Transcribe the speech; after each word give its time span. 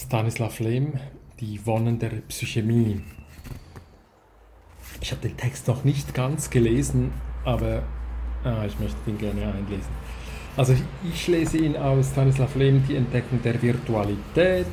Stanislav 0.00 0.60
Lem, 0.60 0.92
Die 1.40 1.66
Wonnen 1.66 1.98
der 1.98 2.10
Psychemie. 2.28 3.00
Ich 5.00 5.10
habe 5.10 5.20
den 5.22 5.36
Text 5.36 5.66
noch 5.66 5.82
nicht 5.82 6.14
ganz 6.14 6.50
gelesen, 6.50 7.10
aber 7.44 7.82
ah, 8.44 8.64
ich 8.64 8.78
möchte 8.78 8.96
ihn 9.10 9.18
gerne 9.18 9.52
einlesen. 9.52 9.90
Also 10.56 10.76
ich 11.12 11.26
lese 11.26 11.58
ihn 11.58 11.76
aus 11.76 12.12
Stanislav 12.12 12.54
Lem, 12.54 12.86
Die 12.86 12.94
Entdeckung 12.94 13.42
der 13.42 13.60
Virtualität. 13.60 14.66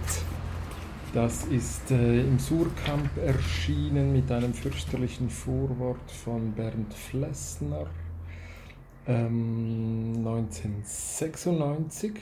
Das 1.12 1.46
ist 1.46 1.90
äh, 1.90 2.22
im 2.22 2.38
Surkamp 2.38 3.10
erschienen 3.18 4.14
mit 4.14 4.32
einem 4.32 4.54
fürchterlichen 4.54 5.32
Vorwort 5.32 6.12
von 6.12 6.52
Bernd 6.52 6.94
Flessner 6.94 7.88
ähm, 9.08 10.14
1996. 10.18 12.14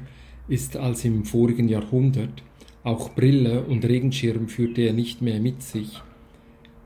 ist 0.49 0.77
als 0.77 1.05
im 1.05 1.25
vorigen 1.25 1.69
Jahrhundert. 1.69 2.43
Auch 2.83 3.15
Brille 3.15 3.63
und 3.63 3.85
Regenschirm 3.85 4.49
führte 4.49 4.81
er 4.81 4.95
nicht 4.95 5.23
mehr 5.23 5.39
mit 5.39 5.63
sich. 5.63 6.03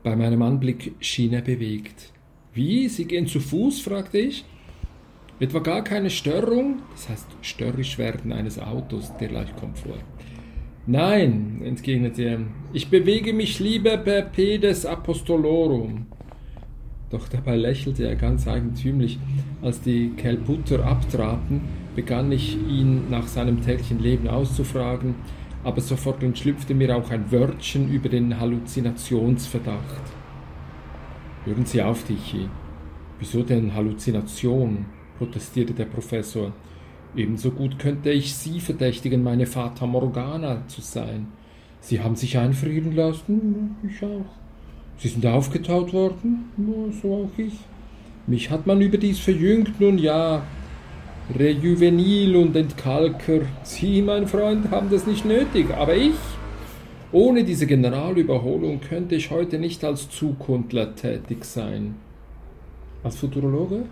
Bei 0.03 0.15
meinem 0.15 0.43
Anblick 0.43 0.93
schien 0.99 1.33
er 1.33 1.41
bewegt. 1.41 2.12
Wie? 2.53 2.87
Sie 2.87 3.05
gehen 3.05 3.27
zu 3.27 3.39
Fuß? 3.39 3.81
fragte 3.81 4.19
ich. 4.19 4.45
Etwa 5.39 5.59
gar 5.59 5.83
keine 5.83 6.09
Störung? 6.09 6.79
Das 6.91 7.09
heißt, 7.09 7.27
störrisch 7.41 7.97
werden 7.97 8.31
eines 8.31 8.59
Autos, 8.59 9.11
dergleich 9.17 9.55
kommt 9.55 9.79
vor. 9.79 9.97
Nein, 10.85 11.61
entgegnete 11.63 12.23
er, 12.23 12.39
ich 12.71 12.89
bewege 12.89 13.33
mich 13.33 13.59
lieber 13.59 13.97
per 13.97 14.21
pedes 14.21 14.85
apostolorum. 14.85 16.05
Doch 17.09 17.27
dabei 17.27 17.55
lächelte 17.55 18.05
er 18.07 18.15
ganz 18.15 18.47
eigentümlich. 18.47 19.17
Als 19.61 19.81
die 19.81 20.09
Kelputter 20.17 20.85
abtraten, 20.85 21.61
begann 21.95 22.31
ich 22.31 22.55
ihn 22.67 23.09
nach 23.09 23.27
seinem 23.27 23.61
täglichen 23.61 23.99
Leben 23.99 24.27
auszufragen, 24.27 25.15
aber 25.63 25.81
sofort 25.81 26.21
entschlüpfte 26.21 26.73
mir 26.73 26.95
auch 26.95 27.09
ein 27.09 27.31
Wörtchen 27.31 27.91
über 27.91 28.09
den 28.09 28.39
Halluzinationsverdacht. 28.39 30.12
Hören 31.45 31.65
Sie 31.65 31.81
auf, 31.81 32.03
Tichy. 32.03 32.47
Wieso 33.19 33.43
denn 33.43 33.73
Halluzination? 33.73 34.85
protestierte 35.17 35.73
der 35.73 35.85
Professor. 35.85 36.53
Ebenso 37.15 37.51
gut 37.51 37.77
könnte 37.79 38.11
ich 38.11 38.33
Sie 38.33 38.59
verdächtigen, 38.59 39.23
meine 39.23 39.45
Fata 39.45 39.85
Morgana 39.85 40.63
zu 40.67 40.81
sein. 40.81 41.27
Sie 41.81 41.99
haben 42.01 42.15
sich 42.15 42.37
einfrieren 42.37 42.95
lassen, 42.95 43.75
ich 43.87 44.03
auch. 44.03 44.25
Sie 44.97 45.09
sind 45.09 45.25
aufgetaut 45.25 45.91
worden, 45.91 46.45
so 47.01 47.25
auch 47.25 47.37
ich. 47.37 47.53
Mich 48.25 48.49
hat 48.49 48.65
man 48.65 48.81
überdies 48.81 49.19
verjüngt, 49.19 49.81
nun 49.81 49.97
ja. 49.97 50.43
Rejuvenil 51.37 52.37
und 52.37 52.55
Entkalker. 52.55 53.41
Sie, 53.63 54.01
mein 54.01 54.27
Freund, 54.27 54.71
haben 54.71 54.89
das 54.89 55.05
nicht 55.05 55.25
nötig, 55.25 55.73
aber 55.73 55.95
ich. 55.95 56.15
Ohne 57.13 57.43
diese 57.43 57.67
Generalüberholung 57.67 58.79
könnte 58.81 59.13
ich 59.13 59.29
heute 59.29 59.59
nicht 59.59 59.83
als 59.83 60.09
Zukundler 60.09 60.95
tätig 60.95 61.45
sein. 61.45 61.93
Als 63.03 63.17
Futurologe? 63.17 63.83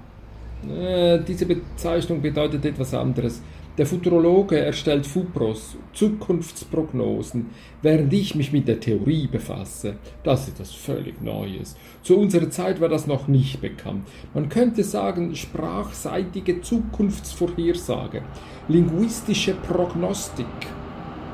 Äh, 0.68 1.20
diese 1.28 1.46
Bezeichnung 1.46 2.20
bedeutet 2.20 2.66
etwas 2.66 2.96
anderes. 2.96 3.44
Der 3.78 3.86
Futurologe 3.86 4.58
erstellt 4.58 5.06
Fupros, 5.06 5.78
Zukunftsprognosen, 5.94 7.52
während 7.84 8.12
ich 8.12 8.34
mich 8.34 8.52
mit 8.52 8.68
der 8.68 8.80
Theorie 8.80 9.28
befasse. 9.28 9.98
Das 10.24 10.48
ist 10.48 10.56
etwas 10.56 10.72
völlig 10.72 11.22
Neues. 11.22 11.76
Zu 12.02 12.18
unserer 12.18 12.50
Zeit 12.50 12.82
war 12.82 12.90
das 12.90 13.06
noch 13.06 13.28
nicht 13.28 13.62
bekannt. 13.62 14.08
Man 14.34 14.50
könnte 14.50 14.84
sagen, 14.84 15.36
sprachseitige 15.36 16.62
Zukunftsvorhersage, 16.62 18.24
linguistische 18.68 19.53
Prognostik 19.53 20.48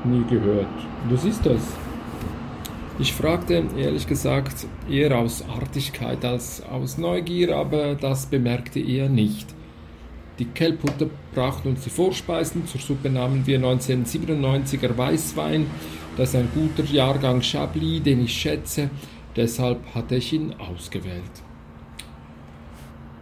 nie 0.04 0.24
gehört. 0.28 0.66
Was 1.08 1.24
ist 1.24 1.44
das? 1.44 1.60
Ich 2.98 3.12
fragte 3.12 3.64
ehrlich 3.76 4.06
gesagt 4.06 4.66
eher 4.90 5.16
aus 5.16 5.44
Artigkeit 5.48 6.24
als 6.24 6.62
aus 6.64 6.98
Neugier, 6.98 7.56
aber 7.56 7.94
das 7.94 8.26
bemerkte 8.26 8.80
er 8.80 9.08
nicht. 9.08 9.54
Die 10.38 10.44
Kelputter 10.46 11.06
brachten 11.34 11.68
uns 11.70 11.82
die 11.82 11.90
Vorspeisen. 11.90 12.66
Zur 12.66 12.80
Suppe 12.80 13.10
nahmen 13.10 13.46
wir 13.46 13.60
1997er 13.60 14.96
Weißwein. 14.96 15.66
Das 16.16 16.30
ist 16.30 16.36
ein 16.36 16.48
guter 16.54 16.84
Jahrgang 16.90 17.40
Chablis, 17.40 18.02
den 18.02 18.24
ich 18.24 18.32
schätze. 18.32 18.90
Deshalb 19.36 19.78
hatte 19.94 20.16
ich 20.16 20.32
ihn 20.32 20.54
ausgewählt. 20.58 21.22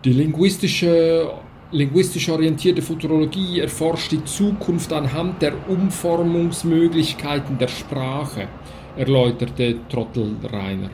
Die 0.05 0.13
linguistische 0.13 1.33
linguistisch 1.77 2.29
orientierte 2.29 2.83
Futurologie 2.83 3.61
erforscht 3.61 4.13
die 4.13 4.25
Zukunft 4.25 4.93
anhand 4.93 5.43
der 5.43 5.69
Umformungsmöglichkeiten 5.69 7.59
der 7.59 7.69
Sprache, 7.69 8.49
erläuterte 8.97 9.77
Trottel 9.89 10.37
Rainer. 10.43 10.91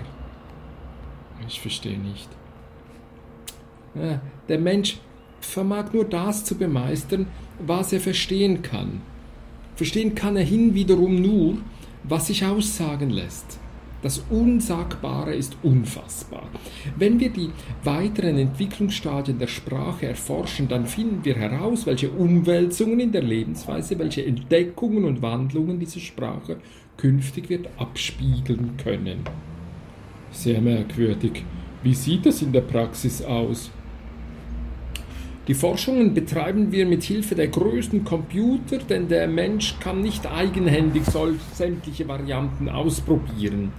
Ich 1.46 1.60
verstehe 1.60 1.98
nicht. 1.98 2.28
Der 4.48 4.58
Mensch 4.58 4.98
vermag 5.40 5.92
nur 5.92 6.04
das 6.04 6.44
zu 6.44 6.56
bemeistern, 6.56 7.26
was 7.58 7.92
er 7.92 8.00
verstehen 8.00 8.62
kann. 8.62 9.02
Verstehen 9.76 10.14
kann 10.14 10.36
er 10.36 10.44
hin 10.44 10.74
wiederum 10.74 11.14
nur, 11.20 11.58
was 12.04 12.26
sich 12.26 12.44
aussagen 12.44 13.10
lässt. 13.10 13.58
Das 14.02 14.25
Unsagbare 14.31 15.32
ist 15.32 15.56
unfassbar. 15.62 16.49
Wenn 16.99 17.20
wir 17.20 17.31
die 17.31 17.50
weiteren 17.84 18.37
Entwicklungsstadien 18.37 19.38
der 19.38 19.46
Sprache 19.46 20.08
erforschen, 20.08 20.66
dann 20.66 20.87
finden 20.87 21.25
wir 21.25 21.37
heraus, 21.37 21.87
welche 21.87 22.10
Umwälzungen 22.10 22.99
in 22.99 23.12
der 23.12 23.22
Lebensweise, 23.22 23.96
welche 24.00 24.26
Entdeckungen 24.26 25.04
und 25.04 25.22
Wandlungen 25.22 25.78
diese 25.78 26.00
Sprache 26.00 26.56
künftig 26.96 27.49
wird 27.49 27.69
abspiegeln 27.78 28.76
können. 28.76 29.20
Sehr 30.32 30.60
merkwürdig. 30.60 31.44
Wie 31.84 31.94
sieht 31.94 32.26
das 32.26 32.43
in 32.43 32.52
der 32.52 32.62
Praxis 32.62 33.22
aus? 33.22 33.70
Die 35.48 35.55
Forschungen 35.55 36.14
betreiben 36.14 36.70
wir 36.70 36.87
mit 36.87 37.02
Hilfe 37.02 37.34
der 37.34 37.48
größten 37.48 38.05
Computer, 38.05 38.78
denn 38.78 39.08
der 39.08 39.26
Mensch 39.26 39.78
kann 39.81 40.00
nicht 40.00 40.25
eigenhändig 40.25 41.02
sämtliche 41.52 42.06
Varianten 42.06 42.69
ausprobieren. 42.69 43.72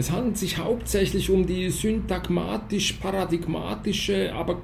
Es 0.00 0.10
handelt 0.10 0.36
sich 0.38 0.58
hauptsächlich 0.58 1.30
um 1.30 1.46
die 1.46 1.70
syntagmatisch-paradigmatische, 1.70 4.34
aber, 4.34 4.56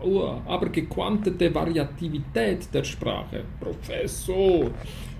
oh, 0.00 0.34
aber 0.46 0.70
gequantete 0.70 1.54
Variativität 1.54 2.66
der 2.72 2.82
Sprache. 2.84 3.44
Professor, 3.60 4.70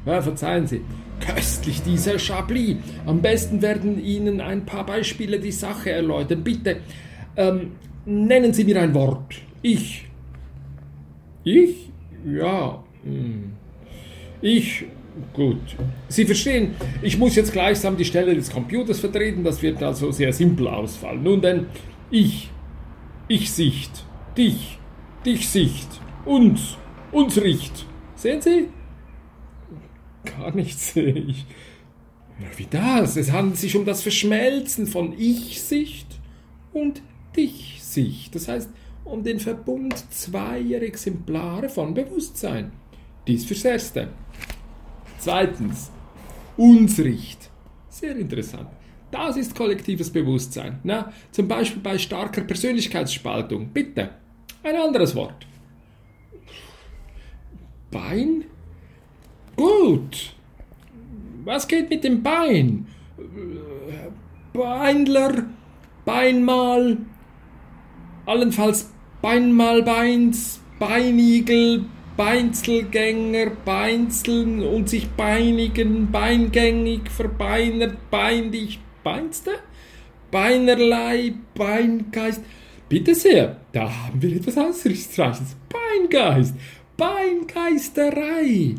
ja, 0.07 0.23
verzeihen 0.23 0.67
Sie, 0.67 0.81
köstlich 1.21 1.83
dieser 1.83 2.19
Chablis. 2.19 2.79
Am 3.07 3.21
besten 3.21 3.63
werden 3.63 4.03
Ihnen 4.03 4.41
ein 4.41 4.65
paar 4.65 4.87
Beispiele 4.87 5.39
die 5.39 5.53
Sache 5.53 5.91
erläutern. 5.91 6.43
Bitte, 6.43 6.79
ähm, 7.37 7.73
nennen 8.07 8.55
Sie 8.55 8.65
mir 8.65 8.81
ein 8.81 8.95
Wort. 8.95 9.35
Ich 9.61 10.07
ich? 11.45 11.91
Ja. 12.27 12.83
Hm. 13.03 13.53
Ich. 14.41 14.85
Gut. 15.35 15.77
Sie 16.09 16.25
verstehen, 16.25 16.75
ich 17.03 17.19
muss 17.19 17.37
jetzt 17.37 17.53
gleichsam 17.53 17.97
die 17.97 18.05
Stelle 18.05 18.35
des 18.35 18.51
Computers 18.51 19.01
vertreten, 19.01 19.45
das 19.45 19.62
wird 19.62 19.83
also 19.83 20.11
sehr 20.12 20.33
simpel 20.33 20.69
ausfallen. 20.69 21.23
Nun 21.23 21.41
denn, 21.41 21.67
ich, 22.11 22.51
ich 23.29 23.51
Sicht, 23.51 24.05
dich, 24.37 24.79
dich 25.25 25.49
Sicht, 25.49 25.89
uns, 26.25 26.77
uns 27.12 27.41
Richt. 27.41 27.87
Sehen 28.15 28.41
Sie? 28.41 28.69
Gar 30.25 30.55
nichts 30.55 30.93
sehe 30.93 31.15
ich. 31.15 31.47
Wie 32.57 32.67
das? 32.69 33.17
Es 33.17 33.33
handelt 33.33 33.59
sich 33.59 33.77
um 33.77 33.85
das 33.85 34.03
Verschmelzen 34.03 34.87
von 34.87 35.15
Ich-Sicht 35.19 36.07
und 36.73 37.03
Dich-Sicht. 37.37 38.35
Das 38.35 38.49
heißt, 38.49 38.71
um 39.05 39.23
den 39.23 39.41
Verbund 39.41 39.95
zweier 40.12 40.83
Exemplare 40.83 41.69
von 41.69 41.95
Bewusstsein. 41.95 42.73
Dies 43.27 43.45
fürs 43.45 43.65
Erste. 43.65 44.09
Zweitens, 45.21 45.91
Unsricht. 46.57 47.51
Sehr 47.91 48.17
interessant. 48.17 48.69
Das 49.11 49.37
ist 49.37 49.55
kollektives 49.55 50.11
Bewusstsein. 50.11 50.79
Na, 50.83 51.13
zum 51.31 51.47
Beispiel 51.47 51.83
bei 51.83 51.99
starker 51.99 52.41
Persönlichkeitsspaltung. 52.41 53.69
Bitte, 53.69 54.11
ein 54.63 54.77
anderes 54.77 55.15
Wort. 55.15 55.47
Bein? 57.91 58.45
Gut. 59.57 60.35
Was 61.45 61.69
geht 61.69 61.91
mit 61.91 62.03
dem 62.03 62.23
Bein? 62.23 62.87
Beinler, 64.55 65.45
Beinmal, 66.07 66.97
allenfalls 68.25 68.91
Beinmalbeins, 69.21 70.61
Beinigel, 70.79 71.85
Beinzelgänger, 72.21 73.47
Beinzeln 73.65 74.63
und 74.63 74.91
sich 74.91 75.09
beinigen, 75.09 76.13
beingängig, 76.13 77.11
verbeinert, 77.11 78.11
beinlich, 78.11 78.79
beinste? 79.03 79.53
Beinerlei, 80.31 81.33
Beingeist. 81.55 82.43
Bitte 82.91 83.15
sehr, 83.15 83.57
da 83.73 83.91
haben 83.91 84.21
wir 84.21 84.37
etwas 84.37 84.59
Ausrichtsreiches. 84.59 85.57
Beingeist, 85.71 86.57
Beingeisterei. 86.99 88.75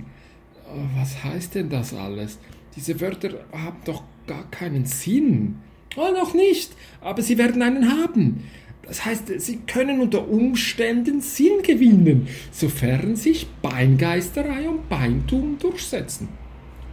Was 0.95 1.23
heißt 1.23 1.55
denn 1.55 1.69
das 1.69 1.95
alles? 1.95 2.37
Diese 2.75 3.01
Wörter 3.01 3.43
haben 3.53 3.81
doch 3.85 4.03
gar 4.27 4.47
keinen 4.51 4.85
Sinn. 4.85 5.55
Oh, 5.95 6.11
noch 6.13 6.35
nicht, 6.35 6.73
aber 7.01 7.23
sie 7.23 7.39
werden 7.39 7.63
einen 7.63 7.89
haben. 7.89 8.43
Das 8.83 9.05
heißt, 9.05 9.39
sie 9.39 9.59
können 9.67 10.01
unter 10.01 10.27
Umständen 10.27 11.21
Sinn 11.21 11.61
gewinnen, 11.63 12.27
sofern 12.51 13.15
sich 13.15 13.47
Beingeisterei 13.61 14.67
und 14.67 14.89
Beintum 14.89 15.57
durchsetzen. 15.59 16.27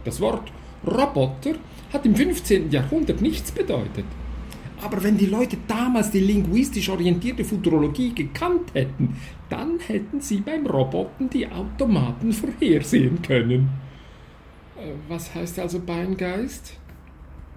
Das 0.05 0.21
Wort 0.21 0.51
Roboter 0.85 1.55
hat 1.91 2.05
im 2.05 2.15
15. 2.15 2.71
Jahrhundert 2.71 3.21
nichts 3.21 3.51
bedeutet. 3.51 4.05
Aber 4.81 5.03
wenn 5.03 5.17
die 5.17 5.25
Leute 5.25 5.57
damals 5.67 6.11
die 6.11 6.21
linguistisch 6.21 6.87
orientierte 6.89 7.43
Futurologie 7.43 8.13
gekannt 8.13 8.73
hätten, 8.73 9.17
dann 9.49 9.79
hätten 9.79 10.21
sie 10.21 10.37
beim 10.37 10.65
Roboten 10.65 11.29
die 11.29 11.47
Automaten 11.47 12.31
vorhersehen 12.31 13.21
können. 13.21 13.69
Äh, 14.77 14.93
was 15.09 15.35
heißt 15.35 15.59
also 15.59 15.79
Beingeist? 15.79 16.77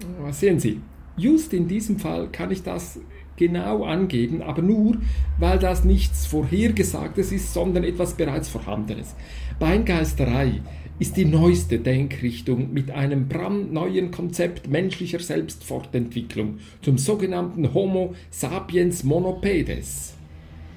Äh, 0.01 0.33
sehen 0.33 0.59
Sie, 0.59 0.81
just 1.15 1.53
in 1.53 1.67
diesem 1.67 1.97
Fall 1.97 2.27
kann 2.29 2.51
ich 2.51 2.61
das 2.61 2.99
genau 3.37 3.83
angeben, 3.83 4.41
aber 4.41 4.61
nur, 4.61 4.97
weil 5.39 5.59
das 5.59 5.83
nichts 5.83 6.25
Vorhergesagtes 6.25 7.31
ist, 7.31 7.53
sondern 7.53 7.83
etwas 7.83 8.13
bereits 8.13 8.49
Vorhandenes. 8.49 9.15
Beingeisterei 9.59 10.61
ist 10.99 11.17
die 11.17 11.25
neueste 11.25 11.79
Denkrichtung 11.79 12.71
mit 12.71 12.91
einem 12.91 13.27
brandneuen 13.27 14.11
Konzept 14.11 14.69
menschlicher 14.69 15.19
Selbstfortentwicklung 15.19 16.59
zum 16.81 16.97
sogenannten 16.97 17.73
Homo 17.73 18.13
sapiens 18.29 19.03
monopedes. 19.03 20.13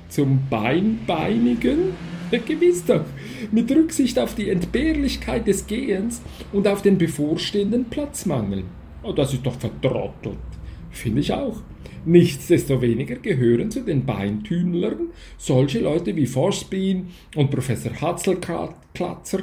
Zum 0.09 0.41
Beinbeinigen? 0.49 1.93
Gewiss 2.47 2.85
doch, 2.85 3.05
mit 3.53 3.71
Rücksicht 3.71 4.19
auf 4.19 4.35
die 4.35 4.51
Entbehrlichkeit 4.51 5.47
des 5.47 5.67
Gehens 5.67 6.23
und 6.53 6.67
auf 6.67 6.83
den 6.83 6.99
bevorstehenden 6.99 7.85
Platzmangel. 7.85 8.65
Oh, 9.03 9.13
das 9.13 9.33
ist 9.33 9.47
doch 9.47 9.55
vertrottelt. 9.55 10.37
Finde 10.91 11.21
ich 11.21 11.33
auch. 11.33 11.61
Nichtsdestoweniger 12.07 13.17
gehören 13.17 13.71
zu 13.71 13.81
den 13.81 14.07
Beintünlern 14.07 15.09
solche 15.37 15.81
Leute 15.81 16.15
wie 16.15 16.27
Forsbein 16.27 17.09
und 17.35 17.51
Professor 17.51 17.93
Hatzelklatzer. 18.01 19.43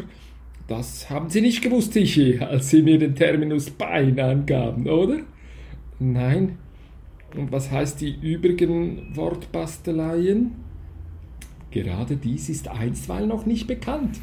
Das 0.67 1.09
haben 1.09 1.29
Sie 1.29 1.41
nicht 1.41 1.61
gewusst, 1.61 1.93
Tichy, 1.93 2.39
als 2.39 2.69
Sie 2.69 2.81
mir 2.81 2.97
den 2.97 3.15
Terminus 3.15 3.69
Bein 3.69 4.17
angaben, 4.19 4.87
oder? 4.87 5.19
Nein. 5.99 6.57
Und 7.35 7.51
was 7.51 7.69
heißt 7.69 7.99
die 7.99 8.15
übrigen 8.21 9.15
Wortbasteleien? 9.15 10.51
Gerade 11.71 12.15
dies 12.15 12.49
ist 12.49 12.67
einstweilen 12.67 13.27
noch 13.27 13.45
nicht 13.45 13.67
bekannt. 13.67 14.19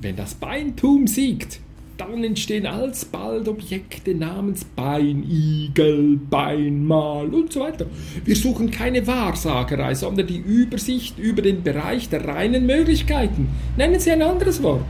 Wenn 0.00 0.16
das 0.16 0.34
Beintum 0.34 1.06
siegt, 1.06 1.60
dann 1.96 2.24
entstehen 2.24 2.66
alsbald 2.66 3.48
Objekte 3.48 4.14
namens 4.14 4.64
Beinigel, 4.64 6.18
Beinmal 6.30 7.32
und 7.32 7.52
so 7.52 7.60
weiter. 7.60 7.86
Wir 8.24 8.36
suchen 8.36 8.70
keine 8.70 9.06
Wahrsagerei, 9.06 9.94
sondern 9.94 10.26
die 10.26 10.38
Übersicht 10.38 11.18
über 11.18 11.42
den 11.42 11.62
Bereich 11.62 12.08
der 12.08 12.24
reinen 12.26 12.66
Möglichkeiten. 12.66 13.48
Nennen 13.76 14.00
Sie 14.00 14.10
ein 14.10 14.22
anderes 14.22 14.62
Wort. 14.62 14.86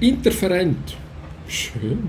Interferent. 0.00 0.96
Schön. 1.46 2.08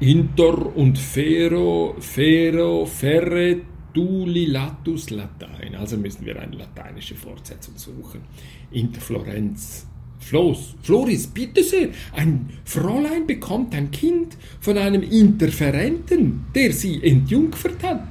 Inter 0.00 0.74
und 0.76 0.98
Fero, 0.98 1.94
Fero, 1.98 2.86
Ferre, 2.86 3.60
Duli, 3.92 4.46
Latus, 4.46 5.10
Latein. 5.10 5.74
Also 5.74 5.96
müssen 5.96 6.24
wir 6.24 6.40
eine 6.40 6.56
lateinische 6.56 7.14
Fortsetzung 7.14 7.76
suchen. 7.76 8.22
Interflorenz. 8.70 9.86
Floß, 10.20 10.76
Floris, 10.82 11.26
bitte 11.26 11.62
sehr, 11.62 11.88
ein 12.14 12.50
Fräulein 12.64 13.26
bekommt 13.26 13.74
ein 13.74 13.90
Kind 13.90 14.36
von 14.60 14.78
einem 14.78 15.02
Interferenten, 15.02 16.46
der 16.54 16.72
sie 16.72 17.02
entjungfert 17.02 17.82
hat. 17.82 18.06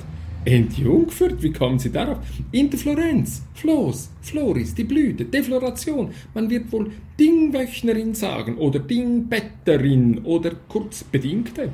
Entjungfert? 0.46 1.42
Wie 1.44 1.52
kommen 1.52 1.80
Sie 1.80 1.92
darauf? 1.92 2.20
Interflorenz, 2.52 3.44
Floß, 3.56 4.10
Floris, 4.22 4.74
die 4.74 4.86
Blüte, 4.86 5.26
Defloration. 5.26 6.12
Man 6.34 6.50
wird 6.50 6.72
wohl 6.72 6.92
Dingwöchnerin 7.20 8.14
sagen 8.14 8.58
oder 8.58 8.80
Dingbetterin 8.80 10.20
oder 10.24 10.52
kurz 10.68 11.04
Bedingte. 11.04 11.72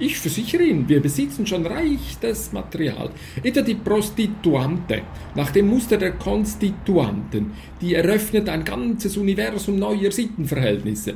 Ich 0.00 0.16
versichere 0.16 0.62
Ihnen, 0.62 0.88
wir 0.88 1.00
besitzen 1.00 1.44
schon 1.46 1.66
reiches 1.66 2.52
Material. 2.52 3.10
Etwa 3.42 3.62
die 3.62 3.74
Prostituante, 3.74 5.02
nach 5.34 5.50
dem 5.50 5.68
Muster 5.68 5.96
der 5.96 6.12
Konstituanten, 6.12 7.52
die 7.80 7.94
eröffnet 7.94 8.48
ein 8.48 8.64
ganzes 8.64 9.16
Universum 9.16 9.76
neuer 9.78 10.12
Sittenverhältnisse. 10.12 11.14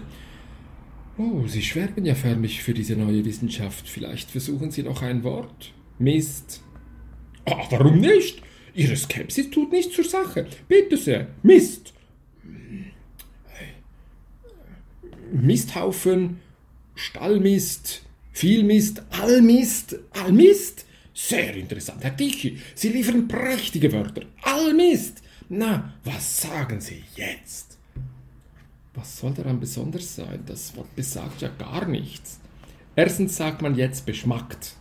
Oh, 1.16 1.46
Sie 1.46 1.62
schwärmen 1.62 2.04
ja 2.04 2.16
förmlich 2.16 2.62
für 2.62 2.74
diese 2.74 2.96
neue 2.96 3.24
Wissenschaft. 3.24 3.88
Vielleicht 3.88 4.30
versuchen 4.30 4.72
Sie 4.72 4.82
noch 4.82 5.02
ein 5.02 5.22
Wort? 5.22 5.72
Mist. 5.98 6.62
Ah, 7.44 7.64
warum 7.70 8.00
nicht? 8.00 8.42
Ihre 8.74 8.96
Skepsis 8.96 9.50
tut 9.50 9.70
nichts 9.70 9.94
zur 9.94 10.04
Sache. 10.04 10.46
Bitte 10.66 10.96
sehr. 10.96 11.28
Mist. 11.42 11.92
Misthaufen, 15.30 16.40
Stallmist, 16.94 18.01
viel 18.32 18.64
Mist, 18.64 19.02
Allmist, 19.10 19.96
Allmist? 20.10 20.86
Sehr 21.14 21.54
interessant, 21.54 22.02
Herr 22.02 22.16
Tichy. 22.16 22.58
Sie 22.74 22.88
liefern 22.88 23.28
prächtige 23.28 23.92
Wörter. 23.92 24.22
Allmist. 24.42 25.22
Na, 25.48 25.92
was 26.04 26.40
sagen 26.40 26.80
Sie 26.80 27.04
jetzt? 27.14 27.78
Was 28.94 29.18
soll 29.18 29.32
daran 29.32 29.60
besonders 29.60 30.16
sein? 30.16 30.40
Das 30.46 30.74
Wort 30.76 30.94
besagt 30.96 31.42
ja 31.42 31.48
gar 31.58 31.86
nichts. 31.86 32.40
Erstens 32.96 33.36
sagt 33.36 33.62
man 33.62 33.74
jetzt 33.74 34.04
beschmackt. 34.06 34.74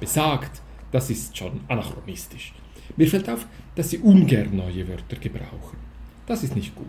Besagt, 0.00 0.60
das 0.92 1.10
ist 1.10 1.36
schon 1.36 1.60
anachronistisch. 1.68 2.52
Mir 2.96 3.08
fällt 3.08 3.28
auf, 3.28 3.46
dass 3.74 3.90
Sie 3.90 3.98
ungern 3.98 4.56
neue 4.56 4.86
Wörter 4.88 5.16
gebrauchen. 5.16 5.78
Das 6.26 6.42
ist 6.42 6.54
nicht 6.54 6.74
gut. 6.74 6.86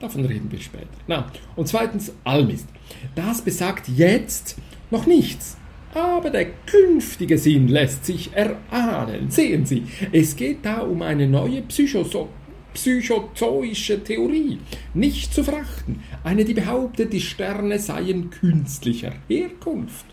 Davon 0.00 0.24
reden 0.24 0.50
wir 0.50 0.60
später. 0.60 0.86
Na, 1.08 1.30
und 1.56 1.66
zweitens 1.66 2.12
Almist. 2.22 2.68
Das 3.16 3.42
besagt 3.42 3.88
jetzt 3.88 4.56
noch 4.90 5.06
nichts. 5.06 5.56
Aber 5.94 6.30
der 6.30 6.46
künftige 6.66 7.38
Sinn 7.38 7.68
lässt 7.68 8.04
sich 8.04 8.30
erahnen. 8.34 9.30
Sehen 9.30 9.64
Sie, 9.64 9.84
es 10.12 10.36
geht 10.36 10.58
da 10.62 10.80
um 10.80 11.02
eine 11.02 11.26
neue 11.26 11.62
Psychoso 11.62 12.28
psychozoische 12.78 14.04
Theorie, 14.04 14.58
nicht 14.94 15.34
zu 15.34 15.42
verachten, 15.42 16.00
eine, 16.22 16.44
die 16.44 16.54
behauptet, 16.54 17.12
die 17.12 17.20
Sterne 17.20 17.78
seien 17.78 18.30
künstlicher 18.30 19.12
Herkunft. 19.26 20.06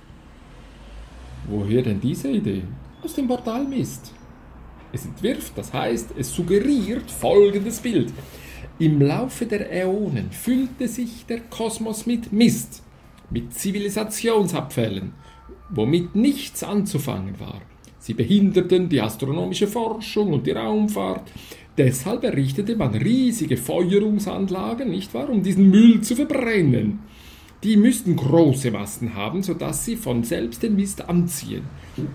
Woher 1.48 1.84
denn 1.84 2.01
diese 2.01 2.29
Idee? 2.29 2.63
Aus 3.03 3.13
dem 3.13 3.27
Portal 3.27 3.65
Mist. 3.65 4.12
Es 4.91 5.05
entwirft, 5.05 5.55
das 5.55 5.74
heißt, 5.74 6.12
es 6.17 6.34
suggeriert 6.34 7.12
folgendes 7.12 7.79
Bild. 7.79 8.12
Im 8.79 9.00
Laufe 9.00 9.46
der 9.46 9.72
Äonen 9.72 10.32
füllte 10.32 10.88
sich 10.88 11.25
der 11.27 11.41
Kosmos 11.41 12.08
mit 12.08 12.34
Mist, 12.34 12.82
mit 13.29 13.53
Zivilisationsabfällen, 13.53 15.13
womit 15.70 16.15
nichts 16.15 16.63
anzufangen 16.63 17.39
war. 17.39 17.62
Sie 18.00 18.13
behinderten 18.13 18.88
die 18.89 19.01
astronomische 19.01 19.67
Forschung 19.67 20.34
und 20.34 20.46
die 20.46 20.51
Raumfahrt. 20.51 21.32
Deshalb 21.77 22.24
errichtete 22.24 22.75
man 22.75 22.94
riesige 22.94 23.58
Feuerungsanlagen, 23.58 24.89
nicht 24.89 25.13
wahr, 25.13 25.29
um 25.29 25.44
diesen 25.44 25.70
Müll 25.70 26.01
zu 26.01 26.15
verbrennen. 26.15 27.00
Die 27.64 27.78
müssten 27.78 28.16
große 28.16 28.70
Masten 28.70 29.16
haben, 29.16 29.42
sodass 29.42 29.86
sie 29.86 29.96
von 29.96 30.24
selbst 30.24 30.62
den 30.62 30.76
Mist 30.76 31.10
anziehen. 31.10 31.64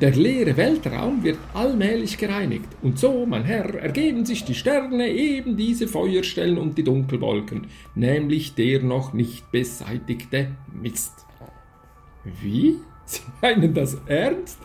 Der 0.01 0.13
leere 0.13 0.57
Weltraum 0.57 1.25
wird 1.25 1.39
allmählich 1.55 2.19
gereinigt. 2.19 2.69
Und 2.83 2.99
so, 2.99 3.27
mein 3.27 3.45
Herr, 3.45 3.75
ergeben 3.75 4.25
sich 4.25 4.45
die 4.45 4.55
Sterne, 4.55 5.09
eben 5.09 5.57
diese 5.57 5.89
Feuerstellen 5.89 6.59
und 6.59 6.79
die 6.79 6.85
Dunkelwolken, 6.85 7.67
nämlich 7.95 8.55
der 8.55 8.83
noch 8.83 9.13
nicht 9.13 9.51
beseitigte 9.51 10.49
Mist. 10.81 11.27
Wie? 12.43 12.77
Sie 13.07 13.23
meinen 13.43 13.75
das 13.75 13.97
ernst? 14.07 14.59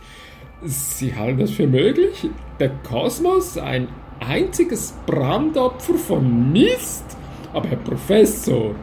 Sie 0.64 1.16
halten 1.16 1.40
das 1.40 1.52
für 1.52 1.68
möglich? 1.68 2.30
Der 2.60 2.70
Kosmos, 2.84 3.58
ein 3.58 3.88
einziges 4.20 4.94
Brandopfer 5.06 5.96
von 5.96 6.52
Mist? 6.52 7.06
Aber 7.54 7.70
Herr 7.70 7.78
Professor, 7.78 8.76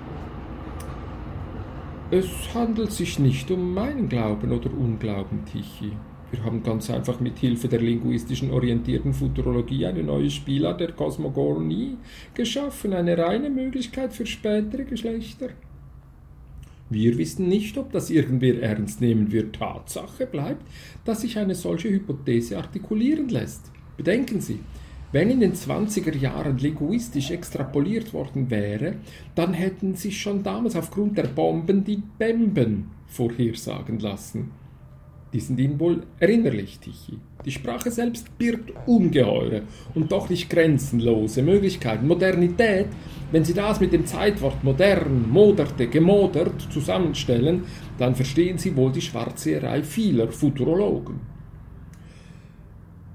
es 2.12 2.28
handelt 2.52 2.92
sich 2.92 3.19
nicht 3.19 3.50
um 3.50 3.73
meinen 3.73 4.07
Glauben 4.07 4.52
oder 4.52 4.71
Unglauben, 4.71 5.47
Tichy. 5.47 5.92
Wir 6.31 6.45
haben 6.45 6.62
ganz 6.62 6.90
einfach 6.90 7.21
mit 7.21 7.38
Hilfe 7.38 7.69
der 7.69 7.81
linguistischen 7.81 8.50
orientierten 8.50 9.14
Futurologie 9.14 9.87
eine 9.87 10.02
neue 10.02 10.28
Spielart 10.28 10.81
der 10.81 10.92
Kosmogonie 10.92 11.97
geschaffen, 12.35 12.92
eine 12.92 13.16
reine 13.16 13.49
Möglichkeit 13.49 14.12
für 14.12 14.26
spätere 14.26 14.85
Geschlechter. 14.85 15.49
Wir 16.90 17.16
wissen 17.16 17.49
nicht, 17.49 17.78
ob 17.78 17.92
das 17.92 18.11
irgendwer 18.11 18.61
ernst 18.61 19.00
nehmen 19.00 19.33
wird. 19.33 19.57
Tatsache 19.57 20.26
bleibt, 20.26 20.66
dass 21.07 21.23
sich 21.23 21.38
eine 21.38 21.54
solche 21.54 21.88
Hypothese 21.88 22.59
artikulieren 22.59 23.31
lässt. 23.31 23.71
Bedenken 23.97 24.42
Sie, 24.42 24.61
wenn 25.12 25.31
in 25.31 25.40
den 25.40 25.52
20er 25.52 26.16
Jahren 26.16 26.57
linguistisch 26.57 27.31
extrapoliert 27.31 28.14
worden 28.14 28.50
wäre, 28.50 28.95
dann 29.35 29.52
hätten 29.52 29.95
sich 29.95 30.21
schon 30.21 30.42
damals 30.42 30.75
aufgrund 30.75 31.19
der 31.19 31.26
Bomben 31.28 31.85
die 31.85 32.02
Bemben 32.19 32.90
vorhersagen 33.07 33.99
lassen. 33.99 34.50
Die 35.33 35.40
sind 35.40 35.59
Ihnen 35.61 35.81
wohl 35.81 36.02
erinnerlich, 36.19 36.78
Tichy. 36.78 37.19
Die 37.45 37.50
Sprache 37.50 37.90
selbst 37.90 38.37
birgt 38.38 38.73
ungeheure 38.87 39.62
und 39.95 40.12
doch 40.12 40.28
nicht 40.28 40.50
grenzenlose 40.50 41.42
Möglichkeiten. 41.42 42.07
Modernität, 42.07 42.87
wenn 43.31 43.45
Sie 43.45 43.54
das 43.54 43.81
mit 43.81 43.92
dem 43.92 44.04
Zeitwort 44.04 44.62
modern, 44.62 45.31
moderte, 45.31 45.88
gemodert 45.88 46.61
zusammenstellen, 46.71 47.64
dann 47.99 48.14
verstehen 48.14 48.59
Sie 48.59 48.76
wohl 48.76 48.92
die 48.92 49.00
Schwarzseherei 49.00 49.83
vieler 49.83 50.31
Futurologen. 50.31 51.32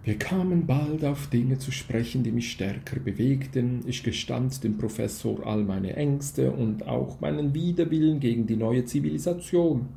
Wir 0.08 0.18
kamen 0.18 0.66
bald 0.66 1.04
auf 1.04 1.28
Dinge 1.28 1.58
zu 1.58 1.70
sprechen, 1.70 2.24
die 2.24 2.32
mich 2.32 2.52
stärker 2.52 2.98
bewegten. 2.98 3.82
Ich 3.88 4.04
gestand 4.04 4.64
dem 4.64 4.78
Professor 4.78 5.46
all 5.46 5.66
meine 5.66 5.98
Ängste 5.98 6.50
und 6.50 6.88
auch 6.88 7.20
meinen 7.20 7.54
Widerwillen 7.54 8.22
gegen 8.22 8.48
die 8.48 8.56
neue 8.56 8.86
Zivilisation. 8.86 9.90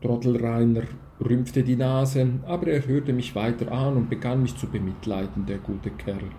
Trottelreiner 0.00 0.84
rümpfte 1.22 1.62
die 1.62 1.76
Nase, 1.76 2.26
aber 2.46 2.68
er 2.68 2.86
hörte 2.86 3.12
mich 3.12 3.34
weiter 3.34 3.70
an 3.70 3.98
und 3.98 4.08
begann 4.08 4.40
mich 4.40 4.56
zu 4.56 4.66
bemitleiden, 4.66 5.44
der 5.44 5.58
gute 5.58 5.90
Kerl. 5.90 6.30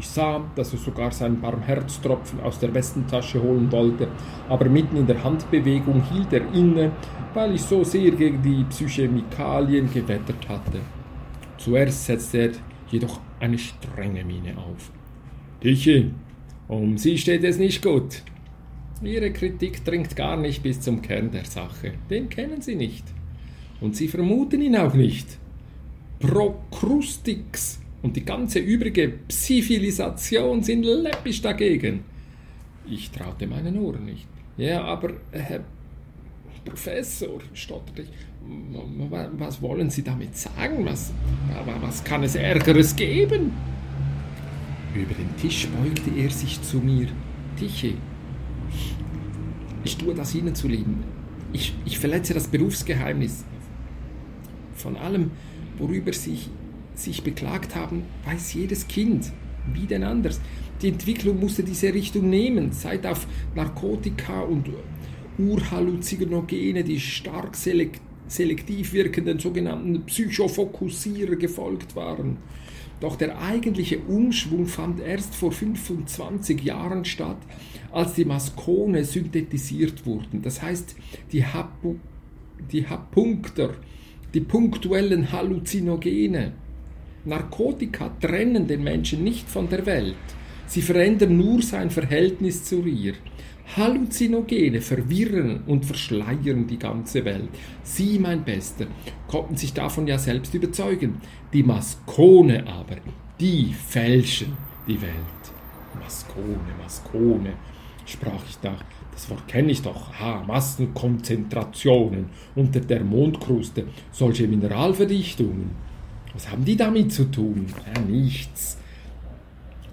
Ich 0.00 0.08
sah, 0.08 0.42
dass 0.56 0.72
er 0.72 0.80
sogar 0.80 1.12
seinen 1.12 1.40
Barmherztropfen 1.40 2.40
aus 2.40 2.58
der 2.58 2.74
Westentasche 2.74 3.40
holen 3.40 3.70
wollte, 3.70 4.08
aber 4.48 4.68
mitten 4.68 4.96
in 4.96 5.06
der 5.06 5.22
Handbewegung 5.22 6.02
hielt 6.10 6.32
er 6.32 6.52
inne, 6.52 6.90
weil 7.32 7.54
ich 7.54 7.62
so 7.62 7.84
sehr 7.84 8.10
gegen 8.10 8.42
die 8.42 8.64
Psychemikalien 8.64 9.88
gewettert 9.92 10.48
hatte. 10.48 10.80
Zuerst 11.64 12.04
setzte 12.04 12.38
er 12.38 12.50
jedoch 12.90 13.20
eine 13.40 13.56
strenge 13.56 14.22
Miene 14.22 14.58
auf. 14.58 14.92
Tichy, 15.62 16.10
um 16.68 16.98
Sie 16.98 17.16
steht 17.16 17.42
es 17.42 17.56
nicht 17.56 17.82
gut. 17.82 18.20
Ihre 19.02 19.32
Kritik 19.32 19.82
dringt 19.82 20.14
gar 20.14 20.36
nicht 20.36 20.62
bis 20.62 20.82
zum 20.82 21.00
Kern 21.00 21.30
der 21.30 21.46
Sache. 21.46 21.94
Den 22.10 22.28
kennen 22.28 22.60
Sie 22.60 22.74
nicht. 22.74 23.04
Und 23.80 23.96
Sie 23.96 24.08
vermuten 24.08 24.60
ihn 24.60 24.76
auch 24.76 24.92
nicht. 24.92 25.38
Prokrustix 26.18 27.80
und 28.02 28.14
die 28.14 28.26
ganze 28.26 28.58
übrige 28.58 29.08
Psivilisation 29.28 30.62
sind 30.62 30.84
läppisch 30.84 31.40
dagegen. 31.40 32.04
Ich 32.86 33.10
traute 33.10 33.46
meinen 33.46 33.78
Ohren 33.78 34.04
nicht. 34.04 34.28
Ja, 34.58 34.84
aber 34.84 35.14
Herr 35.32 35.64
Professor, 36.66 37.40
stotterte 37.54 38.02
ich, 38.02 38.08
was 39.38 39.62
wollen 39.62 39.90
Sie 39.90 40.02
damit 40.02 40.36
sagen? 40.36 40.84
Was, 40.84 41.12
was 41.80 42.04
kann 42.04 42.22
es 42.22 42.34
Ärgeres 42.34 42.94
geben? 42.96 43.52
Über 44.94 45.14
den 45.14 45.36
Tisch 45.36 45.68
beugte 45.68 46.10
er 46.16 46.30
sich 46.30 46.62
zu 46.62 46.78
mir. 46.78 47.08
Tiche, 47.58 47.94
ich 49.84 49.96
tue 49.96 50.14
das 50.14 50.34
Ihnen 50.34 50.54
zu 50.54 50.68
lieben. 50.68 51.04
Ich, 51.52 51.74
ich 51.84 51.98
verletze 51.98 52.34
das 52.34 52.48
Berufsgeheimnis. 52.48 53.44
Von 54.74 54.96
allem, 54.96 55.30
worüber 55.78 56.12
Sie 56.12 56.38
sich 56.94 57.22
beklagt 57.22 57.74
haben, 57.74 58.02
weiß 58.24 58.54
jedes 58.54 58.88
Kind. 58.88 59.32
Wie 59.72 59.86
denn 59.86 60.04
anders? 60.04 60.40
Die 60.82 60.88
Entwicklung 60.88 61.40
musste 61.40 61.62
diese 61.62 61.94
Richtung 61.94 62.28
nehmen, 62.28 62.72
seit 62.72 63.06
auf 63.06 63.26
Narkotika 63.54 64.40
und 64.42 64.68
Urhalluzinogene, 65.38 66.84
die 66.84 67.00
stark 67.00 67.56
selektiert 67.56 68.13
selektiv 68.26 68.92
wirkenden 68.92 69.38
sogenannten 69.38 70.04
Psychofokussierer 70.04 71.36
gefolgt 71.36 71.94
waren. 71.96 72.38
Doch 73.00 73.16
der 73.16 73.40
eigentliche 73.40 73.98
Umschwung 73.98 74.66
fand 74.66 75.00
erst 75.00 75.34
vor 75.34 75.52
25 75.52 76.62
Jahren 76.62 77.04
statt, 77.04 77.38
als 77.92 78.14
die 78.14 78.24
Maskone 78.24 79.04
synthetisiert 79.04 80.06
wurden. 80.06 80.42
Das 80.42 80.62
heißt, 80.62 80.96
die, 81.32 81.44
Hapu 81.44 81.96
die 82.72 82.86
die 84.32 84.40
punktuellen 84.40 85.32
Halluzinogene. 85.32 86.52
Narkotika 87.24 88.10
trennen 88.20 88.66
den 88.66 88.82
Menschen 88.82 89.22
nicht 89.22 89.48
von 89.48 89.68
der 89.68 89.86
Welt. 89.86 90.16
Sie 90.66 90.82
verändern 90.82 91.36
nur 91.36 91.62
sein 91.62 91.90
Verhältnis 91.90 92.64
zu 92.64 92.84
ihr. 92.84 93.14
Halluzinogene 93.76 94.80
verwirren 94.80 95.64
und 95.66 95.84
verschleiern 95.84 96.66
die 96.66 96.78
ganze 96.78 97.24
Welt. 97.24 97.48
Sie, 97.82 98.18
mein 98.20 98.44
Bester, 98.44 98.86
konnten 99.26 99.56
sich 99.56 99.72
davon 99.72 100.06
ja 100.06 100.18
selbst 100.18 100.54
überzeugen. 100.54 101.20
Die 101.52 101.64
Maskone 101.64 102.66
aber, 102.68 102.96
die 103.40 103.72
fälschen 103.72 104.56
die 104.86 105.00
Welt. 105.00 105.12
Maskone, 106.00 106.74
Maskone, 106.80 107.54
sprach 108.06 108.44
ich 108.48 108.56
da. 108.58 108.76
Das 109.10 109.28
Wort 109.30 109.46
kenne 109.48 109.72
ich 109.72 109.82
doch. 109.82 110.12
Ha, 110.20 110.44
Massenkonzentrationen 110.46 112.26
unter 112.54 112.80
der 112.80 113.02
Mondkruste, 113.02 113.86
solche 114.12 114.46
Mineralverdichtungen. 114.46 115.70
Was 116.32 116.50
haben 116.50 116.64
die 116.64 116.76
damit 116.76 117.12
zu 117.12 117.30
tun? 117.30 117.66
Ja, 117.94 118.00
nichts. 118.02 118.78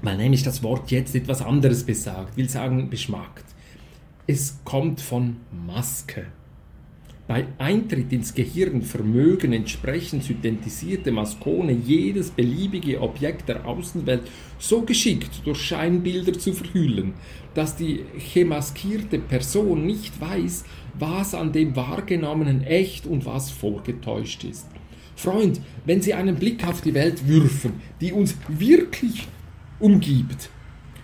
Weil 0.01 0.17
nämlich 0.17 0.43
das 0.43 0.63
Wort 0.63 0.89
jetzt 0.89 1.15
etwas 1.15 1.41
anderes 1.41 1.83
besagt, 1.83 2.35
will 2.35 2.50
sagen 2.50 2.89
beschmackt. 2.89 3.50
Es 4.28 4.60
kommt 4.63 5.01
von 5.01 5.38
Maske. 5.66 6.28
Bei 7.28 7.48
Eintritt 7.58 8.12
ins 8.12 8.34
Gehirn 8.34 8.82
vermögen 8.82 9.54
entsprechend 9.54 10.24
synthetisierte 10.24 11.12
Maskone 11.12 11.72
jedes 11.72 12.30
beliebige 12.30 13.01
Objekt 13.01 13.50
der 13.50 13.66
Außenwelt 13.66 14.24
so 14.60 14.82
geschickt 14.82 15.42
durch 15.46 15.60
Scheinbilder 15.62 16.34
zu 16.34 16.54
verhüllen, 16.54 17.13
dass 17.54 17.75
die 17.75 18.06
chemaskierte 18.18 19.18
Person 19.18 19.86
nicht 19.86 20.20
weiß, 20.20 20.66
was 21.00 21.34
an 21.34 21.51
dem 21.51 21.75
Wahrgenommenen 21.75 22.63
echt 22.63 23.08
und 23.08 23.25
was 23.25 23.50
vorgetäuscht 23.50 24.44
ist. 24.44 24.68
Freund, 25.16 25.62
wenn 25.86 26.01
Sie 26.01 26.13
einen 26.13 26.36
Blick 26.36 26.68
auf 26.68 26.82
die 26.82 26.94
Welt 26.94 27.28
würfen, 27.28 27.74
die 28.01 28.12
uns 28.12 28.36
wirklich 28.50 29.28
umgibt, 29.80 30.50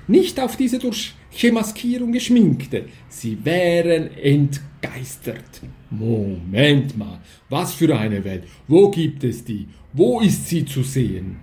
nicht 0.08 0.40
auf 0.40 0.56
diese 0.56 0.78
durch 0.80 1.14
Chemaskierung 1.30 2.12
geschminkte, 2.12 2.86
Sie 3.10 3.38
wären 3.44 4.12
entgeistert. 4.18 5.62
Moment 5.90 6.98
mal, 6.98 7.20
was 7.50 7.74
für 7.74 7.98
eine 7.98 8.24
Welt? 8.24 8.46
Wo 8.68 8.90
gibt 8.90 9.24
es 9.24 9.44
die? 9.44 9.68
Wo 9.94 10.20
ist 10.22 10.48
sie 10.48 10.66
zu 10.66 10.84
sehen? 10.84 11.38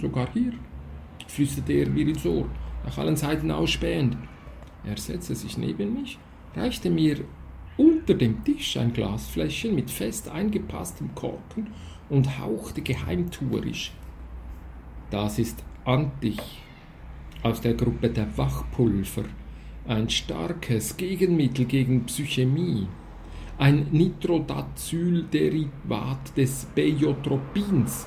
Sogar 0.00 0.28
hier, 0.32 0.52
flüsterte 1.26 1.72
er 1.72 1.88
mir 1.88 2.08
ins 2.08 2.24
Ohr, 2.26 2.48
nach 2.84 2.98
allen 2.98 3.16
Seiten 3.16 3.50
ausspähend. 3.50 4.16
Er 4.84 4.96
setzte 4.96 5.34
sich 5.34 5.58
neben 5.58 5.94
mich, 5.94 6.18
reichte 6.54 6.90
mir 6.90 7.18
unter 7.76 8.14
dem 8.14 8.44
Tisch 8.44 8.76
ein 8.76 8.92
Glasfläschchen 8.92 9.74
mit 9.74 9.90
fest 9.90 10.28
eingepasstem 10.28 11.14
Korken 11.14 11.68
und 12.08 12.38
hauchte 12.38 12.82
geheimtuerisch. 12.82 13.92
Das 15.10 15.38
ist 15.38 15.64
Antich 15.84 16.40
aus 17.42 17.60
der 17.60 17.74
Gruppe 17.74 18.08
der 18.10 18.36
Wachpulver, 18.36 19.24
ein 19.86 20.10
starkes 20.10 20.96
Gegenmittel 20.96 21.66
gegen 21.66 22.04
Psychämie, 22.04 22.88
ein 23.58 23.86
Nitrodacylderivat 23.90 26.36
des 26.36 26.66
Bejotropins. 26.74 28.06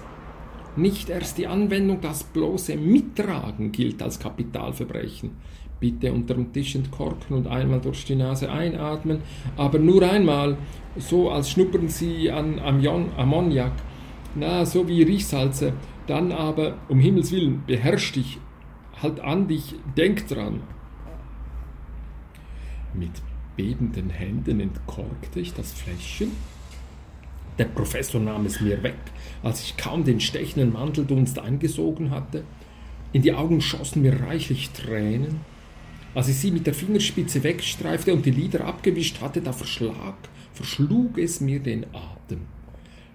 Nicht 0.75 1.09
erst 1.09 1.37
die 1.37 1.47
Anwendung, 1.47 2.01
das 2.01 2.23
bloße 2.23 2.75
Mittragen 2.77 3.71
gilt 3.71 4.01
als 4.01 4.19
Kapitalverbrechen. 4.19 5.31
Bitte 5.79 6.11
unter 6.13 6.33
dem 6.35 6.51
Tisch 6.53 6.75
entkorken 6.75 7.35
und 7.35 7.47
einmal 7.47 7.81
durch 7.81 8.05
die 8.05 8.15
Nase 8.15 8.51
einatmen, 8.51 9.21
aber 9.57 9.79
nur 9.79 10.03
einmal, 10.03 10.57
so 10.97 11.31
als 11.31 11.49
schnuppern 11.49 11.89
Sie 11.89 12.29
an 12.29 12.59
Ammoniak, 12.59 13.73
na, 14.35 14.63
so 14.65 14.87
wie 14.87 15.01
Riechsalze, 15.01 15.73
dann 16.07 16.31
aber, 16.31 16.77
um 16.87 16.99
Himmels 16.99 17.31
Willen, 17.31 17.63
beherrsch 17.65 18.11
dich, 18.13 18.37
halt 19.01 19.19
an 19.19 19.47
dich, 19.47 19.75
denk 19.97 20.27
dran. 20.27 20.61
Mit 22.93 23.11
bebenden 23.55 24.09
Händen 24.09 24.59
entkorkte 24.59 25.39
ich 25.39 25.53
das 25.53 25.73
Fläschchen. 25.73 26.31
Der 27.57 27.65
Professor 27.65 28.19
nahm 28.19 28.45
es 28.45 28.61
mir 28.61 28.81
weg, 28.83 28.95
als 29.43 29.61
ich 29.61 29.77
kaum 29.77 30.03
den 30.03 30.19
stechenden 30.19 30.73
Manteldunst 30.73 31.37
eingesogen 31.39 32.09
hatte. 32.09 32.43
In 33.13 33.21
die 33.21 33.33
Augen 33.33 33.61
schossen 33.61 34.01
mir 34.01 34.21
reichlich 34.21 34.71
Tränen. 34.71 35.41
Als 36.15 36.27
ich 36.27 36.37
sie 36.37 36.51
mit 36.51 36.65
der 36.65 36.73
Fingerspitze 36.73 37.43
wegstreifte 37.43 38.13
und 38.13 38.25
die 38.25 38.31
Lider 38.31 38.65
abgewischt 38.65 39.21
hatte, 39.21 39.41
da 39.41 39.53
verschlag, 39.53 40.15
verschlug 40.53 41.17
es 41.17 41.39
mir 41.39 41.59
den 41.59 41.85
Atem. 41.93 42.41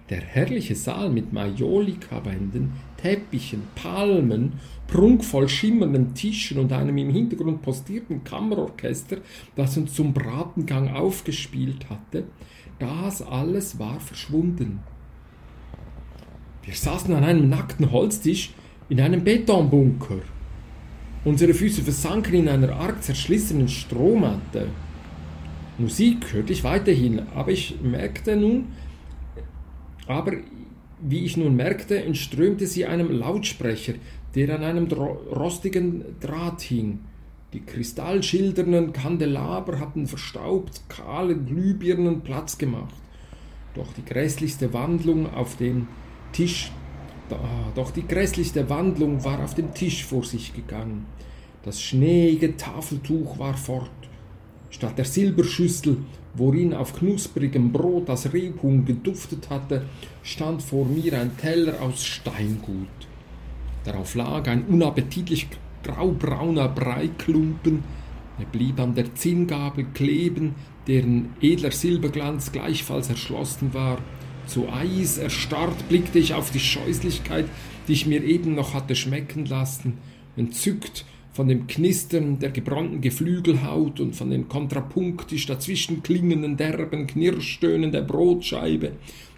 Der 0.09 0.21
herrliche 0.21 0.75
Saal 0.75 1.09
mit 1.09 1.33
Majolika-Wänden, 1.33 2.71
Teppichen, 2.97 3.63
Palmen, 3.75 4.53
prunkvoll 4.87 5.47
schimmernden 5.47 6.13
Tischen 6.13 6.59
und 6.59 6.71
einem 6.71 6.97
im 6.97 7.09
Hintergrund 7.09 7.61
postierten 7.61 8.23
Kammerorchester, 8.23 9.17
das 9.55 9.77
uns 9.77 9.93
zum 9.93 10.13
Bratengang 10.13 10.89
aufgespielt 10.89 11.89
hatte, 11.89 12.25
das 12.79 13.21
alles 13.21 13.79
war 13.79 13.99
verschwunden. 13.99 14.79
Wir 16.63 16.73
saßen 16.73 17.13
an 17.13 17.23
einem 17.23 17.49
nackten 17.49 17.91
Holztisch 17.91 18.51
in 18.89 18.99
einem 18.99 19.23
Betonbunker. 19.23 20.19
Unsere 21.23 21.53
Füße 21.53 21.81
versanken 21.81 22.35
in 22.35 22.49
einer 22.49 22.73
arg 22.73 23.03
zerschlissenen 23.03 23.67
Strohmatte. 23.67 24.67
Musik 25.77 26.33
hörte 26.33 26.53
ich 26.53 26.63
weiterhin, 26.63 27.23
aber 27.35 27.51
ich 27.51 27.79
merkte 27.81 28.35
nun, 28.35 28.69
aber 30.07 30.33
wie 30.99 31.25
ich 31.25 31.37
nun 31.37 31.55
merkte, 31.55 32.03
entströmte 32.03 32.67
sie 32.67 32.85
einem 32.85 33.11
Lautsprecher, 33.11 33.93
der 34.35 34.55
an 34.55 34.63
einem 34.63 34.87
rostigen 34.87 36.03
Draht 36.19 36.61
hing. 36.61 36.99
Die 37.53 37.61
kristallschildernden 37.61 38.93
Kandelaber 38.93 39.79
hatten 39.79 40.07
verstaubt 40.07 40.81
kahle 40.89 41.35
Glühbirnen 41.35 42.21
Platz 42.21 42.57
gemacht. 42.57 42.95
Doch 43.73 43.93
die 43.93 44.03
grässlichste 44.03 44.73
Wandlung 44.73 45.33
auf 45.33 45.55
dem 45.55 45.87
Tisch 46.33 46.71
doch 47.75 47.91
die 47.91 48.07
grässlichste 48.07 48.69
Wandlung 48.69 49.23
war 49.23 49.43
auf 49.43 49.53
dem 49.53 49.73
Tisch 49.73 50.05
vor 50.05 50.23
sich 50.23 50.53
gegangen. 50.53 51.05
Das 51.63 51.81
schneeige 51.81 52.55
Tafeltuch 52.55 53.37
war 53.37 53.57
fort. 53.57 53.89
Statt 54.69 54.97
der 54.97 55.05
Silberschüssel, 55.05 55.97
worin 56.37 56.73
auf 56.73 56.95
knusprigem 56.95 57.71
Brot 57.71 58.09
das 58.09 58.33
Rebhuhn 58.33 58.85
geduftet 58.85 59.49
hatte, 59.49 59.83
stand 60.23 60.61
vor 60.61 60.85
mir 60.85 61.19
ein 61.19 61.37
Teller 61.37 61.81
aus 61.81 62.03
Steingut. 62.05 62.87
Darauf 63.83 64.15
lag 64.15 64.47
ein 64.47 64.65
unappetitlich 64.65 65.47
graubrauner 65.83 66.67
Breiklumpen, 66.67 67.83
er 68.39 68.45
blieb 68.45 68.79
an 68.79 68.93
der 68.93 69.15
Zinngabel 69.15 69.85
kleben, 69.93 70.55
deren 70.87 71.29
edler 71.41 71.71
Silberglanz 71.71 72.51
gleichfalls 72.51 73.09
erschlossen 73.09 73.73
war, 73.73 73.97
zu 74.47 74.69
Eis 74.71 75.17
erstarrt 75.17 75.89
blickte 75.89 76.19
ich 76.19 76.33
auf 76.33 76.51
die 76.51 76.59
Scheußlichkeit, 76.59 77.45
die 77.87 77.93
ich 77.93 78.05
mir 78.05 78.23
eben 78.23 78.55
noch 78.55 78.73
hatte 78.73 78.95
schmecken 78.95 79.45
lassen, 79.45 79.97
entzückt 80.37 81.05
von 81.37 81.47
dem 81.47 81.67
Knistern 81.67 82.39
der 82.39 82.49
gebrannten 82.49 82.99
Geflügelhaut 82.99 83.99
und 83.99 84.15
von 84.15 84.31
den 84.31 84.47
kontrapunktisch 84.47 85.45
dazwischen 85.45 86.01
klingenden 86.01 86.57
derben 86.57 87.05
Knirschstönen 87.05 87.91
der 87.91 88.01
Brotscheibe, 88.01 88.93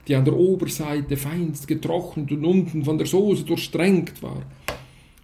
die 0.07 0.15
an 0.15 0.23
der 0.23 0.37
Oberseite 0.37 1.17
feinst 1.17 1.67
getrocknet 1.67 2.31
und 2.31 2.45
unten 2.45 2.85
von 2.85 2.97
der 2.97 3.05
Soße 3.05 3.43
durchsträngt 3.43 4.23
war. 4.23 4.43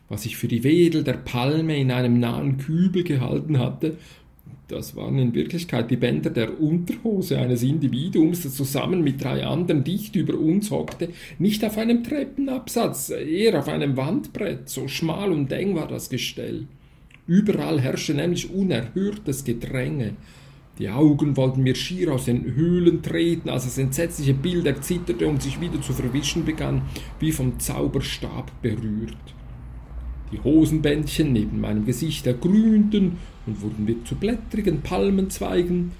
Was 0.09 0.25
ich 0.25 0.35
für 0.35 0.49
die 0.49 0.65
Wedel 0.65 1.05
der 1.05 1.13
Palme 1.13 1.77
in 1.77 1.91
einem 1.91 2.19
nahen 2.19 2.57
Kübel 2.57 3.05
gehalten 3.05 3.57
hatte, 3.57 3.95
das 4.67 4.95
waren 4.95 5.19
in 5.19 5.35
Wirklichkeit 5.35 5.91
die 5.91 5.95
Bänder 5.95 6.31
der 6.31 6.59
Unterhose 6.59 7.37
eines 7.37 7.61
Individuums, 7.61 8.43
das 8.43 8.55
zusammen 8.55 9.03
mit 9.03 9.23
drei 9.23 9.45
anderen 9.45 9.83
dicht 9.83 10.15
über 10.15 10.35
uns 10.39 10.71
hockte, 10.71 11.09
nicht 11.37 11.63
auf 11.63 11.77
einem 11.77 12.03
Treppenabsatz, 12.03 13.11
eher 13.11 13.59
auf 13.59 13.67
einem 13.67 13.95
Wandbrett, 13.95 14.67
so 14.67 14.87
schmal 14.87 15.31
und 15.31 15.51
eng 15.51 15.75
war 15.75 15.87
das 15.87 16.09
Gestell. 16.09 16.65
Überall 17.27 17.79
herrschte 17.79 18.15
nämlich 18.15 18.51
unerhörtes 18.51 19.43
Gedränge. 19.43 20.13
Die 20.79 20.89
Augen 20.89 21.37
wollten 21.37 21.63
mir 21.63 21.75
schier 21.75 22.11
aus 22.13 22.25
den 22.25 22.55
Höhlen 22.55 23.01
treten, 23.01 23.49
als 23.49 23.65
das 23.65 23.77
entsetzliche 23.77 24.33
Bild 24.33 24.65
erzitterte 24.65 25.27
und 25.27 25.41
sich 25.41 25.61
wieder 25.61 25.81
zu 25.81 25.93
verwischen 25.93 26.43
begann, 26.43 26.81
wie 27.19 27.31
vom 27.31 27.59
Zauberstab 27.59 28.51
berührt. 28.61 29.15
Die 30.31 30.39
Hosenbändchen 30.41 31.31
neben 31.31 31.61
meinem 31.61 31.85
Gesicht 31.85 32.27
ergrünten 32.27 33.17
und 33.45 33.61
wurden 33.61 33.87
wir 33.87 34.03
zu 34.05 34.15
blättrigen 34.15 34.81
Palmenzweigen. 34.81 35.91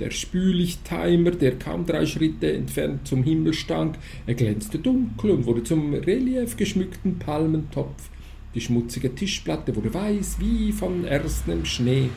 Der 0.00 0.10
Spüllichtheimer, 0.10 1.30
der 1.30 1.58
kaum 1.58 1.86
drei 1.86 2.04
Schritte 2.04 2.52
entfernt 2.52 3.06
zum 3.06 3.22
Himmel 3.22 3.54
stank, 3.54 3.96
erglänzte 4.26 4.78
dunkel 4.78 5.30
und 5.30 5.46
wurde 5.46 5.62
zum 5.62 5.94
reliefgeschmückten 5.94 7.18
Palmentopf. 7.18 8.10
Die 8.54 8.60
schmutzige 8.60 9.14
Tischplatte 9.14 9.74
wurde 9.76 9.94
weiß 9.94 10.36
wie 10.40 10.72
von 10.72 11.04
erstem 11.04 11.64
Schnee. 11.64 12.08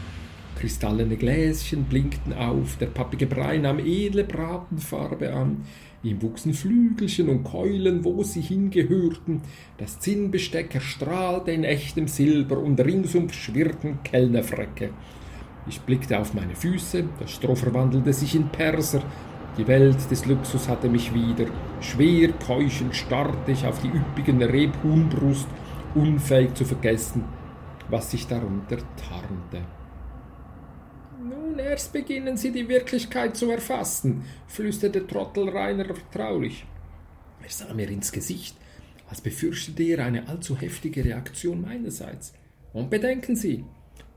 Kristallene 0.60 1.18
Gläschen 1.18 1.84
blinkten 1.84 2.34
auf, 2.34 2.78
der 2.78 2.88
pappige 2.88 3.28
Brei 3.28 3.60
nahm 3.60 3.78
edle 3.78 4.24
Bratenfarbe 4.24 5.34
an, 5.34 5.66
Ihm 6.08 6.22
wuchsen 6.22 6.54
Flügelchen 6.54 7.28
und 7.28 7.44
Keulen, 7.44 8.06
wo 8.06 8.24
sie 8.24 8.40
hingehörten. 8.40 9.42
Das 9.78 10.00
Zinnbesteck 10.00 10.74
erstrahlte 10.74 11.52
in 11.52 11.66
echtem 11.66 12.08
Silber 12.08 12.60
und 12.60 12.80
ringsum 12.80 13.30
schwirrten 13.30 14.02
Kellnerfrecke. 14.04 14.92
Ich 15.68 15.82
blickte 15.82 16.18
auf 16.18 16.34
meine 16.34 16.56
Füße, 16.56 17.04
das 17.20 17.32
Stroh 17.32 17.56
verwandelte 17.56 18.14
sich 18.14 18.36
in 18.36 18.48
Perser. 18.48 19.04
Die 19.58 19.68
Welt 19.68 20.10
des 20.10 20.26
Luxus 20.26 20.70
hatte 20.70 20.88
mich 20.88 21.14
wieder. 21.14 21.48
Schwer 21.82 22.32
keuchend 22.32 22.96
starrte 22.96 23.52
ich 23.52 23.66
auf 23.66 23.82
die 23.82 23.90
üppigen 23.90 24.42
Rebhuhnbrust, 24.42 25.48
unfähig 25.94 26.54
zu 26.54 26.64
vergessen, 26.64 27.26
was 27.90 28.12
sich 28.12 28.28
darunter 28.28 28.78
tarnte. 28.96 29.66
Erst 31.60 31.94
beginnen 31.94 32.38
Sie 32.38 32.52
die 32.52 32.68
Wirklichkeit 32.68 33.36
zu 33.36 33.50
erfassen, 33.50 34.24
flüsterte 34.48 35.06
Trottel 35.06 35.50
Rainer 35.50 35.86
vertraulich. 35.86 36.66
Er 37.44 37.50
sah 37.50 37.74
mir 37.74 37.90
ins 37.90 38.12
Gesicht, 38.12 38.56
als 39.10 39.22
befürchtete 39.22 39.84
er 39.84 40.06
eine 40.06 40.28
allzu 40.28 40.58
heftige 40.58 41.04
Reaktion 41.04 41.62
meinerseits. 41.62 42.34
Und 42.74 42.90
bedenken 42.90 43.36
Sie, 43.36 43.64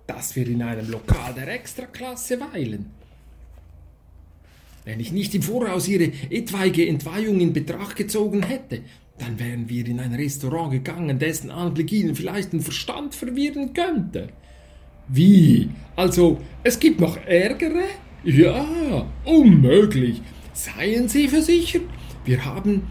dass 0.07 0.35
wir 0.37 0.46
in 0.46 0.62
einem 0.62 0.90
Lokal 0.90 1.35
der 1.35 1.48
Extraklasse 1.48 2.40
weilen. 2.40 2.90
Wenn 4.85 5.00
ich 5.00 5.12
nicht 5.12 5.35
im 5.35 5.42
Voraus 5.42 5.87
Ihre 5.87 6.12
etwaige 6.31 6.87
Entweihung 6.87 7.40
in 7.40 7.53
Betracht 7.53 7.96
gezogen 7.96 8.42
hätte, 8.42 8.83
dann 9.18 9.38
wären 9.38 9.68
wir 9.68 9.87
in 9.87 10.00
ein 10.00 10.14
Restaurant 10.14 10.72
gegangen, 10.72 11.18
dessen 11.18 11.50
Anblick 11.50 11.92
Ihnen 11.92 12.14
vielleicht 12.14 12.53
den 12.53 12.61
Verstand 12.61 13.14
verwirren 13.14 13.72
könnte. 13.74 14.31
Wie? 15.12 15.68
Also, 15.96 16.40
es 16.62 16.79
gibt 16.79 17.01
noch 17.01 17.16
Ärgere? 17.27 17.85
Ja, 18.23 19.07
unmöglich. 19.25 20.23
Seien 20.53 21.09
Sie 21.09 21.27
versichert, 21.27 21.83
wir 22.25 22.44
haben 22.44 22.83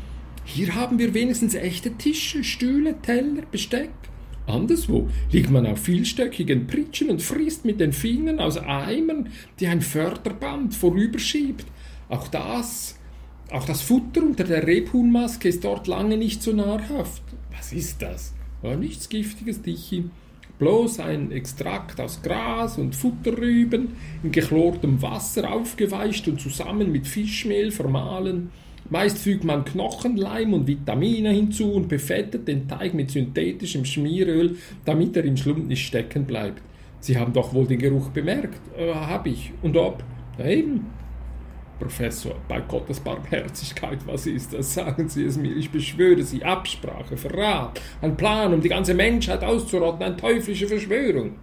Hier 0.43 0.73
haben 0.73 0.97
wir 0.97 1.13
wenigstens 1.13 1.53
echte 1.53 1.91
Tische, 1.91 2.43
Stühle, 2.43 2.99
Teller, 3.01 3.43
Besteck. 3.51 3.91
Anderswo 4.47 5.08
liegt 5.32 5.51
man 5.51 5.67
auf 5.67 5.79
vielstöckigen 5.79 6.65
Pritschen 6.65 7.12
und 7.12 7.21
frisst 7.21 7.65
mit 7.65 7.79
den 7.79 7.93
Fingern 7.93 8.39
aus 8.39 8.58
Eimern, 8.58 9.29
die 9.60 9.67
ein 9.67 9.82
Förderband 9.82 10.73
vorüberschiebt. 10.73 11.65
Auch 12.10 12.27
das, 12.29 12.97
auch 13.51 13.65
das 13.65 13.84
Futter 13.84 14.23
unter 14.23 14.43
der 14.43 14.65
Rebhuhnmaske 14.65 15.47
ist 15.47 15.63
dort 15.63 15.86
lange 15.86 16.17
nicht 16.17 16.41
so 16.41 16.51
nahrhaft. 16.51 17.21
Was 17.55 17.71
ist 17.71 18.01
das? 18.01 18.34
Ja, 18.63 18.75
nichts 18.75 19.08
Giftiges, 19.08 19.62
Dichi. 19.62 20.05
Bloß 20.59 20.99
ein 20.99 21.31
Extrakt 21.31 22.01
aus 22.01 22.21
Gras 22.21 22.77
und 22.77 22.93
Futterrüben 22.93 23.95
in 24.23 24.31
gechlortem 24.31 25.01
Wasser 25.01 25.51
aufgeweicht 25.51 26.27
und 26.27 26.41
zusammen 26.41 26.91
mit 26.91 27.07
Fischmehl 27.07 27.71
vermahlen. 27.71 28.51
Meist 28.89 29.19
fügt 29.19 29.45
man 29.45 29.63
Knochenleim 29.63 30.53
und 30.53 30.67
Vitamine 30.67 31.31
hinzu 31.31 31.71
und 31.71 31.87
befettet 31.87 32.47
den 32.47 32.67
Teig 32.67 32.93
mit 32.93 33.09
synthetischem 33.09 33.85
Schmieröl, 33.85 34.57
damit 34.83 35.15
er 35.15 35.23
im 35.23 35.37
Schlund 35.37 35.69
nicht 35.69 35.85
stecken 35.85 36.25
bleibt. 36.25 36.61
Sie 36.99 37.17
haben 37.17 37.31
doch 37.31 37.53
wohl 37.53 37.65
den 37.65 37.79
Geruch 37.79 38.09
bemerkt. 38.09 38.59
Äh, 38.77 38.93
hab 38.93 39.27
ich. 39.27 39.53
Und 39.61 39.77
ob? 39.77 40.03
Ja, 40.37 40.45
eben. 40.45 40.87
Professor, 41.79 42.35
bei 42.47 42.59
Gottes 42.59 42.99
Barmherzigkeit, 42.99 43.99
was 44.05 44.27
ist 44.27 44.53
das? 44.53 44.73
Sagen 44.73 45.07
Sie 45.07 45.23
es 45.23 45.37
mir, 45.37 45.55
ich 45.55 45.71
beschwöre 45.71 46.21
Sie. 46.23 46.43
Absprache, 46.43 47.15
Verrat, 47.15 47.81
ein 48.01 48.17
Plan, 48.17 48.53
um 48.53 48.61
die 48.61 48.69
ganze 48.69 48.93
Menschheit 48.93 49.43
auszurotten, 49.43 50.03
eine 50.03 50.17
teuflische 50.17 50.67
Verschwörung. 50.67 51.35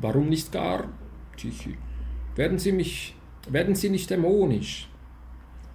Warum 0.00 0.28
nicht 0.28 0.50
gar, 0.50 0.88
Tichy, 1.36 1.76
werden 2.34 2.58
Sie 2.58 2.72
mich, 2.72 3.14
werden 3.48 3.74
Sie 3.74 3.88
nicht 3.88 4.10
dämonisch? 4.10 4.88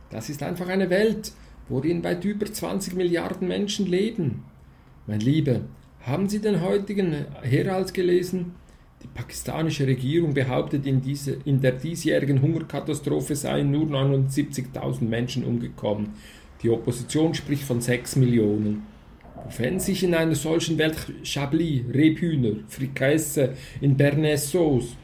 Das 0.09 0.29
ist 0.29 0.43
einfach 0.43 0.67
eine 0.67 0.89
Welt, 0.89 1.31
worin 1.69 2.03
weit 2.03 2.23
über 2.25 2.45
20 2.45 2.95
Milliarden 2.95 3.47
Menschen 3.47 3.85
leben. 3.85 4.43
Mein 5.05 5.19
Lieber, 5.19 5.61
haben 6.01 6.27
Sie 6.27 6.39
den 6.39 6.61
heutigen 6.61 7.25
Herald 7.41 7.93
gelesen? 7.93 8.55
Die 9.07 9.19
pakistanische 9.19 9.87
Regierung 9.87 10.33
behauptet, 10.33 10.85
in, 10.85 11.01
diese, 11.01 11.37
in 11.45 11.61
der 11.61 11.73
diesjährigen 11.73 12.41
Hungerkatastrophe 12.41 13.35
seien 13.35 13.71
nur 13.71 13.85
79.000 13.85 15.03
Menschen 15.03 15.43
umgekommen. 15.43 16.09
Die 16.61 16.69
Opposition 16.69 17.33
spricht 17.33 17.63
von 17.63 17.81
6 17.81 18.17
Millionen. 18.17 18.83
Wenn 19.57 19.79
sich 19.79 20.03
in 20.03 20.13
einer 20.13 20.35
solchen 20.35 20.77
Welt 20.77 20.97
Chablis, 21.23 21.83
Rebhühner, 21.93 22.57
Frikasse, 22.67 23.53
in 23.81 23.95
Bernays 23.95 24.51
Sauce, 24.51 24.95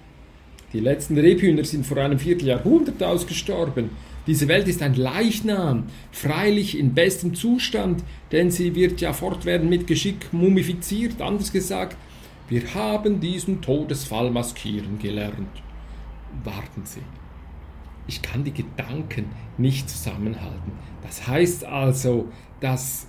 die 0.74 0.80
letzten 0.80 1.18
Rebhühner 1.18 1.64
sind 1.64 1.86
vor 1.86 1.98
einem 1.98 2.20
Vierteljahrhundert 2.20 3.02
ausgestorben, 3.02 3.92
diese 4.26 4.48
Welt 4.48 4.68
ist 4.68 4.82
ein 4.82 4.96
Leichnam, 4.96 5.84
freilich 6.12 6.80
in 6.80 6.94
bestem 6.94 7.36
Zustand, 7.36 8.04
denn 8.32 8.52
sie 8.52 8.74
wird 8.74 9.02
ja 9.02 9.12
fortwährend 9.12 9.70
mit 9.70 9.86
Geschick 9.86 10.32
mumifiziert, 10.32 11.22
anders 11.22 11.52
gesagt, 11.52 11.98
wir 12.54 12.76
haben 12.76 13.20
diesen 13.20 13.64
Todesfall 13.64 14.30
maskieren 14.30 15.00
gelernt. 15.00 15.64
Warten 16.44 16.86
Sie. 16.86 17.02
Ich 18.06 18.22
kann 18.22 18.44
die 18.44 18.54
Gedanken 18.54 19.26
nicht 19.58 19.90
zusammenhalten. 19.90 20.74
Das 21.02 21.28
heißt 21.28 21.66
also, 21.66 22.32
dass, 22.60 23.08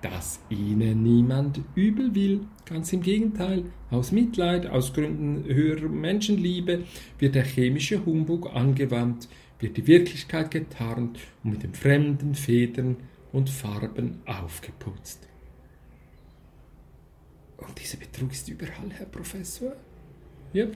dass 0.00 0.40
Ihnen 0.50 1.04
niemand 1.04 1.60
übel 1.76 2.12
will. 2.16 2.40
Ganz 2.64 2.92
im 2.92 3.02
Gegenteil, 3.02 3.66
aus 3.92 4.10
Mitleid, 4.10 4.66
aus 4.66 4.92
Gründen 4.92 5.44
höherer 5.44 5.88
Menschenliebe 5.88 6.82
wird 7.20 7.36
der 7.36 7.44
chemische 7.44 8.04
Humbug 8.04 8.52
angewandt, 8.52 9.28
wird 9.60 9.76
die 9.76 9.86
Wirklichkeit 9.86 10.50
getarnt 10.50 11.20
und 11.44 11.52
mit 11.52 11.62
den 11.62 11.74
fremden 11.74 12.34
Federn 12.34 12.96
und 13.32 13.48
Farben 13.48 14.22
aufgeputzt. 14.26 15.28
Und 17.66 17.78
dieser 17.80 17.98
Betrug 17.98 18.32
ist 18.32 18.48
überall, 18.48 18.90
Herr 18.90 19.06
Professor. 19.06 19.72
Ja. 20.52 20.66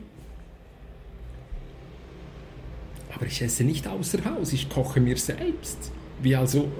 Aber 3.14 3.26
ich 3.26 3.40
esse 3.42 3.64
nicht 3.64 3.86
außer 3.86 4.24
Haus, 4.24 4.52
ich 4.52 4.68
koche 4.68 5.00
mir 5.00 5.16
selbst. 5.16 5.90
Wie 6.22 6.34
also, 6.36 6.70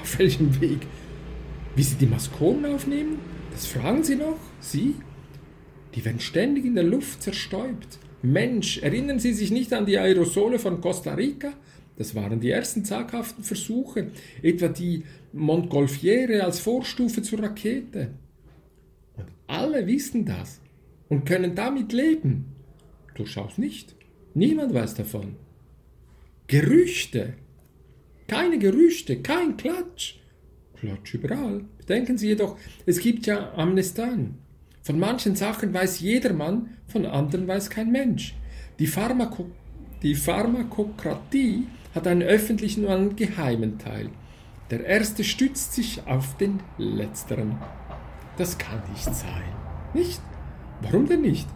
auf 0.00 0.18
welchem 0.18 0.60
Weg? 0.60 0.80
Wie 1.74 1.82
Sie 1.82 1.96
die 1.96 2.06
Maskonen 2.06 2.74
aufnehmen? 2.74 3.18
Das 3.52 3.66
fragen 3.66 4.04
Sie 4.04 4.16
noch? 4.16 4.38
Sie? 4.60 4.96
Die 5.94 6.04
werden 6.04 6.20
ständig 6.20 6.64
in 6.64 6.74
der 6.74 6.84
Luft 6.84 7.22
zerstäubt. 7.22 7.98
Mensch, 8.22 8.78
erinnern 8.78 9.18
Sie 9.18 9.32
sich 9.32 9.50
nicht 9.50 9.72
an 9.72 9.86
die 9.86 9.98
Aerosole 9.98 10.58
von 10.58 10.80
Costa 10.80 11.14
Rica? 11.14 11.52
Das 11.96 12.14
waren 12.14 12.40
die 12.40 12.50
ersten 12.50 12.84
zaghaften 12.84 13.44
Versuche, 13.44 14.10
etwa 14.42 14.68
die 14.68 15.04
Montgolfiere 15.32 16.44
als 16.44 16.60
Vorstufe 16.60 17.22
zur 17.22 17.42
Rakete. 17.42 18.10
Alle 19.50 19.84
wissen 19.88 20.24
das 20.24 20.60
und 21.08 21.26
können 21.26 21.56
damit 21.56 21.92
leben. 21.92 22.44
Durchaus 23.16 23.58
nicht. 23.58 23.96
Niemand 24.32 24.72
weiß 24.72 24.94
davon. 24.94 25.34
Gerüchte. 26.46 27.34
Keine 28.28 28.60
Gerüchte, 28.60 29.20
kein 29.20 29.56
Klatsch. 29.56 30.14
Klatsch 30.76 31.14
überall. 31.14 31.64
Bedenken 31.78 32.16
Sie 32.16 32.28
jedoch, 32.28 32.58
es 32.86 33.00
gibt 33.00 33.26
ja 33.26 33.52
Amnestan. 33.54 34.36
Von 34.82 35.00
manchen 35.00 35.34
Sachen 35.34 35.74
weiß 35.74 35.98
jedermann, 35.98 36.76
von 36.86 37.04
anderen 37.04 37.48
weiß 37.48 37.70
kein 37.70 37.90
Mensch. 37.90 38.36
Die, 38.78 38.86
Pharmako 38.86 39.50
die 40.04 40.14
Pharmakokratie 40.14 41.66
hat 41.92 42.06
einen 42.06 42.22
öffentlichen 42.22 42.84
und 42.84 42.92
einen 42.92 43.16
geheimen 43.16 43.78
Teil. 43.78 44.10
Der 44.70 44.84
erste 44.84 45.24
stützt 45.24 45.72
sich 45.72 46.06
auf 46.06 46.36
den 46.36 46.60
letzteren. 46.78 47.58
Das 48.40 48.56
kann 48.56 48.80
nicht 48.90 49.04
sein. 49.04 49.52
Nicht? 49.92 50.18
Warum 50.80 51.06
denn 51.06 51.20
nicht? 51.20 51.46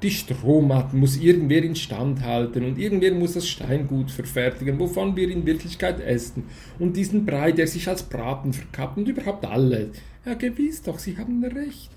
Die 0.00 0.12
Strohmatten 0.12 1.00
muss 1.00 1.16
irgendwer 1.16 1.64
instand 1.64 2.22
halten 2.22 2.64
und 2.64 2.78
irgendwer 2.78 3.12
muss 3.12 3.32
das 3.32 3.48
Steingut 3.48 4.12
verfertigen, 4.12 4.78
wovon 4.78 5.16
wir 5.16 5.28
in 5.28 5.44
Wirklichkeit 5.44 5.98
essen. 5.98 6.44
Und 6.78 6.96
diesen 6.96 7.26
Brei, 7.26 7.50
der 7.50 7.66
sich 7.66 7.88
als 7.88 8.04
Braten 8.04 8.52
verkappt 8.52 8.96
und 8.96 9.08
überhaupt 9.08 9.44
alles. 9.44 9.88
Ja, 10.24 10.34
gewiss 10.34 10.82
doch, 10.82 11.00
Sie 11.00 11.18
haben 11.18 11.42
recht. 11.42 11.90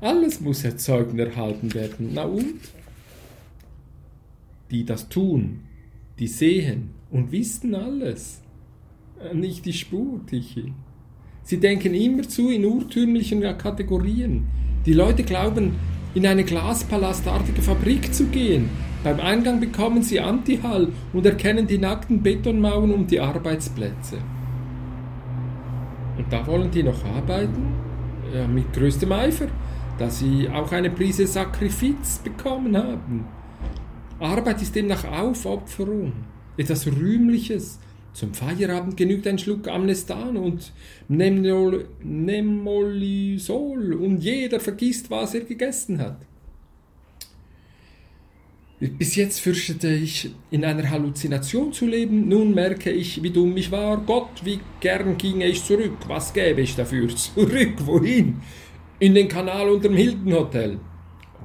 Alles 0.00 0.40
muss 0.40 0.62
erzeugt 0.62 1.10
und 1.10 1.18
erhalten 1.18 1.74
werden. 1.74 2.10
Na 2.14 2.26
und? 2.26 2.60
Die 4.70 4.84
das 4.84 5.08
tun, 5.08 5.64
die 6.20 6.28
sehen 6.28 6.90
und 7.10 7.32
wissen 7.32 7.74
alles. 7.74 8.40
Nicht 9.34 9.64
die 9.64 9.72
Spur, 9.72 10.24
Tichy. 10.26 10.72
Sie 11.48 11.58
denken 11.58 11.94
immerzu 11.94 12.50
in 12.50 12.66
urtümlichen 12.66 13.40
Kategorien. 13.56 14.46
Die 14.84 14.92
Leute 14.92 15.22
glauben, 15.22 15.76
in 16.14 16.26
eine 16.26 16.44
glaspalastartige 16.44 17.62
Fabrik 17.62 18.12
zu 18.12 18.26
gehen. 18.26 18.68
Beim 19.02 19.18
Eingang 19.18 19.58
bekommen 19.58 20.02
sie 20.02 20.20
Antihall 20.20 20.88
und 21.14 21.24
erkennen 21.24 21.66
die 21.66 21.78
nackten 21.78 22.22
Betonmauern 22.22 22.92
um 22.92 23.06
die 23.06 23.20
Arbeitsplätze. 23.20 24.18
Und 26.18 26.30
da 26.30 26.46
wollen 26.46 26.70
die 26.70 26.82
noch 26.82 27.02
arbeiten? 27.04 27.62
Ja, 28.34 28.46
mit 28.46 28.70
größtem 28.74 29.10
Eifer 29.10 29.48
da 29.98 30.08
sie 30.08 30.48
auch 30.48 30.70
eine 30.72 30.90
Prise 30.90 31.26
Sakrifiz 31.26 32.18
bekommen 32.18 32.76
haben. 32.76 33.24
Arbeit 34.20 34.62
ist 34.62 34.74
demnach 34.74 35.04
Aufopferung, 35.04 36.12
etwas 36.56 36.86
Rühmliches. 36.86 37.80
Zum 38.18 38.34
Feierabend 38.34 38.96
genügt 38.96 39.28
ein 39.28 39.38
Schluck 39.38 39.68
Amnestan 39.68 40.36
und 40.36 40.72
Nemolisol 41.06 41.92
und 43.94 44.18
jeder 44.18 44.58
vergisst, 44.58 45.08
was 45.08 45.34
er 45.36 45.42
gegessen 45.42 46.00
hat. 46.00 46.16
Bis 48.80 49.14
jetzt 49.14 49.38
fürchtete 49.38 49.94
ich, 49.94 50.30
in 50.50 50.64
einer 50.64 50.90
Halluzination 50.90 51.72
zu 51.72 51.86
leben. 51.86 52.26
Nun 52.26 52.56
merke 52.56 52.90
ich, 52.90 53.22
wie 53.22 53.30
dumm 53.30 53.56
ich 53.56 53.70
war. 53.70 53.98
Gott, 53.98 54.44
wie 54.44 54.58
gern 54.80 55.16
ginge 55.16 55.46
ich 55.46 55.62
zurück. 55.62 55.98
Was 56.08 56.32
gäbe 56.32 56.62
ich 56.62 56.74
dafür? 56.74 57.08
Zurück, 57.16 57.74
wohin? 57.86 58.40
In 58.98 59.14
den 59.14 59.28
Kanal 59.28 59.68
unterm 59.68 59.94
Hilton 59.94 60.32
Hotel. 60.32 60.80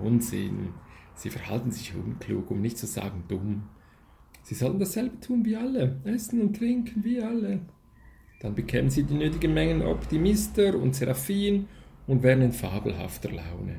Unsinn. 0.03 0.69
Sie 1.13 1.29
verhalten 1.29 1.69
sich 1.69 1.93
unklug, 1.93 2.49
um 2.49 2.61
nicht 2.61 2.79
zu 2.79 2.87
sagen 2.87 3.25
dumm. 3.27 3.61
Sie 4.43 4.55
sollten 4.55 4.79
dasselbe 4.79 5.19
tun 5.19 5.45
wie 5.45 5.55
alle, 5.55 5.95
essen 6.03 6.41
und 6.41 6.57
trinken 6.57 7.03
wie 7.03 7.21
alle. 7.21 7.61
Dann 8.41 8.55
bekämen 8.55 8.89
sie 8.89 9.03
die 9.03 9.13
nötigen 9.13 9.53
Mengen 9.53 9.81
Optimister 9.81 10.75
und 10.75 10.95
Seraphim 10.95 11.65
und 12.07 12.23
wären 12.23 12.41
in 12.41 12.51
fabelhafter 12.51 13.29
Laune. 13.29 13.77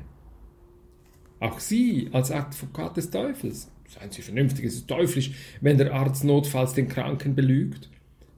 Auch 1.39 1.59
Sie 1.59 2.09
als 2.11 2.31
Advokat 2.31 2.97
des 2.97 3.11
Teufels, 3.11 3.69
seien 3.87 4.11
Sie 4.11 4.23
vernünftig, 4.23 4.65
es 4.65 4.75
ist 4.75 4.87
teuflisch, 4.87 5.31
wenn 5.61 5.77
der 5.77 5.93
Arzt 5.93 6.23
notfalls 6.23 6.73
den 6.73 6.87
Kranken 6.87 7.35
belügt. 7.35 7.89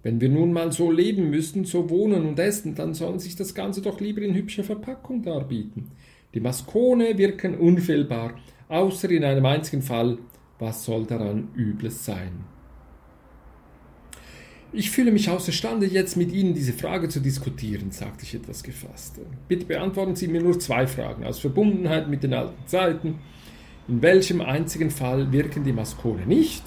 Wenn 0.03 0.19
wir 0.19 0.29
nun 0.29 0.51
mal 0.51 0.71
so 0.71 0.91
leben 0.91 1.29
müssen, 1.29 1.63
so 1.63 1.89
wohnen 1.89 2.25
und 2.25 2.39
essen, 2.39 2.75
dann 2.75 2.93
soll 2.93 3.19
sich 3.19 3.35
das 3.35 3.55
Ganze 3.55 3.81
doch 3.81 4.01
lieber 4.01 4.21
in 4.21 4.35
hübscher 4.35 4.63
Verpackung 4.63 5.21
darbieten. 5.21 5.91
Die 6.33 6.39
Maskone 6.39 7.17
wirken 7.17 7.57
unfehlbar, 7.57 8.35
außer 8.67 9.09
in 9.11 9.23
einem 9.23 9.45
einzigen 9.45 9.81
Fall. 9.81 10.17
Was 10.59 10.85
soll 10.85 11.05
daran 11.05 11.49
Übles 11.55 12.03
sein? 12.03 12.45
Ich 14.73 14.91
fühle 14.91 15.11
mich 15.11 15.29
außerstande, 15.29 15.85
jetzt 15.85 16.17
mit 16.17 16.31
Ihnen 16.31 16.53
diese 16.53 16.73
Frage 16.73 17.07
zu 17.07 17.21
diskutieren, 17.21 17.91
sagte 17.91 18.23
ich 18.23 18.35
etwas 18.35 18.63
gefasst. 18.63 19.19
Bitte 19.47 19.65
beantworten 19.65 20.15
Sie 20.15 20.27
mir 20.27 20.41
nur 20.41 20.59
zwei 20.59 20.87
Fragen 20.87 21.23
aus 21.23 21.39
Verbundenheit 21.39 22.09
mit 22.09 22.23
den 22.23 22.33
alten 22.33 22.67
Zeiten. 22.67 23.19
In 23.87 24.01
welchem 24.01 24.41
einzigen 24.41 24.91
Fall 24.91 25.31
wirken 25.31 25.63
die 25.63 25.71
Maskone 25.71 26.25
nicht? 26.25 26.63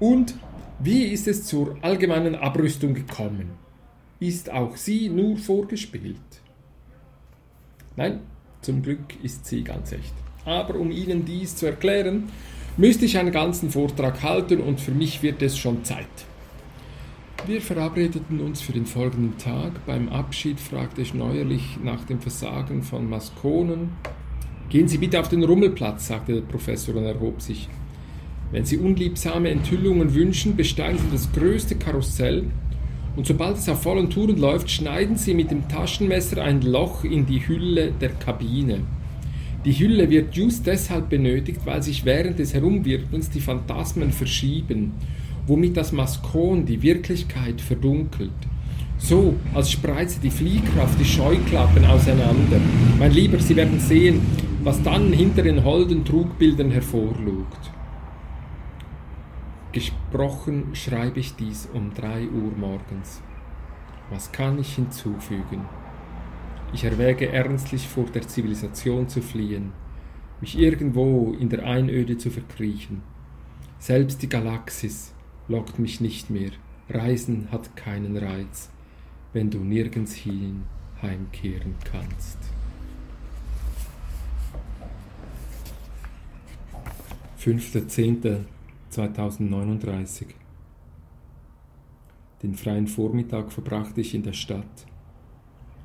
Und 0.00 0.34
wie 0.80 1.04
ist 1.04 1.28
es 1.28 1.44
zur 1.44 1.76
allgemeinen 1.82 2.34
Abrüstung 2.34 2.94
gekommen? 2.94 3.50
Ist 4.18 4.50
auch 4.50 4.76
sie 4.76 5.08
nur 5.08 5.36
vorgespielt? 5.36 6.16
Nein, 7.96 8.20
zum 8.60 8.82
Glück 8.82 9.22
ist 9.22 9.46
sie 9.46 9.62
ganz 9.62 9.92
echt. 9.92 10.12
Aber 10.44 10.74
um 10.74 10.90
Ihnen 10.90 11.24
dies 11.24 11.54
zu 11.54 11.66
erklären, 11.66 12.28
müsste 12.76 13.04
ich 13.04 13.18
einen 13.18 13.32
ganzen 13.32 13.70
Vortrag 13.70 14.22
halten 14.22 14.60
und 14.60 14.80
für 14.80 14.90
mich 14.90 15.22
wird 15.22 15.42
es 15.42 15.56
schon 15.56 15.84
Zeit. 15.84 16.06
Wir 17.46 17.60
verabredeten 17.60 18.40
uns 18.40 18.60
für 18.60 18.72
den 18.72 18.86
folgenden 18.86 19.36
Tag. 19.38 19.84
Beim 19.86 20.08
Abschied 20.08 20.58
fragte 20.58 21.02
ich 21.02 21.12
neuerlich 21.12 21.78
nach 21.82 22.04
dem 22.04 22.20
Versagen 22.20 22.82
von 22.82 23.08
Maskonen. 23.08 23.90
Gehen 24.70 24.88
Sie 24.88 24.98
bitte 24.98 25.20
auf 25.20 25.28
den 25.28 25.44
Rummelplatz, 25.44 26.08
sagte 26.08 26.34
der 26.34 26.40
Professor 26.40 26.94
und 26.94 27.04
erhob 27.04 27.42
sich. 27.42 27.68
Wenn 28.50 28.64
Sie 28.64 28.78
unliebsame 28.78 29.50
Enthüllungen 29.50 30.14
wünschen, 30.14 30.56
besteigen 30.56 30.98
Sie 30.98 31.10
das 31.12 31.30
größte 31.32 31.76
Karussell 31.76 32.44
und 33.16 33.26
sobald 33.26 33.58
es 33.58 33.68
auf 33.68 33.82
vollen 33.82 34.10
Touren 34.10 34.38
läuft, 34.38 34.70
schneiden 34.70 35.16
Sie 35.16 35.34
mit 35.34 35.50
dem 35.50 35.68
Taschenmesser 35.68 36.42
ein 36.42 36.62
Loch 36.62 37.04
in 37.04 37.26
die 37.26 37.46
Hülle 37.46 37.92
der 37.92 38.10
Kabine. 38.10 38.80
Die 39.64 39.72
Hülle 39.72 40.10
wird 40.10 40.36
just 40.36 40.66
deshalb 40.66 41.08
benötigt, 41.08 41.60
weil 41.64 41.82
sich 41.82 42.04
während 42.04 42.38
des 42.38 42.52
Herumwirkens 42.52 43.30
die 43.30 43.40
Phantasmen 43.40 44.12
verschieben, 44.12 44.92
womit 45.46 45.76
das 45.78 45.90
Maskon 45.90 46.66
die 46.66 46.82
Wirklichkeit 46.82 47.62
verdunkelt. 47.62 48.30
So, 48.98 49.34
als 49.54 49.70
spreize 49.70 50.20
die 50.20 50.30
Fliehkraft 50.30 51.00
die 51.00 51.04
Scheuklappen 51.06 51.84
auseinander. 51.86 52.60
Mein 52.98 53.12
Lieber, 53.12 53.38
Sie 53.38 53.56
werden 53.56 53.80
sehen, 53.80 54.20
was 54.62 54.82
dann 54.82 55.12
hinter 55.12 55.42
den 55.42 55.64
holden 55.64 56.04
Trugbildern 56.04 56.70
hervorlugt. 56.70 57.70
Gesprochen 59.72 60.74
schreibe 60.74 61.20
ich 61.20 61.36
dies 61.36 61.68
um 61.72 61.92
drei 61.94 62.28
Uhr 62.28 62.52
morgens. 62.56 63.22
Was 64.10 64.30
kann 64.30 64.58
ich 64.58 64.74
hinzufügen? 64.74 65.62
Ich 66.74 66.82
erwäge 66.82 67.28
ernstlich 67.28 67.86
vor 67.86 68.06
der 68.06 68.26
Zivilisation 68.26 69.08
zu 69.08 69.22
fliehen, 69.22 69.72
mich 70.40 70.58
irgendwo 70.58 71.32
in 71.32 71.48
der 71.48 71.64
Einöde 71.64 72.18
zu 72.18 72.30
verkriechen. 72.30 73.00
Selbst 73.78 74.22
die 74.22 74.28
Galaxis 74.28 75.14
lockt 75.46 75.78
mich 75.78 76.00
nicht 76.00 76.30
mehr. 76.30 76.50
Reisen 76.90 77.52
hat 77.52 77.76
keinen 77.76 78.16
Reiz, 78.16 78.70
wenn 79.32 79.50
du 79.50 79.58
nirgends 79.58 80.14
hin 80.14 80.64
heimkehren 81.00 81.76
kannst. 81.84 82.38
5.10. 87.38 88.46
2039. 88.90 90.28
Den 92.42 92.54
freien 92.54 92.88
Vormittag 92.88 93.52
verbrachte 93.52 94.00
ich 94.00 94.14
in 94.14 94.24
der 94.24 94.32
Stadt. 94.32 94.86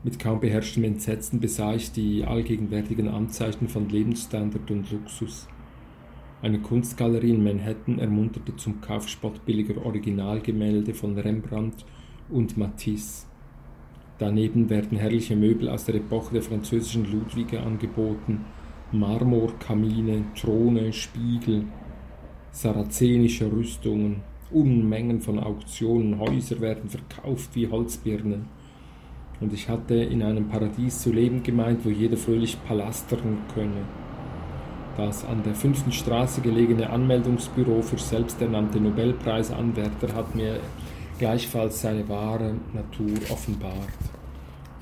Mit 0.02 0.18
kaum 0.18 0.40
beherrschtem 0.40 0.86
Entsetzen 0.86 1.42
besah 1.42 1.76
ich 1.76 1.92
die 1.92 2.24
allgegenwärtigen 2.24 3.10
Anzeichen 3.10 3.68
von 3.68 3.90
Lebensstandard 3.90 4.72
und 4.72 4.90
Luxus. 4.92 5.46
Eine 6.42 6.60
Kunstgalerie 6.60 7.32
in 7.32 7.44
Manhattan 7.44 8.00
ermunterte 8.00 8.56
zum 8.56 8.80
Kaufspott 8.80 9.46
billiger 9.46 9.86
Originalgemälde 9.86 10.94
von 10.94 11.18
Rembrandt 11.18 11.86
und 12.30 12.56
Matisse. 12.56 13.26
Daneben 14.20 14.70
werden 14.70 14.98
herrliche 14.98 15.36
Möbel 15.36 15.68
aus 15.68 15.84
der 15.84 15.96
Epoche 15.96 16.36
der 16.36 16.44
französischen 16.44 17.12
Ludwige 17.12 17.60
angeboten, 17.60 18.46
Marmorkamine, 18.94 20.24
Throne, 20.34 20.94
Spiegel, 20.94 21.66
sarazenische 22.52 23.52
Rüstungen, 23.52 24.22
Unmengen 24.50 25.20
von 25.20 25.40
Auktionen, 25.40 26.20
Häuser 26.20 26.62
werden 26.62 26.90
verkauft 26.90 27.54
wie 27.56 27.68
Holzbirnen. 27.68 28.46
Und 29.42 29.54
ich 29.54 29.70
hatte 29.70 29.96
in 29.96 30.22
einem 30.22 30.50
Paradies 30.50 31.00
zu 31.00 31.12
leben 31.12 31.44
gemeint, 31.44 31.86
wo 31.86 31.90
jeder 31.90 32.18
fröhlich 32.18 32.58
palastern 32.66 33.38
könne. 33.54 33.86
Das 34.98 35.24
an 35.24 35.44
der 35.44 35.56
fünften 35.56 35.94
Straße 35.94 36.42
gelegene 36.42 36.90
Anmeldungsbüro 36.90 37.82
für 37.82 37.98
selbsternannte 37.98 38.82
Nobelpreisanwärter 38.82 40.14
hat 40.14 40.36
mir 40.36 40.60
gleichfalls 41.20 41.82
seine 41.82 42.08
wahre 42.10 42.56
Natur 42.74 43.18
offenbart. 43.30 43.74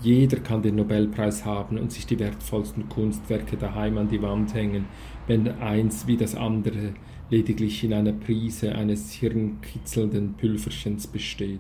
Jeder 0.02 0.38
kann 0.38 0.62
den 0.62 0.76
Nobelpreis 0.76 1.44
haben 1.44 1.78
und 1.78 1.92
sich 1.92 2.06
die 2.06 2.20
wertvollsten 2.20 2.88
Kunstwerke 2.88 3.58
daheim 3.58 3.98
an 3.98 4.08
die 4.08 4.22
Wand 4.22 4.54
hängen, 4.54 4.86
wenn 5.26 5.48
eins 5.60 6.06
wie 6.08 6.18
das 6.18 6.36
andere 6.36 6.94
lediglich 7.30 7.84
in 7.84 7.94
einer 7.94 8.14
Prise 8.14 8.74
eines 8.74 9.12
hirnkitzelnden 9.12 10.34
Pülverchens 10.34 11.08
besteht. 11.08 11.60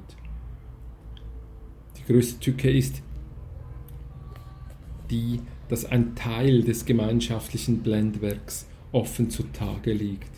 Größte 2.08 2.40
Tücke 2.40 2.72
ist 2.72 3.02
die, 5.10 5.42
dass 5.68 5.84
ein 5.84 6.16
Teil 6.16 6.64
des 6.64 6.86
gemeinschaftlichen 6.86 7.80
Blendwerks 7.80 8.66
offen 8.94 9.30
zutage 9.30 9.92
liegt. 9.92 10.32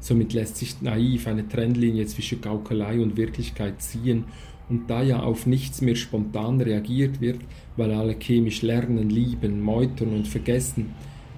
Somit 0.00 0.32
lässt 0.32 0.56
sich 0.56 0.82
naiv 0.82 1.28
eine 1.28 1.48
Trennlinie 1.48 2.06
zwischen 2.06 2.40
Gaukelei 2.40 3.00
und 3.00 3.16
Wirklichkeit 3.16 3.80
ziehen 3.80 4.24
und 4.68 4.90
da 4.90 5.02
ja 5.02 5.20
auf 5.20 5.46
nichts 5.46 5.80
mehr 5.80 5.94
spontan 5.94 6.60
reagiert 6.60 7.20
wird, 7.20 7.38
weil 7.76 7.92
alle 7.92 8.16
chemisch 8.18 8.62
lernen, 8.62 9.08
lieben, 9.08 9.62
meutern 9.62 10.14
und 10.14 10.26
vergessen, 10.26 10.92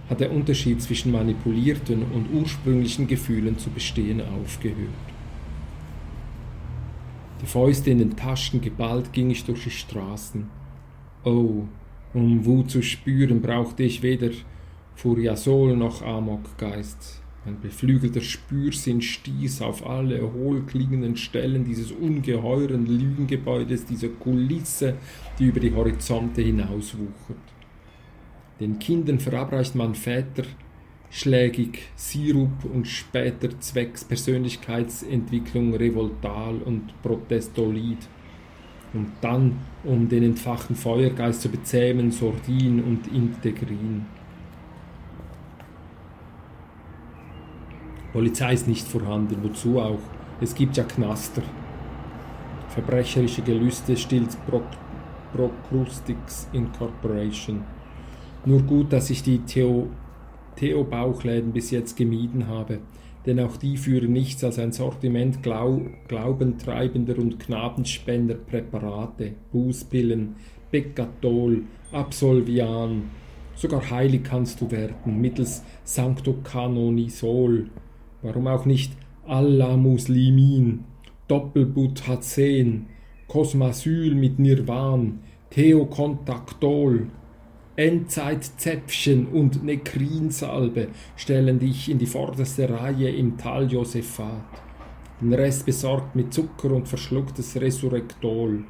hat 0.08 0.20
der 0.20 0.32
Unterschied 0.32 0.80
zwischen 0.80 1.12
manipulierten 1.12 2.04
und 2.04 2.32
ursprünglichen 2.32 3.06
Gefühlen 3.06 3.58
zu 3.58 3.68
bestehen 3.68 4.22
aufgehört. 4.22 5.13
Fäuste 7.46 7.90
in 7.90 7.98
den 7.98 8.16
Taschen 8.16 8.60
geballt 8.60 9.12
ging 9.12 9.30
ich 9.30 9.44
durch 9.44 9.64
die 9.64 9.70
Straßen. 9.70 10.48
Oh, 11.24 11.64
um 12.12 12.44
Wut 12.44 12.70
zu 12.70 12.82
spüren, 12.82 13.42
brauchte 13.42 13.82
ich 13.82 14.02
weder 14.02 14.30
Furiasol 14.94 15.76
noch 15.76 16.02
Amokgeist. 16.02 17.20
Ein 17.46 17.60
beflügelter 17.60 18.22
Spürsinn 18.22 19.02
stieß 19.02 19.60
auf 19.62 19.86
alle 19.86 20.32
hohlklingenden 20.32 21.16
Stellen 21.16 21.64
dieses 21.64 21.92
ungeheuren 21.92 22.86
Lügengebäudes, 22.86 23.84
dieser 23.84 24.08
Kulisse, 24.08 24.94
die 25.38 25.46
über 25.46 25.60
die 25.60 25.74
Horizonte 25.74 26.40
hinauswuchert. 26.40 27.36
Den 28.60 28.78
Kindern 28.78 29.18
verabreicht 29.18 29.74
man 29.74 29.94
Väter 29.94 30.44
schlägig 31.14 31.78
Sirup 31.94 32.64
und 32.64 32.88
später 32.88 33.48
zwecks 33.60 34.02
Persönlichkeitsentwicklung 34.02 35.72
Revoltal 35.74 36.56
und 36.64 37.00
Protestolid. 37.02 37.98
Und 38.92 39.12
dann, 39.20 39.60
um 39.84 40.08
den 40.08 40.24
entfachten 40.24 40.74
Feuergeist 40.74 41.42
zu 41.42 41.48
bezähmen, 41.48 42.10
Sordin 42.10 42.82
und 42.82 43.06
Integrin. 43.12 44.06
Polizei 48.12 48.54
ist 48.54 48.66
nicht 48.66 48.86
vorhanden, 48.86 49.36
wozu 49.42 49.80
auch? 49.80 50.00
Es 50.40 50.52
gibt 50.52 50.76
ja 50.76 50.82
Knaster. 50.82 51.42
Verbrecherische 52.70 53.42
Gelüste 53.42 53.96
stillt 53.96 54.36
Procrustics 55.32 56.48
Incorporation. 56.52 57.62
Nur 58.44 58.62
gut, 58.62 58.92
dass 58.92 59.10
ich 59.10 59.22
die 59.22 59.38
Theo, 59.38 59.88
Theo 60.56 60.84
Bauchläden 60.84 61.52
bis 61.52 61.70
jetzt 61.70 61.96
gemieden 61.96 62.48
habe, 62.48 62.80
denn 63.26 63.40
auch 63.40 63.56
die 63.56 63.76
führen 63.76 64.12
nichts 64.12 64.44
als 64.44 64.58
ein 64.58 64.72
Sortiment 64.72 65.42
Glau 65.42 65.82
glaubentreibender 66.08 67.18
und 67.18 67.40
Knabenspender 67.40 68.34
Präparate, 68.34 69.34
Bußpillen, 69.52 70.36
Beccatol, 70.70 71.62
Absolvian, 71.92 73.04
sogar 73.54 73.90
heilig 73.90 74.24
kannst 74.24 74.60
du 74.60 74.70
werden, 74.70 75.20
mittels 75.20 75.62
Sanctocanonisol, 75.84 77.70
warum 78.22 78.46
auch 78.48 78.66
nicht 78.66 78.92
Allah 79.26 79.76
Muslimin, 79.76 80.84
Doppelbuthazen, 81.28 82.86
Cosmasyl 83.28 84.14
mit 84.14 84.38
Nirvan, 84.38 85.20
Theokontactol, 85.50 87.06
Endzeitzäpfchen 87.76 89.26
und 89.26 89.64
Nekrinsalbe 89.64 90.88
stellen 91.16 91.58
dich 91.58 91.90
in 91.90 91.98
die 91.98 92.06
vorderste 92.06 92.70
Reihe 92.70 93.10
im 93.10 93.36
Tal 93.36 93.70
Josephat. 93.70 94.44
Den 95.20 95.34
Rest 95.34 95.66
besorgt 95.66 96.14
mit 96.14 96.32
Zucker 96.32 96.70
und 96.70 96.86
verschlucktes 96.86 97.60
Resurrektol. 97.60 98.64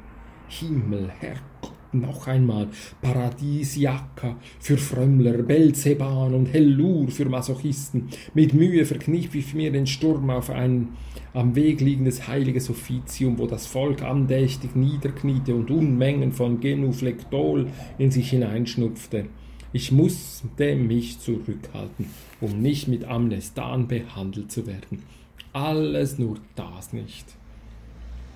Himmel, 0.47 1.11
Herrgott, 1.19 1.54
noch 2.01 2.27
einmal 2.27 2.67
Paradisiaca 3.01 4.37
für 4.59 4.77
Frömmler, 4.77 5.43
Belzeban 5.43 6.33
und 6.33 6.53
Hellur 6.53 7.07
für 7.09 7.25
Masochisten. 7.25 8.09
Mit 8.33 8.53
Mühe 8.53 8.85
verkniff 8.85 9.35
ich 9.35 9.53
mir 9.53 9.71
den 9.71 9.87
Sturm 9.87 10.29
auf 10.29 10.49
ein 10.49 10.89
am 11.33 11.55
Weg 11.55 11.81
liegendes 11.81 12.27
heiliges 12.27 12.69
Offizium, 12.69 13.37
wo 13.37 13.45
das 13.45 13.65
Volk 13.65 14.01
andächtig 14.03 14.75
niederkniete 14.75 15.53
und 15.53 15.69
Unmengen 15.69 16.31
von 16.31 16.61
Genuflektol 16.61 17.67
in 17.97 18.09
sich 18.09 18.29
hineinschnupfte. 18.29 19.25
Ich 19.73 19.91
musste 19.91 20.75
mich 20.77 21.19
zurückhalten, 21.19 22.05
um 22.39 22.61
nicht 22.61 22.87
mit 22.87 23.03
Amnestan 23.03 23.89
behandelt 23.89 24.49
zu 24.49 24.65
werden. 24.65 25.03
Alles 25.51 26.17
nur 26.17 26.37
das 26.55 26.93
nicht. 26.93 27.25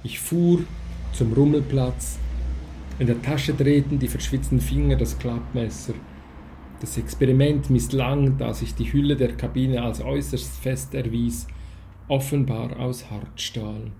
Ich 0.03 0.19
fuhr 0.19 0.59
zum 1.13 1.31
Rummelplatz. 1.31 2.19
In 2.99 3.07
der 3.07 3.21
Tasche 3.21 3.53
drehten 3.53 3.97
die 3.97 4.09
verschwitzten 4.09 4.59
Finger 4.59 4.97
das 4.97 5.17
Klappmesser. 5.17 5.93
Das 6.81 6.97
Experiment 6.97 7.69
misslang, 7.69 8.37
da 8.37 8.53
sich 8.53 8.75
die 8.75 8.91
Hülle 8.91 9.15
der 9.15 9.37
Kabine 9.37 9.81
als 9.81 10.01
äußerst 10.01 10.57
fest 10.57 10.93
erwies, 10.93 11.47
offenbar 12.09 12.77
aus 12.77 13.09
Hartstahl. 13.09 13.91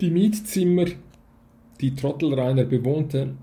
Die 0.00 0.10
Mietzimmer, 0.10 0.86
die 1.82 1.94
Trottelreiner 1.94 2.64
bewohnte, 2.64 3.34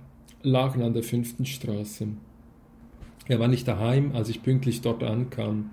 lagen 0.42 0.82
an 0.82 0.94
der 0.94 1.04
fünften 1.04 1.46
Straße. 1.46 2.08
Er 3.28 3.40
war 3.40 3.48
nicht 3.48 3.68
daheim, 3.68 4.14
als 4.16 4.30
ich 4.30 4.42
pünktlich 4.42 4.82
dort 4.82 5.04
ankam. 5.04 5.70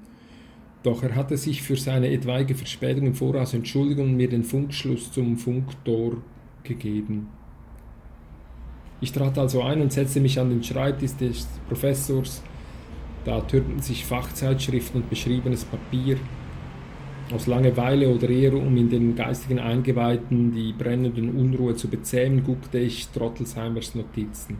Doch 0.82 1.02
er 1.02 1.14
hatte 1.14 1.38
sich 1.38 1.62
für 1.62 1.76
seine 1.76 2.10
etwaige 2.10 2.54
Verspätung 2.54 3.06
im 3.06 3.14
Voraus 3.14 3.54
entschuldigt 3.54 4.00
und 4.00 4.16
mir 4.16 4.28
den 4.28 4.44
Funkschluss 4.44 5.12
zum 5.12 5.38
Funktor 5.38 6.18
gegeben. 6.64 7.28
Ich 9.00 9.12
trat 9.12 9.36
also 9.36 9.62
ein 9.62 9.80
und 9.80 9.92
setzte 9.92 10.20
mich 10.20 10.38
an 10.38 10.50
den 10.50 10.62
Schreibtisch 10.62 11.16
des 11.16 11.48
Professors. 11.68 12.42
Da 13.24 13.40
türmten 13.40 13.80
sich 13.80 14.04
Fachzeitschriften 14.04 15.02
und 15.02 15.10
beschriebenes 15.10 15.64
Papier. 15.64 16.18
Aus 17.32 17.46
Langeweile 17.46 18.08
oder 18.08 18.28
eher 18.28 18.54
um 18.54 18.76
in 18.76 18.90
den 18.90 19.16
geistigen 19.16 19.58
Eingeweihten 19.58 20.52
die 20.52 20.72
brennenden 20.72 21.36
Unruhe 21.36 21.74
zu 21.74 21.88
bezähmen, 21.88 22.44
guckte 22.44 22.78
ich 22.78 23.08
Trottelsheimer's 23.08 23.94
Notizen. 23.94 24.58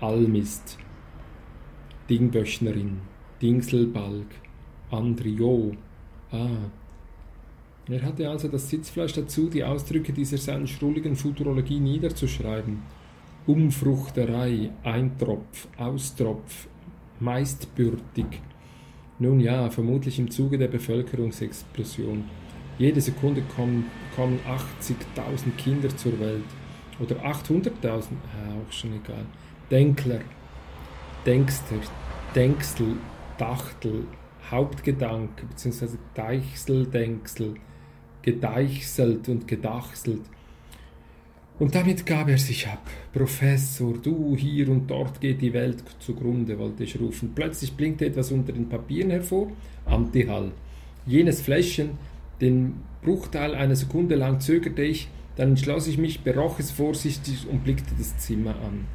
Allmist, 0.00 0.78
Dingböchnerin, 2.10 2.98
Dingselbalg, 3.40 4.26
Andrio. 4.90 5.72
Ah. 6.30 6.70
Er 7.88 8.02
hatte 8.02 8.28
also 8.30 8.48
das 8.48 8.70
Sitzfleisch 8.70 9.12
dazu, 9.12 9.50
die 9.50 9.62
Ausdrücke 9.62 10.12
dieser 10.12 10.38
seinen 10.38 10.66
schrulligen 10.66 11.16
Futurologie 11.16 11.80
niederzuschreiben. 11.80 12.82
Umfruchterei, 13.46 14.70
Eintropf, 14.82 15.68
Austropf, 15.76 16.66
meistbürtig. 17.20 18.26
Nun 19.18 19.38
ja, 19.38 19.68
vermutlich 19.68 20.18
im 20.18 20.30
Zuge 20.30 20.56
der 20.56 20.68
Bevölkerungsexplosion. 20.68 22.24
Jede 22.78 23.02
Sekunde 23.02 23.42
kommen, 23.54 23.84
kommen 24.16 24.40
80.000 24.80 25.54
Kinder 25.58 25.94
zur 25.94 26.18
Welt. 26.18 26.44
Oder 27.00 27.16
800.000, 27.16 27.72
ah, 27.84 28.00
auch 28.60 28.72
schon 28.72 28.94
egal. 28.94 29.26
Denkler, 29.70 30.20
Denkster, 31.26 31.76
Denksel, 32.34 32.96
Dachtel, 33.36 34.06
Hauptgedanke 34.50 35.46
bzw. 35.46 35.96
Deichseldenksel, 36.14 37.54
gedeichselt 38.24 39.28
und 39.28 39.46
gedachselt. 39.46 40.22
Und 41.58 41.74
damit 41.74 42.04
gab 42.04 42.28
er 42.28 42.38
sich 42.38 42.66
ab. 42.66 42.90
Professor, 43.12 43.94
du, 43.96 44.34
hier 44.36 44.68
und 44.68 44.90
dort 44.90 45.20
geht 45.20 45.40
die 45.40 45.52
Welt 45.52 45.84
zugrunde, 46.00 46.58
wollte 46.58 46.82
ich 46.82 46.98
rufen. 46.98 47.32
Plötzlich 47.34 47.74
blinkte 47.74 48.06
etwas 48.06 48.32
unter 48.32 48.52
den 48.52 48.68
Papieren 48.68 49.10
hervor. 49.10 49.52
Antihall. 49.86 50.50
Jenes 51.06 51.42
Fläschchen, 51.42 51.90
den 52.40 52.74
Bruchteil 53.02 53.54
einer 53.54 53.76
Sekunde 53.76 54.16
lang 54.16 54.40
zögerte 54.40 54.82
ich, 54.82 55.08
dann 55.36 55.50
entschloss 55.50 55.86
ich 55.86 55.98
mich, 55.98 56.22
beroch 56.22 56.58
es 56.58 56.70
vorsichtig 56.70 57.46
und 57.48 57.62
blickte 57.62 57.94
das 57.98 58.16
Zimmer 58.18 58.56
an. 58.56 58.86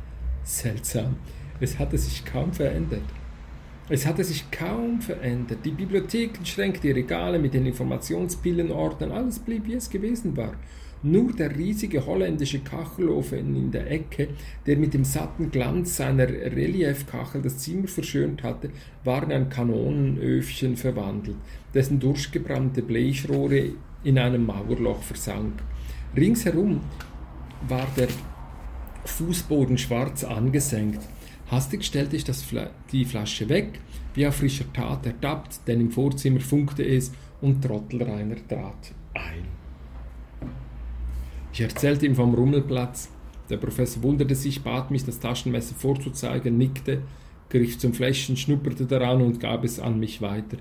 Seltsam. 0.43 1.15
Es 1.59 1.77
hatte 1.77 1.97
sich 1.97 2.25
kaum 2.25 2.51
verändert. 2.51 3.03
Es 3.91 4.05
hatte 4.05 4.23
sich 4.23 4.51
kaum 4.51 5.01
verändert. 5.01 5.65
Die 5.65 5.71
Bibliothekenschränke, 5.71 6.79
die 6.79 6.91
Regale 6.91 7.39
mit 7.39 7.55
den 7.55 7.65
Informationspillenordnern, 7.65 9.11
alles 9.11 9.39
blieb 9.39 9.65
wie 9.65 9.73
es 9.73 9.89
gewesen 9.89 10.37
war. 10.37 10.53
Nur 11.01 11.33
der 11.33 11.57
riesige 11.57 12.05
holländische 12.05 12.59
Kachelofen 12.59 13.55
in 13.55 13.71
der 13.71 13.89
Ecke, 13.89 14.27
der 14.67 14.77
mit 14.77 14.93
dem 14.93 15.05
satten 15.05 15.49
Glanz 15.49 15.95
seiner 15.95 16.27
Reliefkachel 16.27 17.41
das 17.41 17.57
Zimmer 17.57 17.87
verschönt 17.87 18.43
hatte, 18.43 18.69
war 19.03 19.23
in 19.23 19.31
ein 19.31 19.49
Kanonenöfchen 19.49 20.77
verwandelt, 20.77 21.37
dessen 21.73 21.99
durchgebrannte 21.99 22.83
Blechrohre 22.83 23.71
in 24.03 24.19
einem 24.19 24.45
Mauerloch 24.45 25.01
versank. 25.01 25.53
Ringsherum 26.15 26.81
war 27.67 27.87
der 27.97 28.09
Fußboden 29.05 29.79
schwarz 29.79 30.23
angesenkt. 30.23 31.01
Hastig 31.49 31.83
stellte 31.83 32.15
ich 32.15 32.23
Fla 32.23 32.69
die 32.91 33.05
Flasche 33.05 33.49
weg, 33.49 33.79
wie 34.13 34.27
auf 34.27 34.35
frischer 34.35 34.71
Tat 34.71 35.05
ertappt, 35.05 35.67
denn 35.67 35.81
im 35.81 35.91
Vorzimmer 35.91 36.39
funkte 36.39 36.83
es 36.83 37.11
und 37.41 37.63
Trottelreiner 37.63 38.35
trat 38.47 38.93
ein. 39.13 39.45
Ich 41.51 41.61
erzählte 41.61 42.05
ihm 42.05 42.15
vom 42.15 42.33
Rummelplatz. 42.33 43.09
Der 43.49 43.57
Professor 43.57 44.03
wunderte 44.03 44.35
sich, 44.35 44.61
bat 44.61 44.91
mich, 44.91 45.03
das 45.05 45.19
Taschenmesser 45.19 45.73
vorzuzeigen, 45.73 46.57
nickte, 46.57 47.01
griff 47.49 47.79
zum 47.79 47.93
Fläschchen, 47.93 48.37
schnupperte 48.37 48.85
daran 48.85 49.21
und 49.21 49.39
gab 49.39 49.63
es 49.63 49.79
an 49.79 49.99
mich 49.99 50.21
weiter. 50.21 50.57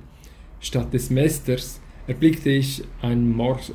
Statt 0.60 0.94
des 0.94 1.10
Mesters 1.10 1.82
erblickte 2.06 2.48
ich 2.48 2.82
ein 3.02 3.30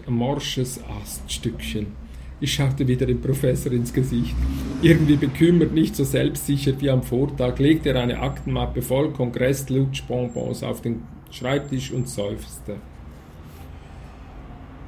morsches 0.07 0.81
Aststückchen. 0.83 2.02
Ich 2.39 2.53
schaute 2.53 2.87
wieder 2.87 3.05
dem 3.05 3.21
Professor 3.21 3.71
ins 3.71 3.93
Gesicht. 3.93 4.35
Irgendwie 4.81 5.15
bekümmert, 5.15 5.73
nicht 5.73 5.95
so 5.95 6.03
selbstsicher 6.03 6.73
wie 6.79 6.89
am 6.89 7.03
Vortag, 7.03 7.57
legte 7.59 7.89
er 7.89 8.01
eine 8.01 8.19
Aktenmappe 8.19 8.81
voll 8.81 9.11
Kongress-Lutschbonbons 9.11 10.63
auf 10.63 10.81
den 10.81 11.03
Schreibtisch 11.31 11.91
und 11.91 12.09
seufzte. 12.09 12.75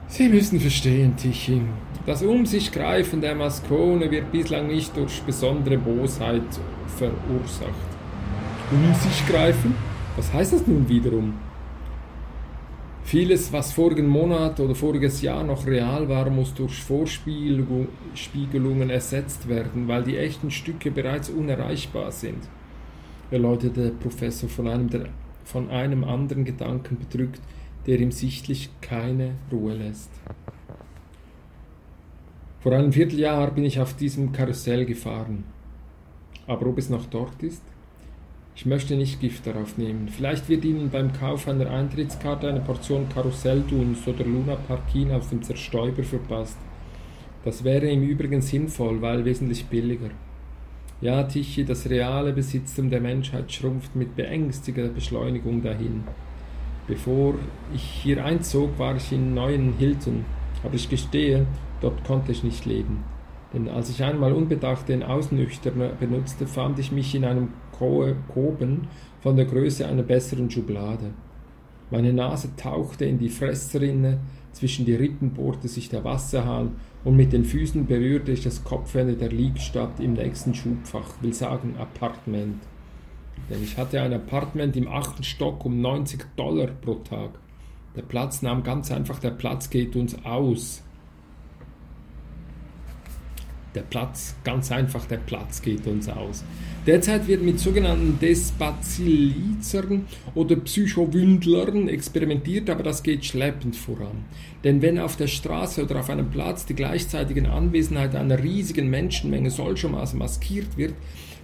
Sie 0.07 0.29
müssen 0.29 0.59
verstehen, 0.59 1.15
Tichy, 1.17 1.61
das 2.05 2.21
Um 2.21 2.45
sich 2.45 2.71
greifen 2.71 3.21
der 3.21 3.35
Maskone 3.35 4.11
wird 4.11 4.31
bislang 4.31 4.67
nicht 4.67 4.95
durch 4.95 5.21
besondere 5.23 5.77
Bosheit 5.77 6.43
verursacht. 6.97 7.73
Um 8.71 8.93
sich 8.93 9.27
greifen? 9.27 9.75
Was 10.15 10.31
heißt 10.31 10.53
das 10.53 10.67
nun 10.67 10.87
wiederum? 10.87 11.33
Vieles, 13.05 13.53
was 13.53 13.71
vorigen 13.71 14.07
Monat 14.07 14.59
oder 14.59 14.73
voriges 14.73 15.21
Jahr 15.21 15.43
noch 15.43 15.67
real 15.67 16.09
war, 16.09 16.27
muss 16.31 16.55
durch 16.55 16.81
Vorspiegelungen 16.81 18.89
ersetzt 18.89 19.47
werden, 19.47 19.87
weil 19.87 20.01
die 20.01 20.17
echten 20.17 20.49
Stücke 20.49 20.89
bereits 20.89 21.29
unerreichbar 21.29 22.11
sind, 22.11 22.49
erläuterte 23.29 23.83
der 23.83 23.91
Professor 23.91 24.49
von 24.49 24.67
einem, 24.67 24.89
der, 24.89 25.09
von 25.43 25.69
einem 25.69 26.03
anderen 26.03 26.45
Gedanken 26.45 26.97
bedrückt, 26.97 27.41
der 27.85 27.99
ihm 27.99 28.11
sichtlich 28.11 28.71
keine 28.81 29.35
Ruhe 29.51 29.75
lässt. 29.75 30.09
Vor 32.61 32.73
einem 32.73 32.91
Vierteljahr 32.91 33.51
bin 33.51 33.65
ich 33.65 33.79
auf 33.79 33.95
diesem 33.95 34.31
Karussell 34.31 34.83
gefahren. 34.83 35.43
Aber 36.47 36.65
ob 36.65 36.79
es 36.79 36.89
noch 36.89 37.05
dort 37.05 37.43
ist? 37.43 37.61
Ich 38.57 38.65
möchte 38.65 38.95
nicht 38.95 39.19
Gift 39.19 39.45
darauf 39.45 39.77
nehmen. 39.77 40.07
Vielleicht 40.07 40.47
wird 40.47 40.63
Ihnen 40.63 40.89
beim 40.89 41.11
Kauf 41.11 41.45
einer 41.49 41.69
Eintrittskarte 41.69 42.47
eine 42.47 42.61
Portion 42.61 43.09
Karussellduns 43.09 44.07
oder 44.07 44.23
Luna 44.23 44.55
Parkin 44.55 45.11
auf 45.11 45.29
dem 45.29 45.43
Zerstäuber 45.43 46.03
verpasst. 46.03 46.57
Das 47.43 47.65
wäre 47.65 47.87
im 47.87 48.01
Übrigen 48.01 48.41
sinnvoll, 48.41 49.01
weil 49.01 49.25
wesentlich 49.25 49.65
billiger. 49.65 50.09
Ja, 51.01 51.23
Tichy, 51.23 51.65
das 51.65 51.89
reale 51.89 52.31
Besitztum 52.31 52.89
der 52.89 53.01
Menschheit 53.01 53.51
schrumpft 53.51 53.93
mit 53.93 54.15
beängstigender 54.15 54.89
Beschleunigung 54.89 55.61
dahin. 55.61 56.05
Bevor 56.87 57.35
ich 57.73 57.83
hier 57.83 58.23
einzog, 58.23 58.79
war 58.79 58.95
ich 58.95 59.11
in 59.11 59.33
Neuen 59.33 59.73
Hilton, 59.77 60.23
aber 60.63 60.75
ich 60.75 60.89
gestehe, 60.89 61.45
dort 61.81 62.05
konnte 62.05 62.31
ich 62.31 62.43
nicht 62.43 62.65
leben. 62.65 63.03
Denn 63.53 63.67
als 63.67 63.89
ich 63.89 64.03
einmal 64.03 64.31
unbedacht 64.31 64.87
den 64.87 65.03
Ausnüchterner 65.03 65.89
benutzte, 65.89 66.47
fand 66.47 66.79
ich 66.79 66.91
mich 66.91 67.13
in 67.13 67.25
einem 67.25 67.49
Koben 67.77 68.87
von 69.21 69.35
der 69.35 69.45
Größe 69.45 69.87
einer 69.87 70.03
besseren 70.03 70.49
Schublade. 70.49 71.11
Meine 71.91 72.13
Nase 72.13 72.55
tauchte 72.55 73.05
in 73.05 73.19
die 73.19 73.29
Fressrinne, 73.29 74.19
zwischen 74.51 74.85
die 74.85 74.95
Rippen 74.95 75.31
bohrte 75.31 75.67
sich 75.67 75.89
der 75.89 76.03
Wasserhahn 76.03 76.77
und 77.03 77.15
mit 77.15 77.33
den 77.33 77.43
Füßen 77.43 77.85
berührte 77.85 78.31
ich 78.31 78.41
das 78.41 78.63
Kopfende 78.63 79.15
der 79.15 79.29
Liegstatt 79.29 79.99
im 79.99 80.13
nächsten 80.13 80.55
Schubfach, 80.55 81.21
will 81.21 81.33
sagen 81.33 81.75
Appartement. 81.77 82.63
Denn 83.49 83.61
ich 83.61 83.77
hatte 83.77 84.01
ein 84.01 84.13
Appartement 84.13 84.75
im 84.75 84.87
achten 84.87 85.23
Stock 85.23 85.65
um 85.65 85.81
90 85.81 86.25
Dollar 86.35 86.67
pro 86.67 86.95
Tag. 86.95 87.31
Der 87.95 88.01
Platz 88.01 88.41
nahm 88.41 88.63
ganz 88.63 88.91
einfach, 88.91 89.19
der 89.19 89.31
Platz 89.31 89.69
geht 89.69 89.95
uns 89.95 90.15
aus. 90.25 90.81
Der 93.75 93.81
Platz, 93.81 94.35
ganz 94.45 94.71
einfach, 94.71 95.05
der 95.05 95.17
Platz 95.17 95.61
geht 95.61 95.85
uns 95.85 96.07
aus. 96.07 96.45
Derzeit 96.85 97.27
wird 97.27 97.41
mit 97.41 97.59
sogenannten 97.59 98.19
Despazilizern 98.19 100.05
oder 100.35 100.55
Psychowündlern 100.55 101.87
experimentiert, 101.87 102.69
aber 102.69 102.83
das 102.83 103.01
geht 103.01 103.25
schleppend 103.25 103.75
voran. 103.75 104.25
Denn 104.63 104.83
wenn 104.83 104.99
auf 104.99 105.15
der 105.15 105.25
Straße 105.25 105.83
oder 105.83 105.99
auf 106.01 106.11
einem 106.11 106.29
Platz 106.29 106.67
die 106.67 106.75
gleichzeitige 106.75 107.49
Anwesenheit 107.49 108.15
einer 108.15 108.43
riesigen 108.43 108.91
Menschenmenge 108.91 109.49
solchermaßen 109.49 110.19
maskiert 110.19 110.77
wird, 110.77 110.93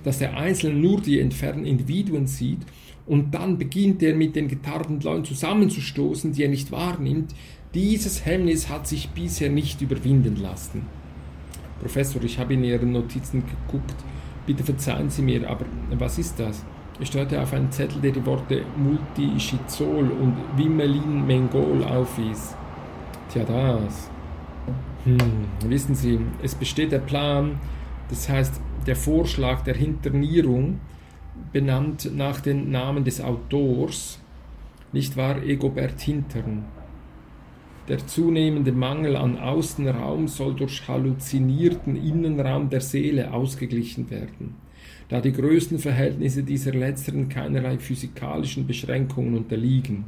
dass 0.03 0.19
der 0.19 0.37
Einzelne 0.37 0.75
nur 0.75 1.01
die 1.01 1.19
entfernten 1.19 1.65
Individuen 1.65 2.27
sieht 2.27 2.61
und 3.07 3.33
dann 3.33 3.57
beginnt 3.57 4.03
er 4.03 4.15
mit 4.15 4.35
den 4.35 4.47
getarnten 4.47 4.99
Leuten 5.01 5.25
zusammenzustoßen, 5.25 6.33
die 6.33 6.43
er 6.43 6.49
nicht 6.49 6.71
wahrnimmt, 6.71 7.33
dieses 7.73 8.27
Hemmnis 8.27 8.69
hat 8.69 8.85
sich 8.85 9.09
bisher 9.09 9.49
nicht 9.49 9.81
überwinden 9.81 10.35
lassen. 10.35 10.83
Professor, 11.79 12.23
ich 12.23 12.37
habe 12.37 12.53
in 12.53 12.63
Ihren 12.63 12.91
Notizen 12.91 13.43
geguckt. 13.43 13.95
Bitte 14.51 14.65
verzeihen 14.65 15.09
Sie 15.09 15.21
mir, 15.21 15.49
aber 15.49 15.63
was 15.91 16.17
ist 16.17 16.37
das? 16.37 16.65
Ich 16.99 17.07
steuerte 17.07 17.41
auf 17.41 17.53
einen 17.53 17.71
Zettel, 17.71 18.01
der 18.01 18.11
die 18.11 18.25
Worte 18.25 18.63
Multischizol 18.75 20.11
und 20.11 20.35
Wimelin 20.57 21.25
Mengol 21.25 21.81
aufwies. 21.85 22.53
Tja, 23.29 23.45
das. 23.45 24.09
Hm, 25.05 25.45
wissen 25.69 25.95
Sie, 25.95 26.19
es 26.43 26.53
besteht 26.53 26.91
der 26.91 26.99
Plan, 26.99 27.61
das 28.09 28.27
heißt 28.27 28.59
der 28.85 28.97
Vorschlag 28.97 29.61
der 29.61 29.75
Hinternierung, 29.75 30.81
benannt 31.53 32.11
nach 32.13 32.41
den 32.41 32.71
Namen 32.71 33.05
des 33.05 33.21
Autors, 33.21 34.19
nicht 34.91 35.15
wahr, 35.15 35.41
Egobert 35.41 36.01
Hintern. 36.01 36.65
Der 37.87 38.05
zunehmende 38.05 38.71
Mangel 38.71 39.15
an 39.15 39.37
Außenraum 39.37 40.27
soll 40.27 40.53
durch 40.55 40.87
halluzinierten 40.87 41.95
Innenraum 41.95 42.69
der 42.69 42.81
Seele 42.81 43.33
ausgeglichen 43.33 44.09
werden, 44.11 44.55
da 45.09 45.19
die 45.19 45.31
Größenverhältnisse 45.31 46.43
dieser 46.43 46.73
letzteren 46.73 47.27
keinerlei 47.27 47.79
physikalischen 47.79 48.67
Beschränkungen 48.67 49.35
unterliegen. 49.35 50.05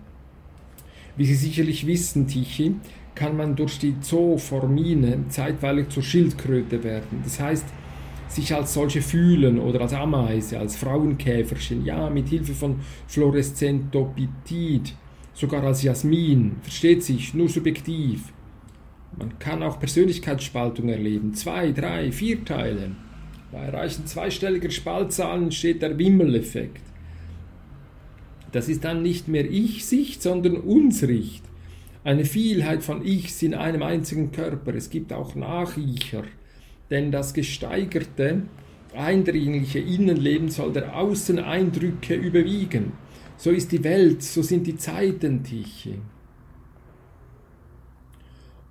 Wie 1.17 1.25
Sie 1.25 1.35
sicherlich 1.35 1.85
wissen, 1.87 2.27
Tichy, 2.27 2.75
kann 3.15 3.37
man 3.37 3.55
durch 3.55 3.79
die 3.79 3.99
Zooformine 3.99 5.25
zeitweilig 5.29 5.89
zur 5.89 6.03
Schildkröte 6.03 6.83
werden. 6.83 7.21
Das 7.23 7.39
heißt, 7.39 7.65
sich 8.27 8.53
als 8.53 8.73
solche 8.73 9.01
fühlen 9.01 9.59
oder 9.59 9.81
als 9.81 9.93
Ameise, 9.93 10.59
als 10.59 10.75
Frauenkäferchen, 10.75 11.85
ja, 11.85 12.09
mit 12.09 12.29
Hilfe 12.29 12.53
von 12.53 12.79
Fluoreszentopitid, 13.07 14.95
sogar 15.33 15.63
als 15.63 15.83
Jasmin, 15.83 16.57
versteht 16.61 17.03
sich, 17.03 17.33
nur 17.33 17.49
subjektiv. 17.49 18.31
Man 19.17 19.37
kann 19.39 19.61
auch 19.63 19.79
Persönlichkeitsspaltung 19.79 20.89
erleben, 20.89 21.33
zwei, 21.33 21.71
drei, 21.71 22.11
vier 22.11 22.43
Teile. 22.45 22.91
Bei 23.51 23.59
Erreichen 23.59 24.07
zweistelliger 24.07 24.71
Spaltzahlen 24.71 25.51
steht 25.51 25.81
der 25.81 25.97
Wimmeleffekt. 25.97 26.81
Das 28.51 28.69
ist 28.69 28.83
dann 28.83 29.01
nicht 29.01 29.27
mehr 29.27 29.49
Ich-Sicht, 29.49 30.21
sondern 30.21 30.55
Unsricht. 30.57 31.43
Eine 32.03 32.25
Vielheit 32.25 32.83
von 32.83 33.05
Ichs 33.05 33.41
in 33.41 33.53
einem 33.53 33.83
einzigen 33.83 34.31
Körper. 34.31 34.73
Es 34.75 34.89
gibt 34.89 35.13
auch 35.13 35.35
Nachicher, 35.35 36.23
denn 36.89 37.11
das 37.11 37.33
gesteigerte, 37.33 38.43
eindringliche 38.95 39.79
Innenleben 39.79 40.49
soll 40.49 40.73
der 40.73 40.95
Außeneindrücke 40.95 42.15
überwiegen. 42.15 42.93
So 43.43 43.51
ist 43.51 43.73
die 43.73 43.83
Welt, 43.83 44.23
so 44.23 44.41
sind 44.41 44.65
die 44.67 44.77
Zeiten, 44.77 45.43
Tichy. 45.43 45.95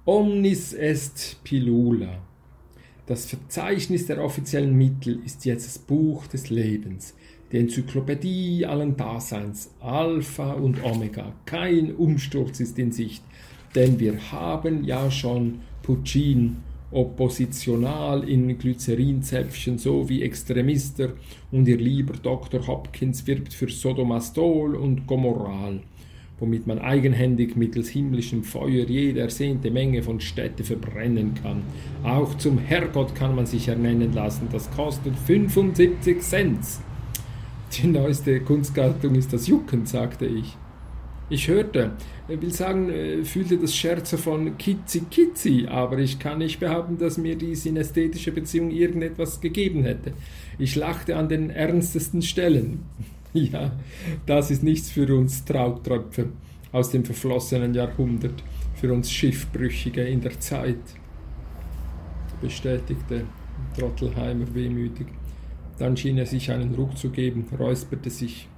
Omnis 0.06 0.72
est 0.72 1.36
Pilula. 1.44 2.22
Das 3.04 3.26
Verzeichnis 3.26 4.06
der 4.06 4.24
offiziellen 4.24 4.74
Mittel 4.74 5.20
ist 5.26 5.44
jetzt 5.44 5.66
das 5.66 5.78
Buch 5.78 6.26
des 6.26 6.48
Lebens, 6.48 7.14
die 7.52 7.58
Enzyklopädie 7.58 8.64
allen 8.64 8.96
Daseins, 8.96 9.70
Alpha 9.78 10.52
und 10.54 10.82
Omega. 10.82 11.34
Kein 11.44 11.94
Umsturz 11.94 12.60
ist 12.60 12.78
in 12.78 12.92
Sicht, 12.92 13.22
denn 13.74 14.00
wir 14.00 14.32
haben 14.32 14.84
ja 14.84 15.10
schon 15.10 15.60
Puccin 15.82 16.56
oppositional 16.92 18.28
in 18.28 18.58
Glycerinzäpfchen 18.58 19.78
so 19.78 20.08
wie 20.08 20.22
Extremister 20.22 21.10
und 21.50 21.66
ihr 21.66 21.78
lieber 21.78 22.14
Dr. 22.14 22.66
Hopkins 22.66 23.26
wirbt 23.26 23.52
für 23.52 23.68
Sodomastol 23.68 24.76
und 24.76 25.06
Gomoral, 25.06 25.80
womit 26.38 26.66
man 26.66 26.78
eigenhändig 26.78 27.56
mittels 27.56 27.88
himmlischem 27.88 28.44
Feuer 28.44 28.86
jede 28.86 29.20
ersehnte 29.20 29.70
Menge 29.70 30.02
von 30.02 30.20
Städte 30.20 30.64
verbrennen 30.64 31.34
kann. 31.42 31.62
Auch 32.04 32.36
zum 32.36 32.58
Herrgott 32.58 33.14
kann 33.14 33.34
man 33.34 33.46
sich 33.46 33.68
ernennen 33.68 34.12
lassen, 34.12 34.48
das 34.52 34.70
kostet 34.70 35.16
75 35.16 36.20
Cent. 36.20 36.60
Die 37.72 37.86
neueste 37.86 38.40
Kunstgattung 38.40 39.14
ist 39.14 39.32
das 39.32 39.46
Jucken, 39.46 39.86
sagte 39.86 40.26
ich. 40.26 40.56
Ich 41.30 41.48
hörte, 41.48 41.92
will 42.28 42.52
sagen, 42.52 42.90
äh, 42.90 43.24
fühlte 43.24 43.56
das 43.56 43.74
Scherze 43.74 44.18
von 44.18 44.58
Kitzi 44.58 45.00
Kitzi, 45.10 45.66
aber 45.68 45.98
ich 45.98 46.18
kann 46.18 46.38
nicht 46.38 46.60
behaupten, 46.60 46.98
dass 46.98 47.16
mir 47.16 47.36
die 47.36 47.54
synästhetische 47.54 48.32
Beziehung 48.32 48.70
irgendetwas 48.70 49.40
gegeben 49.40 49.84
hätte. 49.84 50.12
Ich 50.58 50.76
lachte 50.76 51.16
an 51.16 51.28
den 51.28 51.50
ernstesten 51.50 52.22
Stellen. 52.22 52.80
ja, 53.32 53.72
das 54.26 54.50
ist 54.50 54.62
nichts 54.62 54.90
für 54.90 55.14
uns 55.16 55.44
Trautröpfe 55.44 56.28
aus 56.72 56.90
dem 56.90 57.04
verflossenen 57.04 57.74
Jahrhundert, 57.74 58.42
für 58.74 58.92
uns 58.92 59.10
Schiffbrüchige 59.10 60.02
in 60.02 60.20
der 60.20 60.38
Zeit, 60.40 60.80
bestätigte 62.40 63.24
Trottelheimer 63.78 64.54
wehmütig. 64.54 65.06
Dann 65.78 65.96
schien 65.96 66.18
er 66.18 66.26
sich 66.26 66.50
einen 66.50 66.74
Ruck 66.74 66.96
zu 66.96 67.10
geben, 67.10 67.46
räusperte 67.58 68.10
sich 68.10 68.48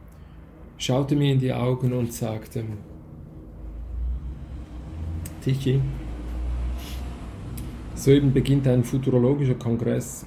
schaute 0.77 1.17
mir 1.17 1.33
in 1.33 1.39
die 1.39 1.53
Augen 1.53 1.93
und 1.93 2.13
sagte, 2.13 2.65
Tichy, 5.43 5.81
soeben 7.95 8.33
beginnt 8.33 8.67
ein 8.67 8.85
futurologischer 8.85 9.55
Kongress. 9.55 10.27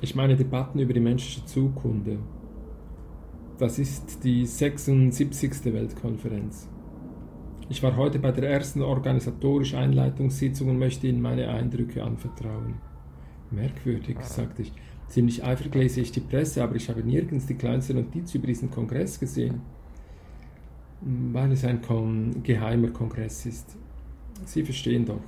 Ich 0.00 0.14
meine 0.14 0.36
Debatten 0.36 0.80
über 0.80 0.92
die 0.92 1.00
menschliche 1.00 1.46
Zukunft. 1.46 2.10
Das 3.58 3.78
ist 3.78 4.24
die 4.24 4.44
76. 4.44 5.72
Weltkonferenz. 5.72 6.68
Ich 7.68 7.82
war 7.82 7.96
heute 7.96 8.18
bei 8.18 8.32
der 8.32 8.50
ersten 8.50 8.82
organisatorischen 8.82 9.78
Einleitungssitzung 9.78 10.70
und 10.70 10.78
möchte 10.78 11.06
Ihnen 11.06 11.22
meine 11.22 11.48
Eindrücke 11.48 12.02
anvertrauen. 12.02 12.74
Merkwürdig, 13.50 14.18
sagte 14.22 14.62
ich. 14.62 14.72
Ziemlich 15.12 15.44
eifrig 15.44 15.74
lese 15.74 16.00
ich 16.00 16.10
die 16.10 16.20
Presse, 16.20 16.64
aber 16.64 16.74
ich 16.76 16.88
habe 16.88 17.02
nirgends 17.02 17.44
die 17.44 17.54
kleinste 17.54 17.92
Notiz 17.92 18.34
über 18.34 18.46
diesen 18.46 18.70
Kongress 18.70 19.20
gesehen, 19.20 19.60
weil 21.02 21.52
es 21.52 21.66
ein 21.66 21.82
geheimer 22.42 22.88
Kongress 22.88 23.44
ist. 23.44 23.76
Sie 24.46 24.64
verstehen 24.64 25.04
doch. 25.04 25.20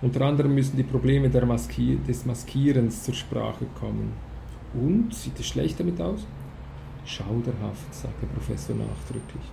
Unter 0.00 0.22
anderem 0.22 0.54
müssen 0.54 0.78
die 0.78 0.84
Probleme 0.84 1.28
Maskier 1.44 1.98
des 1.98 2.24
Maskierens 2.24 3.04
zur 3.04 3.12
Sprache 3.12 3.66
kommen. 3.78 4.14
Und 4.72 5.12
sieht 5.12 5.38
es 5.38 5.48
schlecht 5.48 5.78
damit 5.78 6.00
aus? 6.00 6.26
Schauderhaft, 7.04 7.94
sagt 7.94 8.22
der 8.22 8.28
Professor 8.28 8.74
nachdrücklich. 8.74 9.44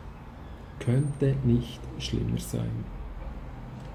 Könnte 0.80 1.36
nicht 1.44 1.82
schlimmer 2.00 2.40
sein. 2.40 2.86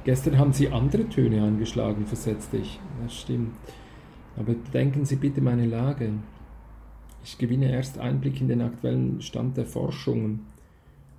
Gestern 0.04 0.38
haben 0.38 0.52
Sie 0.52 0.68
andere 0.68 1.08
Töne 1.08 1.42
angeschlagen, 1.42 2.04
versetzte 2.04 2.58
ich. 2.58 2.78
Das 3.02 3.14
stimmt. 3.14 3.54
Aber 4.38 4.54
denken 4.72 5.04
Sie 5.04 5.16
bitte 5.16 5.40
meine 5.40 5.66
Lage. 5.66 6.12
Ich 7.24 7.38
gewinne 7.38 7.72
erst 7.72 7.98
Einblick 7.98 8.40
in 8.40 8.46
den 8.46 8.62
aktuellen 8.62 9.20
Stand 9.20 9.56
der 9.56 9.66
Forschungen. 9.66 10.46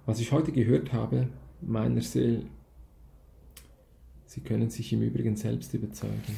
Was 0.05 0.22
ich 0.22 0.32
heute 0.32 0.53
gehört 0.53 0.93
habe, 0.93 1.28
meiner 1.61 2.01
Seele, 2.01 2.43
Sie 4.26 4.41
können 4.41 4.70
sich 4.70 4.93
im 4.93 5.01
Übrigen 5.01 5.36
selbst 5.36 5.74
überzeugen. 5.74 6.38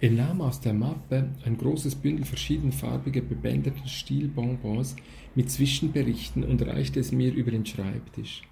Er 0.00 0.10
nahm 0.10 0.40
aus 0.40 0.60
der 0.60 0.72
Mappe 0.72 1.30
ein 1.44 1.58
großes 1.58 1.96
Bündel 1.96 2.24
verschiedenfarbiger 2.24 3.20
bebänderter 3.20 3.86
Stilbonbons 3.86 4.96
mit 5.34 5.50
Zwischenberichten 5.50 6.44
und 6.44 6.62
reichte 6.62 7.00
es 7.00 7.12
mir 7.12 7.32
über 7.34 7.50
den 7.50 7.66
Schreibtisch. 7.66 8.42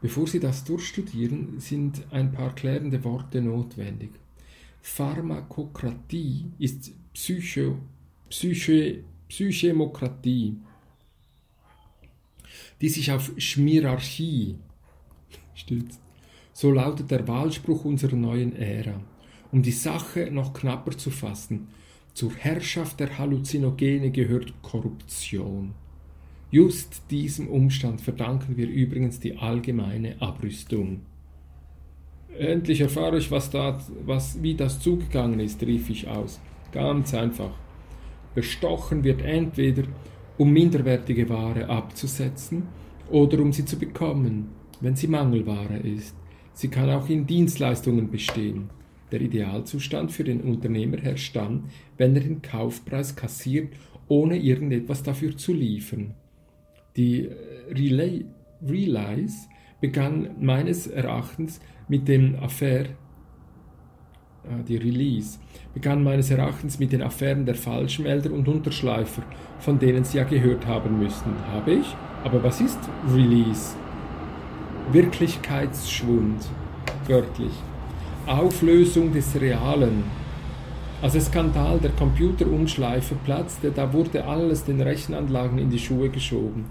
Bevor 0.00 0.26
Sie 0.26 0.40
das 0.40 0.64
durchstudieren, 0.64 1.60
sind 1.60 2.06
ein 2.10 2.32
paar 2.32 2.54
klärende 2.54 3.02
Worte 3.04 3.42
notwendig. 3.42 4.10
Pharmakokratie 4.88 6.46
ist 6.58 6.90
Psycho, 7.12 7.78
Psyche, 8.30 9.04
Psychemokratie, 9.28 10.56
die 12.80 12.88
sich 12.88 13.12
auf 13.12 13.30
Schmierarchie 13.36 14.56
stützt. 15.54 16.00
So 16.52 16.72
lautet 16.72 17.10
der 17.10 17.28
Wahlspruch 17.28 17.84
unserer 17.84 18.16
neuen 18.16 18.56
Ära. 18.56 19.00
Um 19.52 19.62
die 19.62 19.72
Sache 19.72 20.30
noch 20.32 20.52
knapper 20.52 20.96
zu 20.96 21.10
fassen, 21.10 21.68
zur 22.14 22.34
Herrschaft 22.34 22.98
der 22.98 23.18
Halluzinogene 23.18 24.10
gehört 24.10 24.52
Korruption. 24.62 25.74
Just 26.50 27.02
diesem 27.10 27.48
Umstand 27.48 28.00
verdanken 28.00 28.56
wir 28.56 28.66
übrigens 28.66 29.20
die 29.20 29.36
allgemeine 29.36 30.20
Abrüstung. 30.20 31.02
Endlich 32.36 32.80
erfahre 32.80 33.18
ich, 33.18 33.30
was 33.30 33.50
da, 33.50 33.78
was, 34.04 34.42
wie 34.42 34.54
das 34.54 34.80
zugegangen 34.80 35.40
ist, 35.40 35.62
rief 35.62 35.90
ich 35.90 36.08
aus. 36.08 36.40
Ganz 36.72 37.14
einfach. 37.14 37.50
Bestochen 38.34 39.02
wird 39.02 39.22
entweder, 39.22 39.84
um 40.36 40.52
minderwertige 40.52 41.28
Ware 41.28 41.68
abzusetzen 41.68 42.68
oder 43.10 43.40
um 43.40 43.52
sie 43.52 43.64
zu 43.64 43.78
bekommen, 43.78 44.50
wenn 44.80 44.94
sie 44.94 45.08
Mangelware 45.08 45.78
ist. 45.78 46.14
Sie 46.52 46.68
kann 46.68 46.90
auch 46.90 47.08
in 47.08 47.26
Dienstleistungen 47.26 48.10
bestehen. 48.10 48.70
Der 49.10 49.20
Idealzustand 49.20 50.12
für 50.12 50.24
den 50.24 50.42
Unternehmer 50.42 50.98
herrscht 50.98 51.34
dann, 51.34 51.64
wenn 51.96 52.14
er 52.14 52.22
den 52.22 52.42
Kaufpreis 52.42 53.16
kassiert, 53.16 53.72
ohne 54.06 54.36
irgendetwas 54.36 55.02
dafür 55.02 55.36
zu 55.36 55.52
liefern. 55.52 56.14
Die 56.96 57.26
äh, 57.26 57.34
Relay, 57.70 58.24
Relies 58.66 59.48
begann 59.80 60.30
meines 60.40 60.86
Erachtens 60.86 61.60
mit 61.88 62.06
dem 62.06 62.36
Affair, 62.40 62.84
äh, 64.44 64.62
die 64.66 64.76
Release, 64.76 65.38
begann 65.74 66.02
meines 66.02 66.30
Erachtens 66.30 66.78
mit 66.78 66.92
den 66.92 67.02
Affären 67.02 67.46
der 67.46 67.54
Falschmelder 67.54 68.32
und 68.32 68.48
Unterschleifer, 68.48 69.22
von 69.58 69.78
denen 69.78 70.04
Sie 70.04 70.18
ja 70.18 70.24
gehört 70.24 70.66
haben 70.66 70.98
müssen. 70.98 71.32
Habe 71.52 71.72
ich? 71.72 71.96
Aber 72.24 72.42
was 72.42 72.60
ist 72.60 72.78
Release? 73.12 73.76
Wirklichkeitsschwund, 74.92 76.48
wörtlich. 77.06 77.52
Auflösung 78.26 79.12
des 79.12 79.40
Realen. 79.40 80.04
Als 81.00 81.12
der 81.12 81.22
Skandal 81.22 81.78
der 81.78 81.92
Computerumschleife 81.92 83.14
platzte, 83.24 83.70
da 83.70 83.92
wurde 83.92 84.24
alles 84.24 84.64
den 84.64 84.80
Rechenanlagen 84.80 85.58
in 85.58 85.70
die 85.70 85.78
Schuhe 85.78 86.08
geschoben. 86.08 86.66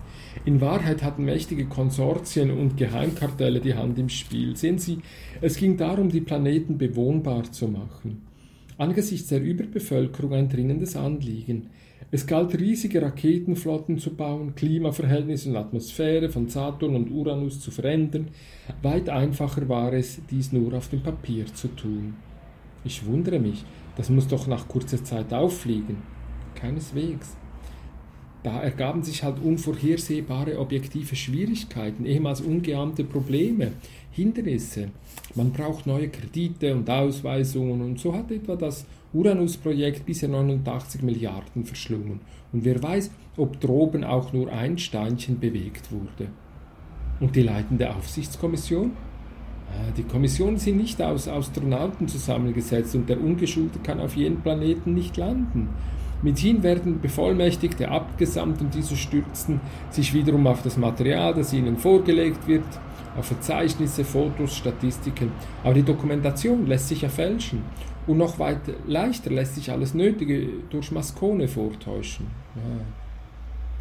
In 0.46 0.62
Wahrheit 0.62 1.04
hatten 1.04 1.26
mächtige 1.26 1.66
Konsortien 1.66 2.52
und 2.52 2.78
Geheimkartelle 2.78 3.60
die 3.60 3.74
Hand 3.74 4.00
im 4.00 4.10
Spiel. 4.10 4.56
Sehen 4.56 4.78
Sie, 4.78 5.00
es 5.42 5.58
ging 5.58 5.78
darum, 5.78 6.10
die 6.10 6.22
Planeten 6.22 6.78
bewohnbar 6.78 7.52
zu 7.52 7.68
machen. 7.68 8.22
Angesichts 8.78 9.30
der 9.30 9.42
Überbevölkerung 9.42 10.34
ein 10.34 10.50
dringendes 10.50 10.96
Anliegen. 10.96 11.68
Es 12.10 12.26
galt, 12.26 12.58
riesige 12.58 13.02
Raketenflotten 13.02 13.98
zu 13.98 14.16
bauen, 14.16 14.56
Klimaverhältnisse 14.56 15.50
und 15.50 15.58
Atmosphäre 15.58 16.30
von 16.30 16.48
Saturn 16.48 16.96
und 16.96 17.12
Uranus 17.12 17.60
zu 17.60 17.72
verändern. 17.72 18.30
Weit 18.82 19.10
einfacher 19.10 19.68
war 19.68 19.92
es, 19.92 20.22
dies 20.30 20.54
nur 20.54 20.74
auf 20.74 20.88
dem 20.88 21.02
Papier 21.02 21.48
zu 21.48 21.68
tun. 21.70 22.14
Ich 22.86 23.06
wundere 23.06 23.40
mich, 23.40 23.66
das 23.98 24.10
muss 24.10 24.28
doch 24.28 24.48
nach 24.48 24.68
kurzer 24.68 25.04
Zeit 25.04 25.34
auffliegen. 25.34 25.98
Keineswegs. 26.56 27.36
Da 28.48 28.62
ergaben 28.62 29.04
sich 29.04 29.24
halt 29.24 29.44
unvorhersehbare 29.44 30.58
objektive 30.58 31.18
Schwierigkeiten, 31.18 32.06
ehemals 32.06 32.40
ungeahnte 32.40 33.04
Probleme, 33.04 33.74
Hindernisse. 34.12 34.88
Man 35.36 35.52
braucht 35.52 35.86
neue 35.86 36.08
Kredite 36.08 36.74
und 36.74 36.90
Ausweisungen 36.90 37.82
und 37.82 38.00
so 38.00 38.14
hat 38.14 38.32
etwa 38.32 38.56
das 38.56 38.86
Uranus-Projekt 39.12 40.06
bisher 40.06 40.30
89 40.30 41.02
Milliarden 41.02 41.66
verschlungen. 41.66 42.22
Und 42.54 42.64
wer 42.64 42.82
weiß, 42.82 43.12
ob 43.36 43.60
droben 43.60 44.06
auch 44.06 44.32
nur 44.32 44.50
ein 44.50 44.78
Steinchen 44.78 45.42
bewegt 45.42 45.92
wurde. 45.92 46.30
Und 47.20 47.36
die 47.36 47.44
leitende 47.44 47.94
Aufsichtskommission? 47.94 48.92
Ah, 49.74 49.92
die 49.98 50.04
Kommissionen 50.04 50.56
sind 50.56 50.78
nicht 50.78 51.02
aus 51.02 51.28
Astronauten 51.28 52.08
zusammengesetzt 52.08 52.96
und 52.96 53.10
der 53.10 53.20
Ungeschulte 53.20 53.80
kann 53.80 54.00
auf 54.00 54.16
jedem 54.16 54.40
Planeten 54.40 54.94
nicht 54.94 55.18
landen. 55.18 55.68
Mithin 56.24 56.64
werden 56.64 57.00
Bevollmächtigte 57.00 57.90
abgesandt 57.90 58.62
und 58.62 58.74
diese 58.74 58.96
stürzen 58.96 59.62
sich 59.92 60.14
wiederum 60.14 60.48
auf 60.48 60.64
das 60.64 60.78
Material, 60.78 61.34
das 61.34 61.54
ihnen 61.54 61.78
vorgelegt 61.78 62.48
wird, 62.48 62.66
auf 63.16 63.26
Verzeichnisse, 63.26 64.04
Fotos, 64.04 64.56
Statistiken. 64.56 65.32
Aber 65.64 65.74
die 65.74 65.84
Dokumentation 65.84 66.68
lässt 66.68 66.88
sich 66.88 67.02
ja 67.02 67.10
fälschen. 67.10 67.64
Und 68.06 68.18
noch 68.18 68.40
weit 68.40 68.62
leichter 68.88 69.32
lässt 69.32 69.56
sich 69.56 69.72
alles 69.72 69.94
Nötige 69.94 70.48
durch 70.70 70.92
Maskone 70.92 71.48
vortäuschen. 71.48 72.28
Ja. 72.56 72.62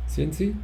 Sehen 0.09 0.33
Sie? 0.33 0.55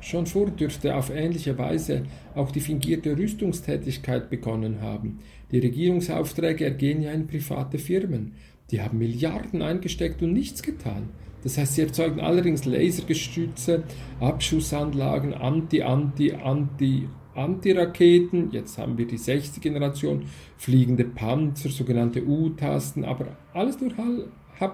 Schon 0.00 0.26
vor 0.26 0.50
dürfte 0.50 0.94
auf 0.94 1.10
ähnliche 1.10 1.56
Weise 1.56 2.02
auch 2.34 2.50
die 2.50 2.60
fingierte 2.60 3.16
Rüstungstätigkeit 3.16 4.28
begonnen 4.28 4.82
haben. 4.82 5.20
Die 5.50 5.58
Regierungsaufträge 5.58 6.64
ergehen 6.66 7.00
ja 7.00 7.10
in 7.12 7.26
private 7.26 7.78
Firmen. 7.78 8.32
Die 8.74 8.82
haben 8.82 8.98
Milliarden 8.98 9.62
eingesteckt 9.62 10.20
und 10.20 10.32
nichts 10.32 10.60
getan. 10.60 11.10
Das 11.44 11.56
heißt, 11.58 11.76
sie 11.76 11.82
erzeugen 11.82 12.18
allerdings 12.18 12.64
Lasergestütze, 12.64 13.84
Abschussanlagen, 14.18 15.32
Anti-Anti, 15.32 16.32
Anti, 16.32 17.08
Anti-Raketen, 17.36 18.50
jetzt 18.50 18.76
haben 18.76 18.98
wir 18.98 19.06
die 19.06 19.16
sechste 19.16 19.60
Generation, 19.60 20.24
fliegende 20.56 21.04
Panzer, 21.04 21.68
sogenannte 21.68 22.26
U-Tasten, 22.26 23.04
aber 23.04 23.36
alles 23.52 23.78
nur 23.80 23.92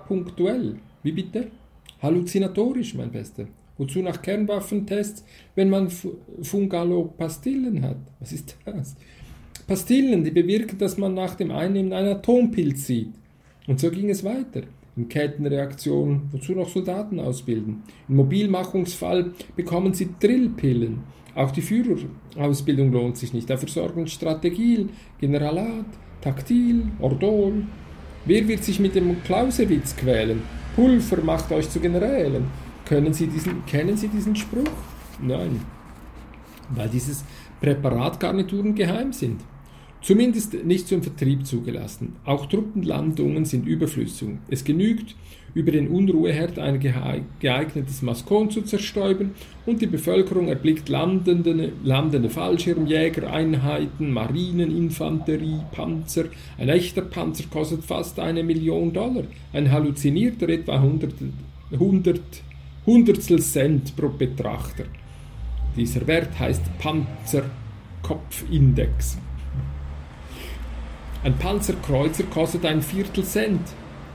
punktuell. 0.08 0.76
Wie 1.02 1.12
bitte? 1.12 1.50
Halluzinatorisch, 2.00 2.94
mein 2.94 3.10
Bester. 3.10 3.48
Wozu 3.76 4.00
nach 4.00 4.22
Kernwaffentests, 4.22 5.26
wenn 5.54 5.68
man 5.68 5.90
Fungalo-Pastillen 6.40 7.82
hat? 7.82 7.98
Was 8.18 8.32
ist 8.32 8.56
das? 8.64 8.96
Pastillen, 9.66 10.24
die 10.24 10.30
bewirken, 10.30 10.78
dass 10.78 10.96
man 10.96 11.12
nach 11.12 11.34
dem 11.34 11.50
Einnehmen 11.50 11.92
einen 11.92 12.16
Atompilz 12.16 12.86
sieht. 12.86 13.19
Und 13.70 13.78
so 13.78 13.88
ging 13.88 14.10
es 14.10 14.24
weiter. 14.24 14.62
In 14.96 15.08
Kettenreaktionen, 15.08 16.22
wozu 16.32 16.54
noch 16.54 16.68
Soldaten 16.68 17.20
ausbilden. 17.20 17.84
Im 18.08 18.16
Mobilmachungsfall 18.16 19.30
bekommen 19.54 19.94
sie 19.94 20.08
Drillpillen. 20.18 21.04
Auch 21.36 21.52
die 21.52 21.62
Führerausbildung 21.62 22.90
lohnt 22.90 23.16
sich 23.16 23.32
nicht. 23.32 23.48
Dafür 23.48 23.68
sorgen 23.68 24.08
Strategien, 24.08 24.88
Generalat, 25.20 25.86
Taktil, 26.20 26.82
Ordol. 26.98 27.62
Wer 28.24 28.48
wird 28.48 28.64
sich 28.64 28.80
mit 28.80 28.96
dem 28.96 29.22
Clausewitz 29.22 29.94
quälen? 29.94 30.42
Pulver 30.74 31.22
macht 31.22 31.52
euch 31.52 31.70
zu 31.70 31.78
Generälen. 31.78 32.46
Können 32.84 33.14
Sie 33.14 33.28
diesen, 33.28 33.64
kennen 33.66 33.96
Sie 33.96 34.08
diesen 34.08 34.34
Spruch? 34.34 34.66
Nein. 35.22 35.60
Weil 36.70 36.88
dieses 36.88 37.24
Präparatgarnituren 37.60 38.74
geheim 38.74 39.12
sind. 39.12 39.40
Zumindest 40.02 40.64
nicht 40.64 40.88
zum 40.88 41.02
Vertrieb 41.02 41.46
zugelassen. 41.46 42.16
Auch 42.24 42.46
Truppenlandungen 42.46 43.44
sind 43.44 43.66
überflüssig. 43.66 44.30
Es 44.48 44.64
genügt, 44.64 45.14
über 45.54 45.70
den 45.72 45.88
Unruheherd 45.88 46.58
ein 46.58 46.78
geeignetes 47.40 48.02
Maskon 48.02 48.50
zu 48.50 48.60
zerstäuben 48.62 49.32
und 49.66 49.82
die 49.82 49.86
Bevölkerung 49.86 50.48
erblickt 50.48 50.88
landende, 50.88 51.72
landende 51.82 52.30
Fallschirmjägereinheiten, 52.30 54.12
Marineninfanterie, 54.12 55.60
Panzer. 55.72 56.26
Ein 56.56 56.68
echter 56.68 57.02
Panzer 57.02 57.44
kostet 57.50 57.84
fast 57.84 58.20
eine 58.20 58.42
Million 58.42 58.92
Dollar, 58.92 59.24
ein 59.52 59.70
halluzinierter 59.70 60.48
etwa 60.48 60.76
100, 60.76 61.12
100 61.72 62.20
Hundertstel 62.86 63.40
Cent 63.40 63.94
pro 63.96 64.08
Betrachter. 64.08 64.84
Dieser 65.76 66.06
Wert 66.06 66.38
heißt 66.38 66.62
Panzerkopfindex. 66.78 69.18
Ein 71.22 71.36
Panzerkreuzer 71.36 72.24
kostet 72.24 72.64
ein 72.64 72.80
Viertel 72.80 73.24
Cent. 73.24 73.60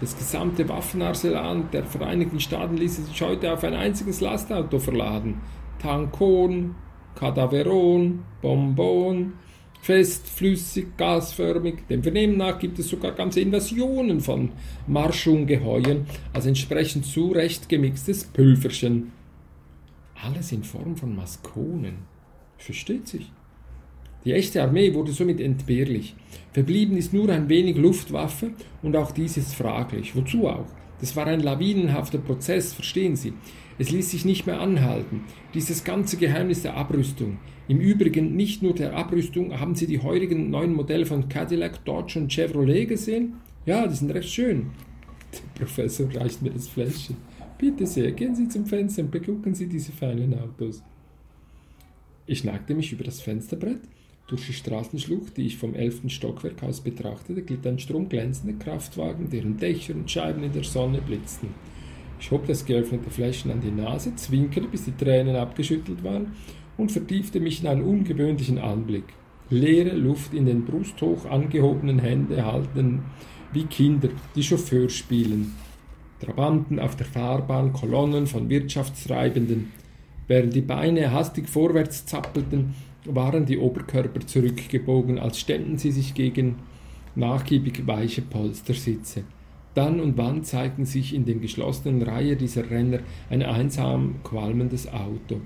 Das 0.01 0.17
gesamte 0.17 0.67
Waffenarsenal 0.67 1.63
der 1.71 1.85
Vereinigten 1.85 2.39
Staaten 2.39 2.77
ließ 2.77 2.95
sich 2.95 3.21
heute 3.21 3.53
auf 3.53 3.63
ein 3.63 3.75
einziges 3.75 4.21
Lastauto 4.21 4.79
verladen. 4.79 5.39
Tankon, 5.79 6.73
Cadaveron, 7.13 8.23
Bonbon, 8.41 9.33
fest, 9.81 10.27
flüssig, 10.27 10.97
gasförmig. 10.97 11.87
Dem 11.87 12.01
Vernehmen 12.01 12.37
nach 12.37 12.57
gibt 12.57 12.79
es 12.79 12.89
sogar 12.89 13.11
ganze 13.11 13.39
Invasionen 13.39 14.19
von 14.19 14.49
Marschungeheuern 14.87 16.07
als 16.33 16.47
entsprechend 16.47 17.05
zurechtgemixtes 17.05 18.23
Pülverchen. 18.23 19.11
Alles 20.23 20.51
in 20.51 20.63
Form 20.63 20.97
von 20.97 21.15
Maskonen. 21.15 21.97
Versteht 22.57 23.07
sich. 23.07 23.31
Die 24.25 24.33
echte 24.33 24.63
Armee 24.63 24.93
wurde 24.93 25.11
somit 25.11 25.39
entbehrlich. 25.39 26.15
Verblieben 26.51 26.97
ist 26.97 27.13
nur 27.13 27.29
ein 27.29 27.47
wenig 27.47 27.77
Luftwaffe 27.77 28.51
und 28.81 28.95
auch 28.95 29.11
dies 29.11 29.37
ist 29.37 29.53
fraglich. 29.53 30.15
Wozu 30.15 30.47
auch? 30.47 30.65
Das 30.99 31.15
war 31.15 31.27
ein 31.27 31.41
lawinenhafter 31.41 32.17
Prozess, 32.17 32.73
verstehen 32.73 33.15
Sie. 33.15 33.33
Es 33.77 33.91
ließ 33.91 34.11
sich 34.11 34.25
nicht 34.25 34.47
mehr 34.47 34.61
anhalten. 34.61 35.21
Dieses 35.53 35.83
ganze 35.83 36.17
Geheimnis 36.17 36.63
der 36.63 36.75
Abrüstung. 36.75 37.37
Im 37.67 37.79
Übrigen 37.79 38.35
nicht 38.35 38.63
nur 38.63 38.73
der 38.73 38.95
Abrüstung, 38.95 39.59
haben 39.59 39.75
Sie 39.75 39.85
die 39.85 40.01
heurigen 40.01 40.49
neuen 40.49 40.73
Modelle 40.73 41.05
von 41.05 41.27
Cadillac, 41.29 41.83
Dodge 41.83 42.19
und 42.19 42.31
Chevrolet 42.31 42.85
gesehen? 42.87 43.33
Ja, 43.65 43.85
die 43.85 43.95
sind 43.95 44.11
recht 44.11 44.29
schön. 44.29 44.67
Der 45.33 45.65
Professor 45.65 46.07
reicht 46.15 46.41
mir 46.41 46.51
das 46.51 46.67
Fläschchen. 46.67 47.17
Bitte 47.57 47.85
sehr, 47.85 48.11
gehen 48.11 48.35
Sie 48.35 48.47
zum 48.47 48.65
Fenster 48.65 49.01
und 49.03 49.11
begucken 49.11 49.53
Sie 49.53 49.67
diese 49.67 49.91
feinen 49.91 50.33
Autos. 50.39 50.81
Ich 52.27 52.43
neigte 52.43 52.73
mich 52.73 52.91
über 52.91 53.03
das 53.03 53.21
Fensterbrett. 53.21 53.81
Durch 54.27 54.47
die 54.47 54.53
Straßenschlucht, 54.53 55.37
die 55.37 55.45
ich 55.45 55.57
vom 55.57 55.75
elften 55.75 56.09
Stockwerk 56.09 56.63
aus 56.63 56.81
betrachtete, 56.81 57.43
glitt 57.43 57.65
ein 57.67 57.77
stromglänzender 57.77 58.57
Kraftwagen, 58.57 59.29
deren 59.29 59.57
Dächer 59.57 59.93
und 59.93 60.09
Scheiben 60.09 60.43
in 60.43 60.51
der 60.51 60.63
Sonne 60.63 60.99
blitzten. 60.99 61.49
Ich 62.19 62.31
hob 62.31 62.47
das 62.47 62.65
geöffnete 62.65 63.11
Fläschchen 63.11 63.51
an 63.51 63.61
die 63.61 63.69
Nase, 63.69 64.15
zwinkerte, 64.15 64.67
bis 64.67 64.85
die 64.85 64.97
Tränen 64.97 65.35
abgeschüttelt 65.35 66.03
waren 66.03 66.33
und 66.75 66.91
vertiefte 66.91 67.39
mich 67.39 67.61
in 67.61 67.67
einen 67.67 67.83
ungewöhnlichen 67.83 68.57
Anblick. 68.57 69.05
leere 69.51 69.95
Luft 69.95 70.33
in 70.33 70.47
den 70.47 70.65
brusthoch 70.65 71.25
angehobenen 71.25 71.99
Händen 71.99 72.43
halten, 72.43 73.03
wie 73.53 73.65
Kinder, 73.65 74.09
die 74.35 74.41
Chauffeur 74.41 74.89
spielen. 74.89 75.53
Trabanten 76.19 76.79
auf 76.79 76.95
der 76.95 77.05
Fahrbahn, 77.05 77.73
Kolonnen 77.73 78.25
von 78.25 78.49
Wirtschaftstreibenden. 78.49 79.71
Während 80.27 80.55
die 80.55 80.61
Beine 80.61 81.11
hastig 81.11 81.47
vorwärts 81.47 82.07
zappelten, 82.07 82.73
waren 83.13 83.45
die 83.45 83.57
Oberkörper 83.57 84.25
zurückgebogen, 84.25 85.19
als 85.19 85.39
stemmten 85.39 85.77
sie 85.77 85.91
sich 85.91 86.13
gegen 86.13 86.55
nachgiebig 87.15 87.85
weiche 87.85 88.21
Polstersitze. 88.21 89.23
Dann 89.73 89.99
und 89.99 90.17
wann 90.17 90.43
zeigten 90.43 90.85
sich 90.85 91.13
in 91.13 91.25
den 91.25 91.41
geschlossenen 91.41 92.01
Reihe 92.01 92.35
dieser 92.35 92.69
Renner 92.69 92.99
ein 93.29 93.43
einsam 93.43 94.15
qualmendes 94.23 94.91
Auto. 94.91 95.41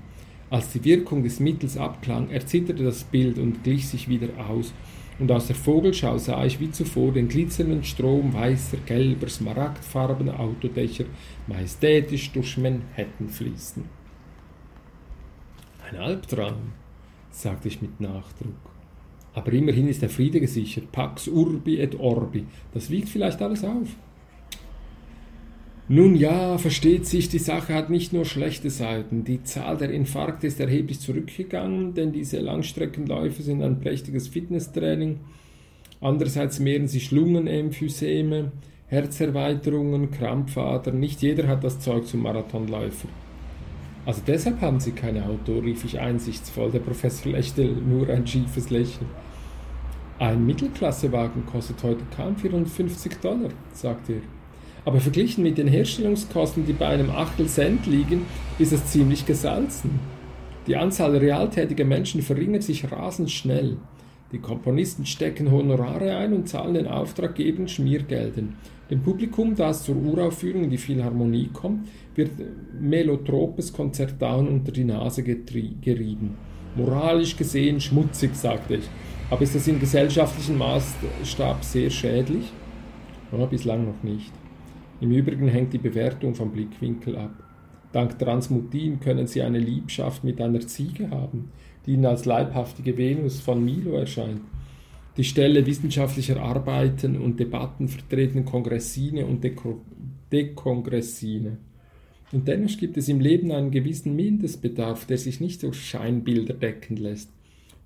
Als 0.50 0.72
die 0.72 0.84
Wirkung 0.84 1.22
des 1.22 1.40
Mittels 1.40 1.76
abklang, 1.76 2.30
erzitterte 2.30 2.84
das 2.84 3.04
Bild 3.04 3.38
und 3.38 3.64
glich 3.64 3.88
sich 3.88 4.08
wieder 4.08 4.28
aus, 4.48 4.72
und 5.20 5.30
aus 5.30 5.48
der 5.48 5.56
Vogelschau 5.56 6.16
sah 6.16 6.46
ich 6.46 6.58
wie 6.60 6.70
zuvor 6.70 7.12
den 7.12 7.28
glitzernden 7.28 7.84
Strom 7.84 8.32
weißer, 8.32 8.78
gelber, 8.86 9.28
smaragdfarbener 9.28 10.40
Autodächer 10.40 11.04
majestätisch 11.46 12.32
durch 12.32 12.56
Manhattan 12.56 13.28
fließen. 13.28 13.84
Ein 15.86 15.96
Albtraum, 15.98 16.72
sagte 17.30 17.68
ich 17.68 17.82
mit 17.82 18.00
Nachdruck. 18.00 18.54
Aber 19.32 19.52
immerhin 19.52 19.88
ist 19.88 20.02
der 20.02 20.10
Friede 20.10 20.40
gesichert. 20.40 20.90
Pax 20.92 21.28
urbi 21.28 21.78
et 21.78 21.98
orbi. 21.98 22.46
Das 22.74 22.90
wiegt 22.90 23.08
vielleicht 23.08 23.40
alles 23.42 23.64
auf. 23.64 23.88
Nun 25.92 26.14
ja, 26.14 26.56
versteht 26.58 27.06
sich, 27.06 27.28
die 27.28 27.38
Sache 27.38 27.74
hat 27.74 27.90
nicht 27.90 28.12
nur 28.12 28.24
schlechte 28.24 28.70
Seiten. 28.70 29.24
Die 29.24 29.42
Zahl 29.42 29.76
der 29.76 29.90
Infarkte 29.90 30.46
ist 30.46 30.60
erheblich 30.60 31.00
zurückgegangen, 31.00 31.94
denn 31.94 32.12
diese 32.12 32.38
Langstreckenläufe 32.38 33.42
sind 33.42 33.60
ein 33.62 33.80
prächtiges 33.80 34.28
Fitnesstraining. 34.28 35.18
Andererseits 36.00 36.60
mehren 36.60 36.86
sich 36.86 37.10
Lungenemphyseme, 37.10 38.52
Herzerweiterungen, 38.86 40.12
Krampfadern. 40.12 41.00
Nicht 41.00 41.22
jeder 41.22 41.48
hat 41.48 41.64
das 41.64 41.80
Zeug 41.80 42.06
zum 42.06 42.22
Marathonläufer. 42.22 43.08
Also 44.10 44.22
deshalb 44.26 44.60
haben 44.60 44.80
Sie 44.80 44.90
kein 44.90 45.22
Auto, 45.22 45.60
rief 45.60 45.84
ich 45.84 46.00
einsichtsvoll. 46.00 46.72
Der 46.72 46.80
Professor 46.80 47.30
lächelte 47.30 47.62
nur 47.62 48.08
ein 48.08 48.26
schiefes 48.26 48.68
Lächeln. 48.68 49.06
Ein 50.18 50.44
Mittelklassewagen 50.46 51.46
kostet 51.46 51.80
heute 51.84 52.02
kaum 52.16 52.34
450 52.34 53.20
Dollar, 53.20 53.50
sagte 53.72 54.14
er. 54.14 54.20
Aber 54.84 54.98
verglichen 54.98 55.44
mit 55.44 55.58
den 55.58 55.68
Herstellungskosten, 55.68 56.66
die 56.66 56.72
bei 56.72 56.88
einem 56.88 57.10
Achtel 57.10 57.46
Cent 57.46 57.86
liegen, 57.86 58.26
ist 58.58 58.72
es 58.72 58.84
ziemlich 58.86 59.26
gesalzen. 59.26 60.00
Die 60.66 60.74
Anzahl 60.74 61.16
realtätiger 61.16 61.84
Menschen 61.84 62.20
verringert 62.20 62.64
sich 62.64 62.90
rasend 62.90 63.30
schnell. 63.30 63.76
Die 64.32 64.38
Komponisten 64.38 65.06
stecken 65.06 65.50
Honorare 65.50 66.16
ein 66.16 66.32
und 66.32 66.48
zahlen 66.48 66.74
den 66.74 66.86
Auftraggebern 66.86 67.66
Schmiergelden. 67.66 68.54
Dem 68.88 69.02
Publikum, 69.02 69.56
das 69.56 69.84
zur 69.84 69.96
Uraufführung 69.96 70.64
in 70.64 70.70
die 70.70 70.78
Philharmonie 70.78 71.50
kommt, 71.52 71.88
wird 72.14 72.30
melotropes 72.80 73.72
Konzertan 73.72 74.48
unter 74.48 74.70
die 74.70 74.84
Nase 74.84 75.22
gerieben. 75.22 76.36
Moralisch 76.76 77.36
gesehen 77.36 77.80
schmutzig, 77.80 78.34
sagte 78.34 78.76
ich. 78.76 78.88
Aber 79.30 79.42
ist 79.42 79.54
das 79.54 79.66
im 79.68 79.80
gesellschaftlichen 79.80 80.58
Maßstab 80.58 81.64
sehr 81.64 81.90
schädlich? 81.90 82.52
Ja, 83.32 83.46
bislang 83.46 83.84
noch 83.84 84.02
nicht. 84.02 84.32
Im 85.00 85.12
Übrigen 85.12 85.48
hängt 85.48 85.72
die 85.72 85.78
Bewertung 85.78 86.34
vom 86.34 86.52
Blickwinkel 86.52 87.16
ab. 87.16 87.32
Dank 87.92 88.18
Transmutin 88.18 89.00
können 89.00 89.26
Sie 89.26 89.42
eine 89.42 89.58
Liebschaft 89.58 90.22
mit 90.22 90.40
einer 90.40 90.60
Ziege 90.60 91.10
haben, 91.10 91.50
die 91.86 91.92
Ihnen 91.92 92.06
als 92.06 92.24
leibhaftige 92.24 92.96
Venus 92.96 93.40
von 93.40 93.64
Milo 93.64 93.92
erscheint. 93.92 94.40
Die 95.16 95.24
Stelle 95.24 95.66
wissenschaftlicher 95.66 96.40
Arbeiten 96.40 97.20
und 97.20 97.40
Debatten 97.40 97.88
vertreten 97.88 98.44
Kongressine 98.44 99.26
und 99.26 99.42
Deko 99.44 99.80
Dekongressine. 100.32 101.58
Und 102.32 102.46
dennoch 102.46 102.76
gibt 102.76 102.96
es 102.96 103.08
im 103.08 103.18
Leben 103.18 103.50
einen 103.50 103.72
gewissen 103.72 104.14
Mindestbedarf, 104.14 105.06
der 105.06 105.18
sich 105.18 105.40
nicht 105.40 105.62
durch 105.64 105.80
Scheinbilder 105.84 106.54
decken 106.54 106.96
lässt. 106.96 107.30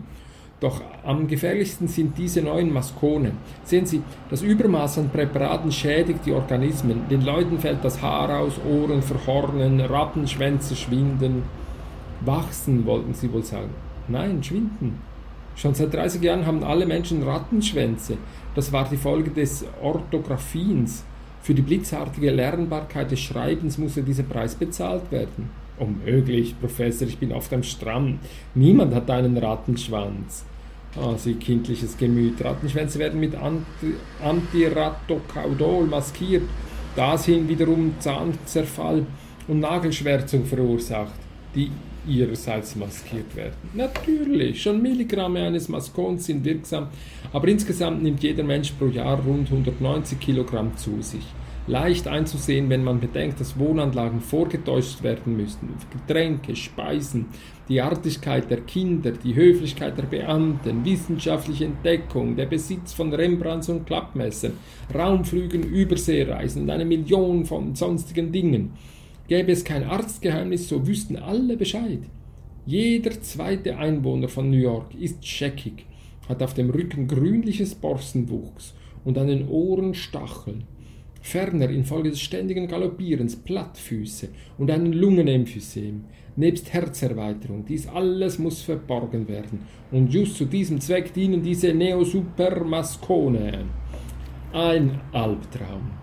Doch 0.60 0.82
am 1.04 1.26
gefährlichsten 1.26 1.88
sind 1.88 2.18
diese 2.18 2.42
neuen 2.42 2.70
Maskone. 2.70 3.32
Sehen 3.64 3.86
Sie, 3.86 4.02
das 4.28 4.42
Übermaß 4.42 4.98
an 4.98 5.08
Präparaten 5.08 5.72
schädigt 5.72 6.26
die 6.26 6.32
Organismen. 6.32 7.08
Den 7.08 7.22
Leuten 7.22 7.58
fällt 7.58 7.82
das 7.82 8.02
Haar 8.02 8.40
aus, 8.40 8.60
Ohren 8.70 9.00
verhornen, 9.00 9.80
Rattenschwänze 9.80 10.76
schwinden. 10.76 11.44
Wachsen, 12.20 12.84
wollten 12.84 13.14
Sie 13.14 13.32
wohl 13.32 13.42
sagen. 13.42 13.70
Nein, 14.06 14.42
schwinden. 14.42 15.00
Schon 15.56 15.74
seit 15.74 15.94
30 15.94 16.20
Jahren 16.22 16.44
haben 16.44 16.62
alle 16.62 16.84
Menschen 16.84 17.22
Rattenschwänze. 17.22 18.18
Das 18.54 18.70
war 18.70 18.86
die 18.86 18.98
Folge 18.98 19.30
des 19.30 19.64
Orthographiens. 19.82 21.04
Für 21.42 21.54
die 21.54 21.62
blitzartige 21.62 22.30
Lernbarkeit 22.30 23.10
des 23.10 23.20
Schreibens 23.20 23.78
musste 23.78 24.02
dieser 24.02 24.24
Preis 24.24 24.54
bezahlt 24.54 25.10
werden. 25.10 25.50
Unmöglich, 25.78 26.58
Professor, 26.60 27.08
ich 27.08 27.18
bin 27.18 27.32
oft 27.32 27.52
am 27.54 27.62
Strand. 27.62 28.18
Niemand 28.54 28.94
hat 28.94 29.10
einen 29.10 29.38
Rattenschwanz. 29.38 30.44
Ah, 30.96 31.16
Sie 31.16 31.34
kindliches 31.34 31.96
Gemüt. 31.96 32.44
Rattenschwänze 32.44 32.98
werden 32.98 33.20
mit 33.20 33.34
Antiratocaudol 34.22 35.86
maskiert. 35.86 36.42
Das 36.94 37.24
hin 37.24 37.48
wiederum 37.48 37.94
Zahnzerfall 38.00 39.06
und 39.48 39.60
Nagelschwärzung 39.60 40.44
verursacht, 40.44 41.14
die 41.54 41.70
ihrerseits 42.06 42.76
maskiert 42.76 43.34
werden. 43.36 43.54
Natürlich, 43.74 44.62
schon 44.62 44.82
Milligramme 44.82 45.40
eines 45.40 45.68
Maskons 45.68 46.26
sind 46.26 46.44
wirksam, 46.44 46.88
aber 47.32 47.48
insgesamt 47.48 48.02
nimmt 48.02 48.22
jeder 48.22 48.42
Mensch 48.42 48.72
pro 48.72 48.86
Jahr 48.86 49.18
rund 49.20 49.50
190 49.50 50.18
Kilogramm 50.18 50.76
zu 50.76 51.02
sich. 51.02 51.24
Leicht 51.66 52.08
einzusehen, 52.08 52.68
wenn 52.68 52.82
man 52.82 53.00
bedenkt, 53.00 53.38
dass 53.38 53.58
Wohnanlagen 53.58 54.20
vorgetäuscht 54.20 55.02
werden 55.02 55.36
müssen, 55.36 55.68
Getränke, 55.92 56.56
Speisen, 56.56 57.26
die 57.68 57.80
Artigkeit 57.80 58.50
der 58.50 58.62
Kinder, 58.62 59.12
die 59.12 59.36
Höflichkeit 59.36 59.96
der 59.96 60.02
Beamten, 60.02 60.84
wissenschaftliche 60.84 61.66
Entdeckung, 61.66 62.34
der 62.34 62.46
Besitz 62.46 62.92
von 62.92 63.12
Rembrandts 63.12 63.68
und 63.68 63.86
Klappmessern, 63.86 64.54
Raumflügen, 64.92 65.62
Überseereisen 65.62 66.62
und 66.62 66.70
eine 66.70 66.84
Million 66.84 67.44
von 67.44 67.76
sonstigen 67.76 68.32
Dingen. 68.32 68.72
Gäbe 69.30 69.52
es 69.52 69.62
kein 69.62 69.84
Arztgeheimnis, 69.84 70.68
so 70.68 70.88
wüssten 70.88 71.14
alle 71.14 71.56
Bescheid. 71.56 72.00
Jeder 72.66 73.12
zweite 73.20 73.78
Einwohner 73.78 74.26
von 74.26 74.50
New 74.50 74.56
York 74.56 74.92
ist 74.96 75.24
scheckig, 75.24 75.86
hat 76.28 76.42
auf 76.42 76.52
dem 76.52 76.68
Rücken 76.68 77.06
grünliches 77.06 77.76
Borstenwuchs 77.76 78.74
und 79.04 79.16
an 79.16 79.28
den 79.28 79.46
Ohren 79.46 79.94
Stacheln. 79.94 80.64
Ferner 81.20 81.70
infolge 81.70 82.10
des 82.10 82.20
ständigen 82.20 82.66
Galoppierens 82.66 83.36
Plattfüße 83.36 84.30
und 84.58 84.68
einen 84.68 84.94
Lungenemphysem, 84.94 86.06
nebst 86.34 86.72
Herzerweiterung. 86.72 87.64
Dies 87.64 87.86
alles 87.86 88.40
muss 88.40 88.62
verborgen 88.62 89.28
werden. 89.28 89.60
Und 89.92 90.12
just 90.12 90.38
zu 90.38 90.44
diesem 90.44 90.80
Zweck 90.80 91.14
dienen 91.14 91.40
diese 91.40 91.72
Neosupermaskone. 91.72 93.64
Ein 94.52 95.00
Albtraum. 95.12 95.99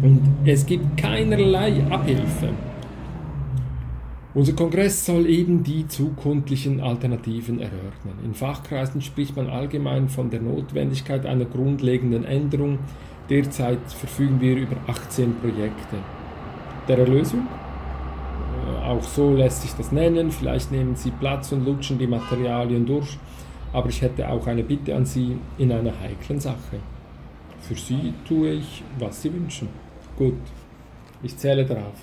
Und 0.00 0.20
es 0.44 0.64
gibt 0.64 0.96
keinerlei 0.96 1.84
Abhilfe. 1.90 2.50
Unser 4.34 4.54
Kongress 4.54 5.04
soll 5.04 5.26
eben 5.26 5.62
die 5.62 5.86
zukünftigen 5.86 6.80
Alternativen 6.80 7.60
erörtern. 7.60 8.18
In 8.24 8.32
Fachkreisen 8.32 9.02
spricht 9.02 9.36
man 9.36 9.50
allgemein 9.50 10.08
von 10.08 10.30
der 10.30 10.40
Notwendigkeit 10.40 11.26
einer 11.26 11.44
grundlegenden 11.44 12.24
Änderung. 12.24 12.78
Derzeit 13.28 13.80
verfügen 13.88 14.40
wir 14.40 14.56
über 14.56 14.76
18 14.86 15.36
Projekte. 15.36 15.96
Der 16.88 16.98
Erlösung? 16.98 17.46
Äh, 18.66 18.86
auch 18.86 19.02
so 19.02 19.34
lässt 19.34 19.62
sich 19.62 19.74
das 19.74 19.92
nennen. 19.92 20.30
Vielleicht 20.30 20.72
nehmen 20.72 20.96
Sie 20.96 21.10
Platz 21.10 21.52
und 21.52 21.66
lutschen 21.66 21.98
die 21.98 22.06
Materialien 22.06 22.86
durch. 22.86 23.18
Aber 23.74 23.90
ich 23.90 24.00
hätte 24.00 24.30
auch 24.30 24.46
eine 24.46 24.62
Bitte 24.62 24.96
an 24.96 25.04
Sie 25.04 25.36
in 25.58 25.70
einer 25.72 25.92
heiklen 26.00 26.40
Sache. 26.40 26.80
Für 27.60 27.74
Sie 27.74 28.14
tue 28.26 28.52
ich, 28.52 28.82
was 28.98 29.20
Sie 29.20 29.32
wünschen. 29.32 29.81
Gut, 30.22 30.34
ich 31.24 31.36
zähle 31.36 31.64
darauf. 31.64 31.98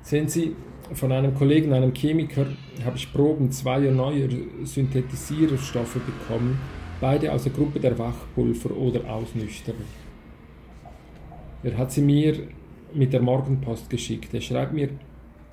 Sehen 0.00 0.26
Sie, 0.26 0.56
von 0.94 1.12
einem 1.12 1.34
Kollegen, 1.34 1.74
einem 1.74 1.92
Chemiker, 1.92 2.46
habe 2.82 2.96
ich 2.96 3.12
Proben 3.12 3.52
zweier 3.52 3.92
neuer 3.92 4.30
Synthetisierstoffe 4.62 5.98
bekommen, 6.00 6.58
beide 7.02 7.30
aus 7.30 7.42
der 7.42 7.52
Gruppe 7.52 7.78
der 7.78 7.98
Wachpulver 7.98 8.74
oder 8.74 9.06
Ausnüchterer. 9.12 9.84
Er 11.62 11.76
hat 11.76 11.92
sie 11.92 12.00
mir 12.00 12.38
mit 12.94 13.12
der 13.12 13.20
Morgenpost 13.20 13.90
geschickt. 13.90 14.32
Er 14.32 14.40
schreibt 14.40 14.72
mir, 14.72 14.88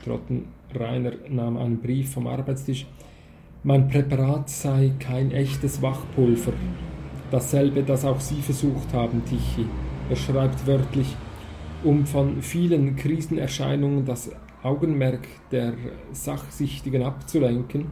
Trotten 0.05 0.47
Rainer 0.73 1.15
nahm 1.27 1.57
einen 1.57 1.81
Brief 1.81 2.13
vom 2.13 2.27
Arbeitstisch, 2.27 2.85
mein 3.63 3.89
Präparat 3.89 4.49
sei 4.49 4.93
kein 4.99 5.31
echtes 5.31 5.81
Wachpulver. 5.81 6.53
Dasselbe, 7.29 7.83
das 7.83 8.05
auch 8.05 8.21
Sie 8.21 8.41
versucht 8.41 8.93
haben, 8.93 9.25
Tichy. 9.25 9.65
Er 10.09 10.15
schreibt 10.15 10.65
wörtlich, 10.65 11.13
um 11.83 12.05
von 12.05 12.41
vielen 12.41 12.95
Krisenerscheinungen 12.95 14.05
das 14.05 14.31
Augenmerk 14.63 15.27
der 15.51 15.73
Sachsichtigen 16.13 17.03
abzulenken, 17.03 17.87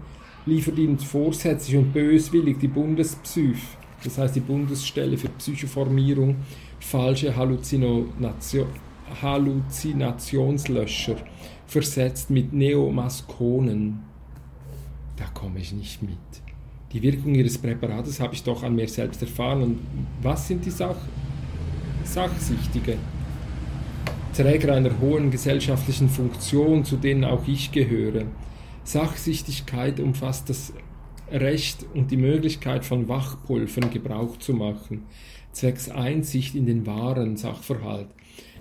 liefert 0.45 0.77
ihnen 0.77 0.99
vorsätzlich 0.99 1.75
und 1.77 1.91
böswillig 1.93 2.59
die 2.59 2.67
Bundespsych, 2.67 3.61
das 4.03 4.17
heißt 4.17 4.35
die 4.35 4.41
Bundesstelle 4.41 5.17
für 5.17 5.29
Psychoformierung, 5.29 6.37
falsche 6.79 7.35
Halluzination, 7.35 8.67
Halluzinationslöscher, 9.21 11.15
versetzt 11.65 12.29
mit 12.29 12.53
Neomaskonen. 12.53 14.01
Da 15.17 15.25
komme 15.33 15.59
ich 15.59 15.73
nicht 15.73 16.01
mit. 16.01 16.17
Die 16.93 17.01
Wirkung 17.01 17.35
ihres 17.35 17.57
Präparates 17.57 18.19
habe 18.19 18.33
ich 18.33 18.43
doch 18.43 18.63
an 18.63 18.75
mir 18.75 18.87
selbst 18.87 19.21
erfahren. 19.21 19.61
Und 19.61 19.79
was 20.21 20.47
sind 20.47 20.65
die 20.65 20.71
Sach 20.71 20.95
Sachsichtige? 22.03 22.97
Träger 24.39 24.73
einer 24.73 25.01
hohen 25.01 25.31
gesellschaftlichen 25.31 26.07
Funktion, 26.07 26.85
zu 26.85 26.95
denen 26.95 27.25
auch 27.25 27.45
ich 27.45 27.73
gehöre. 27.73 28.23
Sachsichtigkeit 28.85 29.99
umfasst 29.99 30.49
das 30.49 30.71
Recht 31.29 31.85
und 31.93 32.09
die 32.09 32.15
Möglichkeit 32.15 32.85
von 32.85 33.09
Wachpulvern 33.09 33.89
Gebrauch 33.89 34.37
zu 34.37 34.53
machen, 34.53 35.03
zwecks 35.51 35.89
Einsicht 35.89 36.55
in 36.55 36.65
den 36.65 36.87
wahren 36.87 37.35
Sachverhalt. 37.35 38.07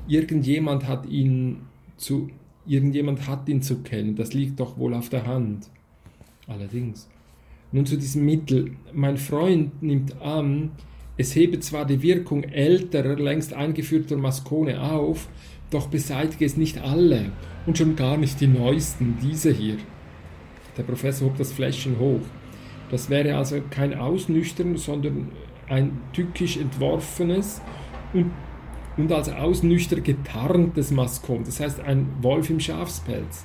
Irgendjemand 0.09 0.89
hat 0.89 1.07
ihn 1.07 1.59
zu, 1.97 2.29
irgendjemand 2.67 3.29
hat 3.29 3.49
ihn 3.49 3.63
zu 3.63 3.79
kennen, 3.79 4.17
das 4.17 4.33
liegt 4.33 4.59
doch 4.59 4.79
wohl 4.79 4.95
auf 4.95 5.11
der 5.11 5.29
Hand. 5.29 5.71
Allerdings. 6.49 7.09
Nun 7.71 7.87
zu 7.87 7.97
diesem 7.97 8.25
Mittel. 8.25 8.73
Mein 8.93 9.17
Freund 9.17 9.81
nimmt 9.81 10.21
an, 10.21 10.73
es 11.17 11.37
hebe 11.37 11.61
zwar 11.61 11.85
die 11.85 12.03
Wirkung 12.03 12.43
älterer, 12.43 13.17
längst 13.17 13.53
eingeführter 13.53 14.17
Maskone 14.17 14.83
auf, 14.83 15.29
doch 15.71 15.89
beseitige 15.89 16.45
es 16.45 16.57
nicht 16.57 16.79
alle 16.79 17.33
und 17.67 17.77
schon 17.77 17.97
gar 17.97 18.17
nicht 18.17 18.41
die 18.41 18.47
neuesten, 18.47 19.19
diese 19.21 19.53
hier. 19.53 19.77
Der 20.77 20.83
Professor 20.83 21.29
hob 21.29 21.37
das 21.37 21.53
Fläschchen 21.53 21.99
hoch. 21.99 22.23
Das 22.91 23.11
wäre 23.11 23.37
also 23.37 23.61
kein 23.71 23.95
Ausnüchtern, 23.99 24.77
sondern 24.77 25.29
ein 25.69 26.01
tückisch 26.13 26.57
entworfenes 26.57 27.61
und, 28.15 28.31
und 28.97 29.13
als 29.13 29.29
Ausnüchter 29.29 30.01
getarntes 30.01 30.91
Maskon, 30.91 31.45
das 31.45 31.61
heißt 31.61 31.81
ein 31.81 32.09
Wolf 32.23 32.49
im 32.49 32.61
Schafspelz. 32.61 33.45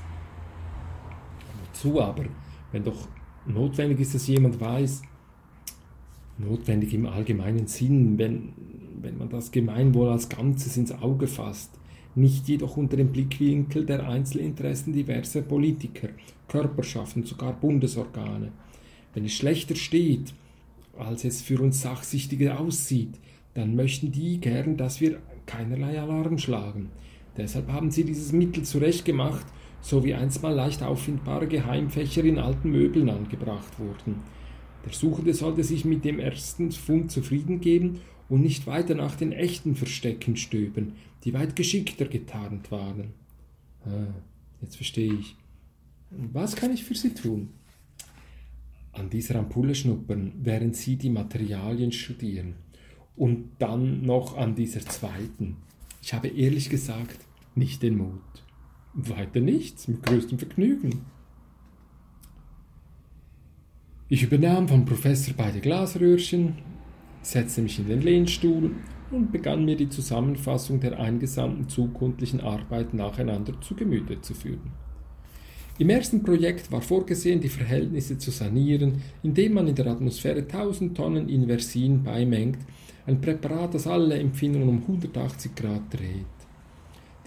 Wozu 1.66 2.02
aber, 2.02 2.26
wenn 2.72 2.84
doch 2.84 3.08
notwendig 3.46 4.00
ist, 4.00 4.16
dass 4.16 4.28
jemand 4.28 4.62
weiß, 4.62 5.02
notwendig 6.38 6.94
im 6.94 7.06
allgemeinen 7.06 7.68
Sinn, 7.68 8.18
wenn, 8.18 8.54
wenn 9.02 9.18
man 9.18 9.30
das 9.30 9.52
Gemeinwohl 9.52 10.10
als 10.10 10.30
Ganzes 10.30 10.78
ins 10.78 10.92
Auge 10.92 11.28
fasst, 11.28 11.78
nicht 12.16 12.48
jedoch 12.48 12.78
unter 12.78 12.98
dem 12.98 13.12
Blickwinkel 13.12 13.86
der 13.86 14.08
Einzelinteressen 14.08 14.94
diverser 14.94 15.42
Politiker, 15.42 16.10
Körperschaften, 16.48 17.26
sogar 17.26 17.54
Bundesorgane. 17.54 18.52
Wenn 19.14 19.26
es 19.26 19.34
schlechter 19.34 19.76
steht, 19.76 20.34
als 20.98 21.24
es 21.24 21.42
für 21.42 21.60
uns 21.60 21.82
Sachsichtige 21.82 22.58
aussieht, 22.60 23.16
dann 23.54 23.76
möchten 23.76 24.12
die 24.12 24.40
gern, 24.40 24.78
dass 24.78 25.02
wir 25.02 25.20
keinerlei 25.46 26.00
Alarm 26.00 26.38
schlagen. 26.38 26.90
Deshalb 27.38 27.72
haben 27.72 27.92
sie 27.92 28.04
dieses 28.04 28.32
Mittel 28.32 28.64
zurechtgemacht, 28.64 29.46
so 29.82 30.04
wie 30.04 30.14
einstmal 30.14 30.54
leicht 30.54 30.84
auffindbare 30.84 31.48
Geheimfächer 31.48 32.24
in 32.24 32.40
alten 32.40 32.72
Möbeln 32.72 33.10
angebracht 33.10 33.80
wurden. 33.80 34.22
Der 34.86 34.94
Suchende 34.94 35.34
sollte 35.34 35.64
sich 35.64 35.86
mit 35.86 36.06
dem 36.06 36.20
ersten 36.20 36.72
Fund 36.72 37.12
zufrieden 37.12 37.60
geben 37.60 38.02
und 38.30 38.42
nicht 38.42 38.68
weiter 38.68 38.96
nach 38.96 39.16
den 39.16 39.32
echten 39.32 39.76
Verstecken 39.76 40.36
stöbern, 40.36 40.94
die 41.24 41.34
weit 41.34 41.56
geschickter 41.56 42.06
getarnt 42.06 42.72
waren. 42.72 43.14
Ah, 43.86 44.14
jetzt 44.62 44.76
verstehe 44.76 45.14
ich. 45.14 45.36
Was 46.10 46.56
kann 46.56 46.74
ich 46.74 46.84
für 46.84 46.96
Sie 46.96 47.14
tun? 47.14 47.50
An 48.92 49.10
dieser 49.10 49.40
Ampulle 49.40 49.74
schnuppern, 49.74 50.34
während 50.42 50.76
Sie 50.76 50.96
die 50.96 51.10
Materialien 51.10 51.92
studieren. 51.92 52.56
Und 53.16 53.50
dann 53.60 54.04
noch 54.04 54.38
an 54.38 54.56
dieser 54.56 54.82
zweiten. 54.82 55.58
Ich 56.02 56.14
habe 56.14 56.28
ehrlich 56.28 56.70
gesagt 56.70 57.18
nicht 57.56 57.84
den 57.84 57.98
Mut. 57.98 58.22
Weiter 58.94 59.40
nichts, 59.40 59.88
mit 59.88 60.04
größtem 60.04 60.38
Vergnügen. 60.38 61.02
Ich 64.10 64.22
übernahm 64.22 64.68
vom 64.68 64.86
Professor 64.86 65.34
beide 65.36 65.60
Glasröhrchen, 65.60 66.58
setzte 67.26 67.62
mich 67.62 67.80
in 67.80 67.88
den 67.88 68.02
Lehnstuhl 68.02 68.72
und 69.12 69.32
begann 69.32 69.66
mir 69.66 69.76
die 69.76 69.90
Zusammenfassung 69.90 70.80
der 70.80 71.00
eingesandten 71.00 71.70
zukundlichen 71.70 72.42
Arbeit 72.42 72.94
nacheinander 72.94 73.60
zu 73.62 73.76
Gemüte 73.76 74.22
zu 74.22 74.34
führen. 74.34 74.72
Im 75.80 75.90
ersten 75.90 76.24
Projekt 76.24 76.72
war 76.72 76.82
vorgesehen, 76.82 77.42
die 77.42 77.50
Verhältnisse 77.50 78.18
zu 78.20 78.30
sanieren, 78.30 79.02
indem 79.24 79.54
man 79.54 79.68
in 79.68 79.76
der 79.76 79.88
Atmosphäre 79.88 80.42
1000 80.42 80.96
Tonnen 80.96 81.30
Inversin 81.30 82.04
beimengt, 82.04 82.60
ein 83.08 83.20
Präparat, 83.20 83.74
das 83.74 83.88
alle 83.88 84.16
Empfindungen 84.20 84.70
um 84.70 84.82
180 84.82 85.56
Grad 85.56 85.82
dreht. 85.92 86.26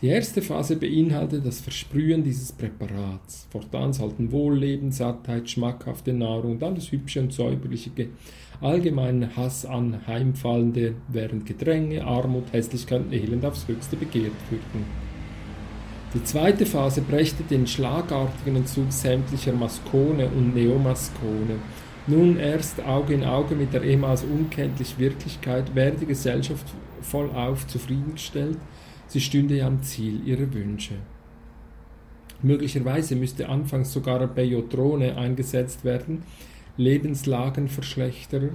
Die 0.01 0.09
erste 0.09 0.42
Phase 0.42 0.76
beinhaltet 0.76 1.44
das 1.44 1.61
Versprühen 1.61 2.22
dieses 2.22 2.53
Präparats. 2.53 3.47
Fortan 3.51 3.94
sollten 3.94 4.30
Wohlleben, 4.30 4.92
Sattheit, 4.92 5.49
schmackhafte 5.49 6.12
Nahrung 6.12 6.53
und 6.53 6.62
alles 6.62 6.92
Hübsche 6.92 7.20
und 7.20 7.32
Säuberliche 7.32 7.90
allgemeinen 8.61 9.36
Hass 9.36 9.64
an 9.64 10.00
Heimfallende, 10.07 10.94
während 11.09 11.46
Gedränge, 11.46 12.04
Armut, 12.04 12.52
Hässlichkeit 12.52 13.00
und 13.00 13.12
Elend 13.12 13.44
aufs 13.44 13.68
höchste 13.68 13.96
begehrt 13.96 14.32
führten. 14.48 14.84
Die 16.14 16.24
zweite 16.24 16.66
Phase 16.66 17.02
brächte 17.02 17.42
den 17.42 17.66
schlagartigen 17.66 18.57
Entzug 18.57 18.90
sämtlicher 18.90 19.52
Maskone 19.52 20.28
und 20.28 20.54
Neomaskone. 20.54 21.57
Nun 22.07 22.38
erst 22.38 22.82
Auge 22.84 23.14
in 23.14 23.24
Auge 23.24 23.54
mit 23.54 23.72
der 23.74 23.82
ehemals 23.82 24.24
unkenntlichen 24.24 24.98
Wirklichkeit 24.98 25.74
wäre 25.74 25.96
die 25.96 26.07
Gesellschaft 26.07 26.66
vollauf 27.02 27.66
zufriedengestellt– 27.66 28.59
Sie 29.09 29.20
stünde 29.20 29.64
am 29.64 29.82
Ziel 29.82 30.26
ihrer 30.26 30.52
Wünsche. 30.52 30.94
Möglicherweise 32.42 33.16
müsste 33.16 33.48
anfangs 33.48 33.92
sogar 33.92 34.26
Bejotrone 34.26 35.16
eingesetzt 35.16 35.84
werden, 35.84 36.22
Lebenslagenverschlechterer, 36.77 38.51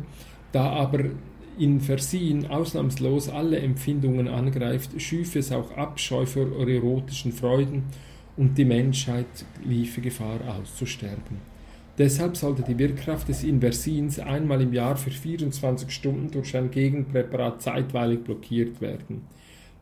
da 0.52 0.70
aber 0.70 1.06
in 1.58 1.82
Versin 1.82 2.48
ausnahmslos 2.48 3.30
alle 3.30 3.60
Empfindungen 3.60 4.28
angreift, 4.28 5.00
schüfe 5.02 5.40
es 5.40 5.52
auch 5.52 5.76
Abscheu 5.78 6.26
vor 6.26 6.48
erotischen 6.68 7.32
Freuden 7.32 7.84
und 8.38 8.58
die 8.58 8.66
Menschheit 8.66 9.28
liefe 9.64 10.02
Gefahr 10.02 10.40
auszusterben. 10.48 11.52
Deshalb 11.98 12.38
sollte 12.38 12.64
die 12.64 12.80
Wirkkraft 12.80 13.28
des 13.28 13.44
Inversins 13.44 14.18
einmal 14.18 14.62
im 14.62 14.74
Jahr 14.74 14.96
für 14.96 15.12
24 15.12 15.92
Stunden 15.92 16.32
durch 16.32 16.56
ein 16.56 16.72
Gegenpräparat 16.72 17.62
zeitweilig 17.62 18.24
blockiert 18.24 18.80
werden. 18.82 19.28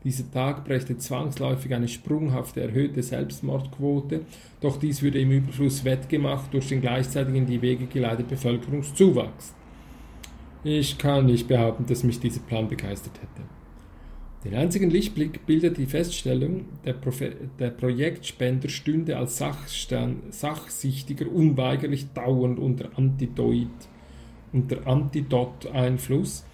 Dieser 0.02 0.30
Tag 0.30 0.64
brächte 0.64 0.96
zwangsläufig 0.96 1.74
eine 1.74 1.88
sprunghafte 1.88 2.62
erhöhte 2.62 3.02
Selbstmordquote, 3.02 4.22
doch 4.60 4.78
dies 4.78 5.02
würde 5.02 5.20
im 5.20 5.30
Überfluss 5.30 5.84
wettgemacht 5.84 6.54
durch 6.54 6.68
den 6.68 6.80
gleichzeitig 6.80 7.34
in 7.34 7.46
die 7.46 7.60
Wege 7.60 7.86
geleiteten 7.86 8.28
Bevölkerungszuwachs. 8.30 9.54
Ich 10.64 10.96
kann 10.96 11.26
nicht 11.26 11.48
behaupten, 11.48 11.86
dass 11.86 12.02
mich 12.02 12.20
dieser 12.20 12.40
Plan 12.40 12.68
begeistert 12.68 13.14
hätte. 13.20 13.46
Den 14.44 14.54
einzigen 14.54 14.88
Lichtblick 14.88 15.44
bildet 15.44 15.76
die 15.76 15.84
Feststellung, 15.84 16.64
der, 16.86 16.94
Profe 16.94 17.32
der 17.58 17.68
Projektspender 17.68 18.70
stünde 18.70 19.18
als 19.18 19.36
Sachstern, 19.36 20.22
Sachsichtiger 20.30 21.30
unweigerlich 21.30 22.12
dauernd 22.14 22.58
unter 22.58 22.88
Antidoid, 22.96 23.68
unter 24.52 24.86
Antidot-Einfluss. 24.86 26.46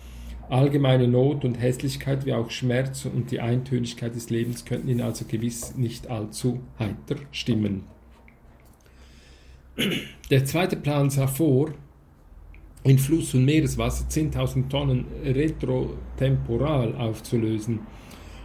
Allgemeine 0.48 1.08
Not 1.08 1.44
und 1.44 1.60
Hässlichkeit 1.60 2.24
wie 2.24 2.32
auch 2.32 2.50
Schmerz 2.50 3.04
und 3.04 3.30
die 3.30 3.40
Eintönigkeit 3.40 4.14
des 4.14 4.30
Lebens 4.30 4.64
könnten 4.64 4.88
ihn 4.88 5.00
also 5.00 5.24
gewiss 5.24 5.76
nicht 5.76 6.08
allzu 6.08 6.60
heiter 6.78 7.16
stimmen. 7.32 7.84
Der 10.30 10.44
zweite 10.44 10.76
Plan 10.76 11.10
sah 11.10 11.26
vor, 11.26 11.72
in 12.84 12.98
Fluss- 12.98 13.34
und 13.34 13.44
Meereswasser 13.44 14.06
10.000 14.08 14.68
Tonnen 14.68 15.06
retrotemporal 15.24 16.94
aufzulösen. 16.94 17.80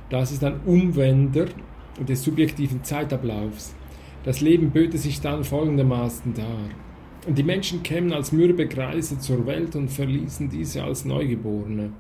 Das 0.10 0.32
ist 0.32 0.44
ein 0.44 0.62
Umwender 0.66 1.46
des 2.00 2.24
subjektiven 2.24 2.84
Zeitablaufs. 2.84 3.76
Das 4.24 4.42
Leben 4.42 4.72
böte 4.72 4.98
sich 4.98 5.22
dann 5.22 5.44
folgendermaßen 5.44 6.34
dar. 6.34 6.70
Die 7.28 7.44
Menschen 7.44 7.84
kämen 7.84 8.14
als 8.14 8.32
mürbe 8.32 8.68
Kreise 8.68 9.20
zur 9.20 9.46
Welt 9.46 9.76
und 9.76 9.90
verließen 9.90 10.50
diese 10.50 10.84
als 10.84 11.06
Neugeborene. 11.06 11.92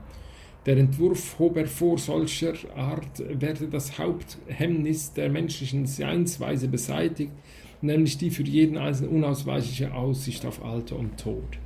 Der 0.65 0.77
Entwurf 0.77 1.37
hob 1.37 1.57
hervor, 1.57 1.99
solcher 1.99 2.53
Art 2.75 3.23
werde 3.29 3.67
das 3.67 3.99
Haupthemmnis 3.99 5.13
der 5.13 5.29
menschlichen 5.29 5.85
Seinsweise 5.85 6.67
beseitigt, 6.67 7.33
nämlich 7.81 8.17
die 8.17 8.31
für 8.31 8.41
jeden 8.41 8.79
Einzelnen 8.79 9.11
unausweichliche 9.11 9.93
Aussicht 9.93 10.43
auf 10.43 10.65
Alter 10.65 10.97
und 10.97 11.19
Tod. 11.19 11.59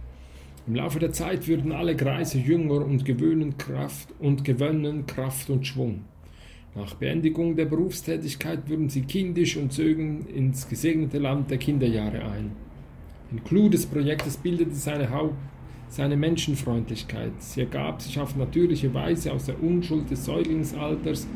Im 0.68 0.76
Laufe 0.76 1.00
der 1.00 1.14
Zeit 1.14 1.48
würden 1.48 1.72
alle 1.72 1.96
Greise 1.96 2.40
jünger 2.40 2.86
und 2.86 3.06
gewöhnen 3.06 3.58
Kraft 3.58 4.10
und 4.20 4.44
gewöhnen 4.44 5.06
Kraft 5.06 5.50
und 5.50 5.66
Schwung. 5.66 6.04
Nach 6.76 6.94
Beendigung 6.96 7.56
der 7.56 7.66
Berufstätigkeit 7.66 8.68
würden 8.68 8.90
sie 8.90 9.04
kindisch 9.04 9.56
und 9.56 9.72
zögen 9.72 10.26
ins 10.28 10.68
gesegnete 10.68 11.20
Land 11.20 11.50
der 11.52 11.58
Kinderjahre 11.58 12.22
ein. 12.22 12.65
Ein 13.36 13.44
Clou 13.44 13.68
des 13.68 13.86
Projektes 13.86 14.38
bildete 14.38 14.76
seine, 14.76 15.10
Haupt, 15.10 15.36
seine 15.90 16.16
Menschenfreundlichkeit. 16.16 17.34
Sie 17.40 17.60
ergab 17.60 18.02
sich 18.02 18.18
auf 18.18 18.38
natürliche 18.38 18.94
Weise 18.94 19.34
aus 19.34 19.48
der 19.48 19.62
Unschuld 19.62 20.10
des 20.10 20.24
Säuglingsalters, 20.24 21.28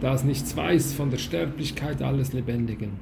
das 0.00 0.24
nichts 0.24 0.56
weiß 0.56 0.94
von 0.94 1.10
der 1.10 1.18
Sterblichkeit 1.18 2.00
alles 2.00 2.32
Lebendigen. 2.32 2.92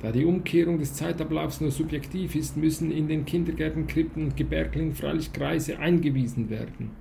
Da 0.00 0.12
die 0.12 0.24
Umkehrung 0.24 0.78
des 0.78 0.94
Zeitablaufs 0.94 1.60
nur 1.60 1.72
subjektiv 1.72 2.36
ist, 2.36 2.56
müssen 2.56 2.92
in 2.92 3.08
den 3.08 3.24
Kindergärten, 3.24 3.88
Krippen 3.88 4.22
und 4.22 4.36
Gebärklingen 4.36 4.94
freilich 4.94 5.32
Kreise 5.32 5.80
eingewiesen 5.80 6.50
werden. 6.50 6.92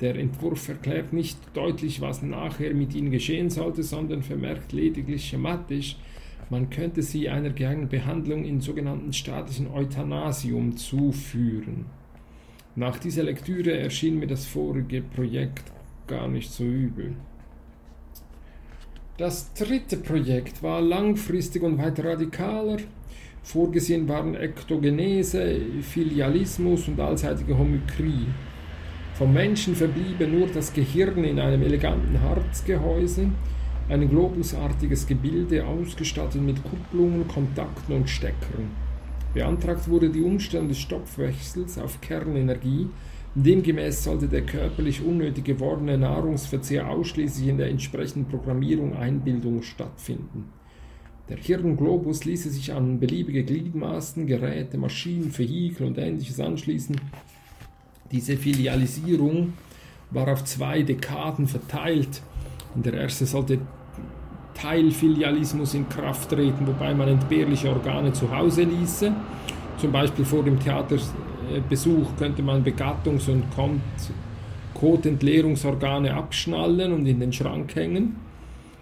Der 0.00 0.14
Entwurf 0.14 0.68
erklärt 0.68 1.12
nicht 1.12 1.38
deutlich, 1.54 2.00
was 2.00 2.22
nachher 2.22 2.72
mit 2.72 2.94
ihnen 2.94 3.10
geschehen 3.10 3.50
sollte, 3.50 3.82
sondern 3.82 4.22
vermerkt 4.22 4.72
lediglich 4.72 5.24
schematisch, 5.24 5.96
man 6.50 6.70
könnte 6.70 7.02
sie 7.02 7.28
einer 7.28 7.50
geeigneten 7.50 7.88
Behandlung 7.88 8.44
in 8.44 8.60
sogenannten 8.60 9.12
staatlichen 9.12 9.70
Euthanasium 9.70 10.76
zuführen. 10.76 11.86
Nach 12.76 12.98
dieser 12.98 13.22
Lektüre 13.22 13.72
erschien 13.78 14.18
mir 14.18 14.26
das 14.26 14.46
vorige 14.46 15.00
Projekt 15.00 15.72
gar 16.06 16.28
nicht 16.28 16.50
so 16.50 16.64
übel. 16.64 17.14
Das 19.16 19.52
dritte 19.54 19.96
Projekt 19.96 20.62
war 20.62 20.80
langfristig 20.80 21.62
und 21.62 21.78
weit 21.78 22.04
radikaler. 22.04 22.78
Vorgesehen 23.44 24.08
waren 24.08 24.34
Ektogenese, 24.34 25.60
Filialismus 25.82 26.88
und 26.88 26.98
allseitige 26.98 27.56
Homykrie. 27.56 28.26
Vom 29.14 29.32
Menschen 29.32 29.76
verbliebe 29.76 30.26
nur 30.26 30.48
das 30.48 30.72
Gehirn 30.72 31.22
in 31.22 31.38
einem 31.38 31.62
eleganten 31.62 32.20
Harzgehäuse, 32.20 33.28
ein 33.88 34.08
globusartiges 34.08 35.06
Gebilde 35.06 35.66
ausgestattet 35.66 36.42
mit 36.42 36.62
Kupplungen, 36.64 37.28
Kontakten 37.28 37.94
und 37.94 38.08
Steckern. 38.08 38.70
Beantragt 39.34 39.88
wurde 39.88 40.10
die 40.10 40.22
Umstellung 40.22 40.68
des 40.68 40.78
Stoffwechsels 40.78 41.78
auf 41.78 42.00
Kernenergie 42.00 42.88
Demgemäß 43.36 44.04
sollte 44.04 44.28
der 44.28 44.46
körperlich 44.46 45.02
unnötig 45.02 45.44
gewordene 45.44 45.98
Nahrungsverzehr 45.98 46.88
ausschließlich 46.88 47.48
in 47.48 47.58
der 47.58 47.68
entsprechenden 47.68 48.28
Programmierung 48.28 48.94
Einbildung 48.96 49.62
stattfinden. 49.62 50.52
Der 51.28 51.38
Hirnglobus 51.38 52.24
ließe 52.24 52.50
sich 52.50 52.72
an 52.72 53.00
beliebige 53.00 53.42
Gliedmaßen, 53.42 54.28
Geräte, 54.28 54.78
Maschinen, 54.78 55.36
Vehikel 55.36 55.86
und 55.86 55.98
ähnliches 55.98 56.38
anschließen. 56.38 56.94
Diese 58.12 58.36
Filialisierung 58.36 59.54
war 60.12 60.28
auf 60.28 60.44
zwei 60.44 60.82
Dekaden 60.82 61.48
verteilt. 61.48 62.22
In 62.74 62.82
der 62.82 62.94
ersten 62.94 63.26
sollte 63.26 63.58
Teilfilialismus 64.54 65.74
in 65.74 65.88
Kraft 65.88 66.30
treten, 66.30 66.66
wobei 66.66 66.94
man 66.94 67.08
entbehrliche 67.08 67.68
Organe 67.68 68.12
zu 68.12 68.34
Hause 68.34 68.62
ließe, 68.62 69.12
zum 69.78 69.92
Beispiel 69.92 70.24
vor 70.24 70.42
dem 70.44 70.58
Theater 70.58 70.96
äh, 70.96 71.60
Besuch 71.68 72.16
könnte 72.16 72.42
man 72.42 72.64
Begattungs- 72.64 73.28
und 73.28 73.44
Kotentleerungsorgane 74.74 76.14
abschnallen 76.14 76.92
und 76.92 77.06
in 77.06 77.20
den 77.20 77.32
Schrank 77.32 77.74
hängen. 77.74 78.16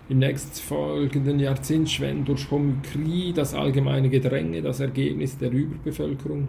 Im 0.08 0.18
nächstfolgenden 0.18 1.38
Jahrzehnt 1.38 1.90
schwellen 1.90 2.24
durch 2.24 2.50
Homykrie 2.50 3.32
das 3.32 3.54
allgemeine 3.54 4.08
Gedränge 4.08 4.60
das 4.60 4.80
Ergebnis 4.80 5.38
der 5.38 5.50
Überbevölkerung. 5.52 6.48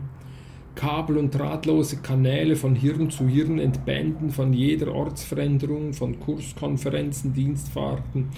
Kabel- 0.75 1.17
und 1.17 1.33
drahtlose 1.33 1.97
Kanäle 1.97 2.55
von 2.55 2.75
Hirn 2.75 3.09
zu 3.09 3.27
Hirn 3.27 3.59
entbänden 3.59 4.31
von 4.31 4.53
jeder 4.53 4.93
Ortsveränderung, 4.93 5.93
von 5.93 6.19
Kurskonferenzen, 6.19 7.33
Dienstfahrten 7.33 8.29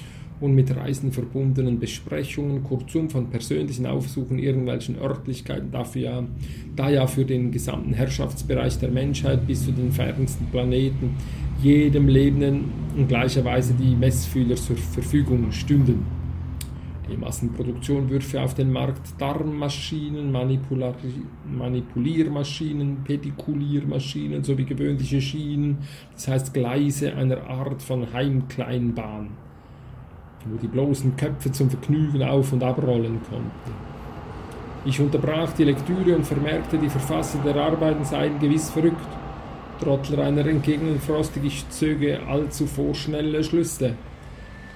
und 0.42 0.54
mit 0.54 0.76
Reisen 0.76 1.12
verbundenen 1.12 1.80
Besprechungen, 1.80 2.64
kurzum 2.64 3.10
von 3.10 3.30
persönlichen 3.30 3.86
Aufsuchen 3.86 4.38
irgendwelchen 4.38 4.98
Örtlichkeiten, 4.98 5.72
dafür 5.72 6.02
ja, 6.02 6.24
da 6.76 6.90
ja 6.90 7.08
für 7.08 7.24
den 7.24 7.52
gesamten 7.52 7.94
Herrschaftsbereich 7.94 8.78
der 8.80 8.92
Menschheit 8.92 9.48
bis 9.48 9.66
zu 9.66 9.72
den 9.72 9.92
fernsten 9.92 10.46
Planeten 10.48 11.16
jedem 11.62 12.10
Lebenden 12.10 12.66
in 12.98 13.08
gleicher 13.08 13.46
Weise 13.46 13.74
die 13.74 13.96
Messfühler 13.96 14.56
zur 14.56 14.76
Verfügung 14.76 15.52
stünden. 15.52 16.14
Die 17.10 17.18
Massenproduktion 17.18 18.10
würfe 18.10 18.41
auf 18.41 18.56
den 18.56 18.72
Markt 18.72 19.20
Darmmaschinen, 19.20 20.32
Manipuliermaschinen, 20.32 23.03
Pedikuliermaschinen 23.03 24.43
sowie 24.43 24.66
gewöhnliche 24.66 25.22
Schienen, 25.22 25.78
das 26.14 26.28
heißt 26.28 26.53
Gleise 26.53 27.16
einer 27.16 27.47
Art 27.47 27.82
von 27.82 28.12
Heimkleinbahn 28.12 29.30
wo 30.45 30.58
die 30.58 30.68
bloßen 30.68 31.16
Köpfe 31.16 31.51
zum 31.51 31.70
Vergnügen 31.70 32.24
auf 32.24 32.53
und 32.53 32.64
abrollen 32.64 33.20
konnten. 33.30 33.72
Ich 34.86 34.99
unterbrach 34.99 35.51
die 35.53 35.64
Lektüre 35.64 36.16
und 36.16 36.26
vermerkte, 36.26 36.78
die 36.78 36.89
Verfasser 36.89 37.39
der 37.43 37.56
Arbeiten 37.56 38.06
seien 38.06 38.39
gewiss 38.39 38.70
verrückt. 38.70 39.08
Trottler 39.82 40.24
einer 40.24 40.45
entgegnen 40.45 40.99
frostig, 40.99 41.43
ich 41.45 41.70
zöge 41.70 42.20
allzu 42.28 42.68
vorschnelle 42.68 43.43
Schlüsse. 43.43 43.95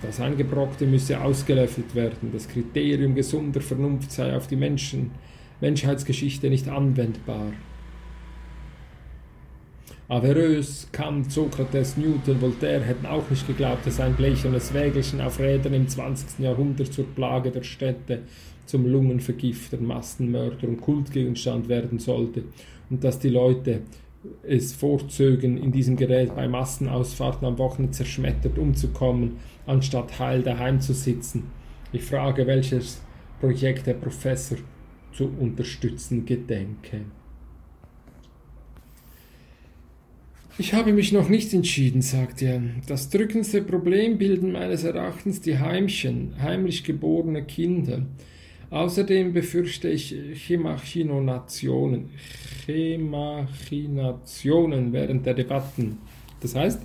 Das 0.02 0.20
Eingebrockte 0.20 0.86
müsse 0.86 1.20
ausgelöffelt 1.20 1.94
werden. 1.94 2.32
Das 2.32 2.48
Kriterium 2.48 3.16
gesunder 3.16 3.62
Vernunft 3.62 4.12
sei 4.12 4.36
auf 4.36 4.48
die 4.48 4.56
Menschen, 4.56 5.12
Menschheitsgeschichte 5.60 6.50
nicht 6.50 6.70
anwendbar. 6.70 7.52
Averroes, 10.08 10.88
Kant, 10.92 11.32
Sokrates, 11.32 11.96
Newton, 11.96 12.42
Voltaire 12.42 12.84
hätten 12.84 13.06
auch 13.06 13.30
nicht 13.30 13.46
geglaubt, 13.46 13.86
dass 13.86 14.00
ein 14.00 14.16
blechernes 14.16 14.74
Wägelchen 14.74 15.22
auf 15.22 15.40
Rädern 15.40 15.76
im 15.76 15.88
20. 15.88 16.40
Jahrhundert 16.40 16.92
zur 16.92 17.06
Plage 17.06 17.52
der 17.52 17.62
Städte, 17.62 18.22
zum 18.66 18.88
Lungenvergifter, 18.88 19.78
Massenmörder 19.78 20.68
und 20.68 20.82
Kultgegenstand 20.82 21.70
werden 21.70 22.00
sollte 22.00 22.44
und 22.90 23.04
dass 23.04 23.20
die 23.20 23.30
Leute 23.30 23.82
es 24.44 24.74
vorzögen, 24.74 25.58
in 25.58 25.72
diesem 25.72 25.96
Gerät 25.96 26.36
bei 26.36 26.48
Massenausfahrten 26.48 27.48
am 27.48 27.58
Wochenende 27.58 27.92
zerschmettert 27.92 28.58
umzukommen, 28.58 29.38
anstatt 29.70 30.20
heil 30.20 30.42
daheim 30.42 30.82
zu 30.82 30.94
sitzen. 30.94 31.44
Ich 31.92 32.04
frage, 32.04 32.48
welches 32.48 33.02
Projekt 33.40 33.88
der 33.88 33.94
Professor 33.94 34.58
zu 35.14 35.32
unterstützen 35.40 36.26
gedenke. 36.26 37.06
Ich 40.58 40.74
habe 40.74 40.92
mich 40.92 41.14
noch 41.14 41.30
nicht 41.30 41.54
entschieden, 41.54 42.02
sagt 42.02 42.42
er. 42.42 42.62
Das 42.86 43.10
drückendste 43.10 43.62
Problem 43.62 44.18
bilden 44.18 44.52
meines 44.52 44.84
Erachtens 44.84 45.40
die 45.40 45.58
Heimchen, 45.58 46.34
heimlich 46.42 46.84
geborene 46.84 47.46
Kinder. 47.46 48.06
Außerdem 48.70 49.32
befürchte 49.34 49.88
ich 49.88 50.14
Chemachinonationen, 50.34 52.10
Chemachinationen 52.66 54.92
während 54.92 55.26
der 55.26 55.34
Debatten. 55.34 56.00
Das 56.42 56.56
heißt, 56.56 56.82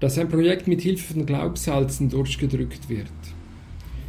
dass 0.00 0.18
ein 0.18 0.28
Projekt 0.28 0.68
mit 0.68 0.80
Hilfe 0.80 1.14
von 1.14 1.26
Glaubsalzen 1.26 2.08
durchgedrückt 2.08 2.88
wird. 2.88 3.06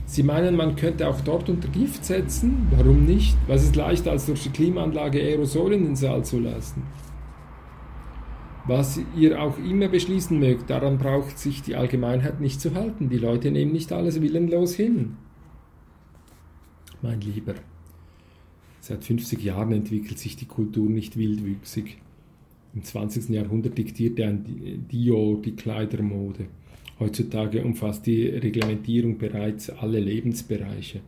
Sie 0.06 0.24
meinen, 0.24 0.56
man 0.56 0.76
könnte 0.76 1.08
auch 1.08 1.22
dort 1.22 1.50
unter 1.50 1.68
Gift 1.68 2.04
setzen? 2.04 2.68
Warum 2.72 3.06
nicht? 3.06 3.38
Was 3.48 3.64
ist 3.64 3.76
leichter, 3.76 4.12
als 4.12 4.26
durch 4.26 4.44
die 4.44 4.50
Klimaanlage 4.50 5.20
Aerosole 5.20 5.76
in 5.76 5.86
den 5.86 5.96
Saal 5.96 6.26
zu 6.26 6.40
lassen? 6.40 6.84
Was 8.66 9.00
ihr 9.16 9.42
auch 9.42 9.58
immer 9.58 9.88
beschließen 9.88 10.38
mögt, 10.40 10.70
daran 10.70 10.98
braucht 10.98 11.38
sich 11.38 11.62
die 11.62 11.76
Allgemeinheit 11.76 12.40
nicht 12.40 12.60
zu 12.60 12.76
halten. 12.76 13.10
Die 13.10 13.18
Leute 13.18 13.52
nehmen 13.52 13.72
nicht 13.72 13.92
alles 13.92 14.22
willenlos 14.22 14.76
hin. 14.76 15.16
Mein 17.02 17.22
Lieber, 17.22 17.56
seit 18.80 19.04
50 19.04 19.44
Jahren 19.44 19.72
entwickelt 19.72 20.20
sich 20.20 20.36
die 20.36 20.46
Kultur 20.46 20.90
nicht 20.90 21.18
wildwüchsig. 21.18 21.98
Im 22.76 22.84
20. 22.84 23.30
Jahrhundert 23.30 23.78
diktierte 23.78 24.26
ein 24.26 24.86
Dior 24.91 25.41
die 25.41 25.55
Kleidermode. 25.55 26.45
Heutzutage 26.99 27.63
umfasst 27.63 28.05
die 28.05 28.28
Reglementierung 28.28 29.17
bereits 29.17 29.70
alle 29.70 29.99
Lebensbereiche. 29.99 30.99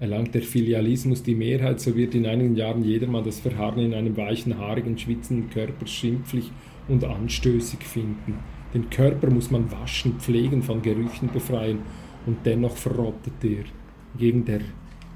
Erlangt 0.00 0.34
der 0.34 0.42
Filialismus 0.42 1.24
die 1.24 1.34
Mehrheit, 1.34 1.80
so 1.80 1.96
wird 1.96 2.14
in 2.14 2.26
einigen 2.26 2.54
Jahren 2.54 2.84
jedermann 2.84 3.24
das 3.24 3.40
Verharren 3.40 3.80
in 3.80 3.94
einem 3.94 4.16
weichen, 4.16 4.56
haarigen, 4.56 4.96
schwitzenden 4.96 5.50
Körper 5.50 5.86
schimpflich 5.88 6.52
und 6.86 7.02
anstößig 7.02 7.80
finden. 7.80 8.34
Den 8.72 8.88
Körper 8.90 9.30
muss 9.30 9.50
man 9.50 9.72
waschen, 9.72 10.20
pflegen, 10.20 10.62
von 10.62 10.82
Gerüchen 10.82 11.30
befreien 11.32 11.80
und 12.26 12.36
dennoch 12.44 12.76
verrottet 12.76 13.42
er. 13.42 13.64
Gegen 14.16 14.44
der, 14.44 14.60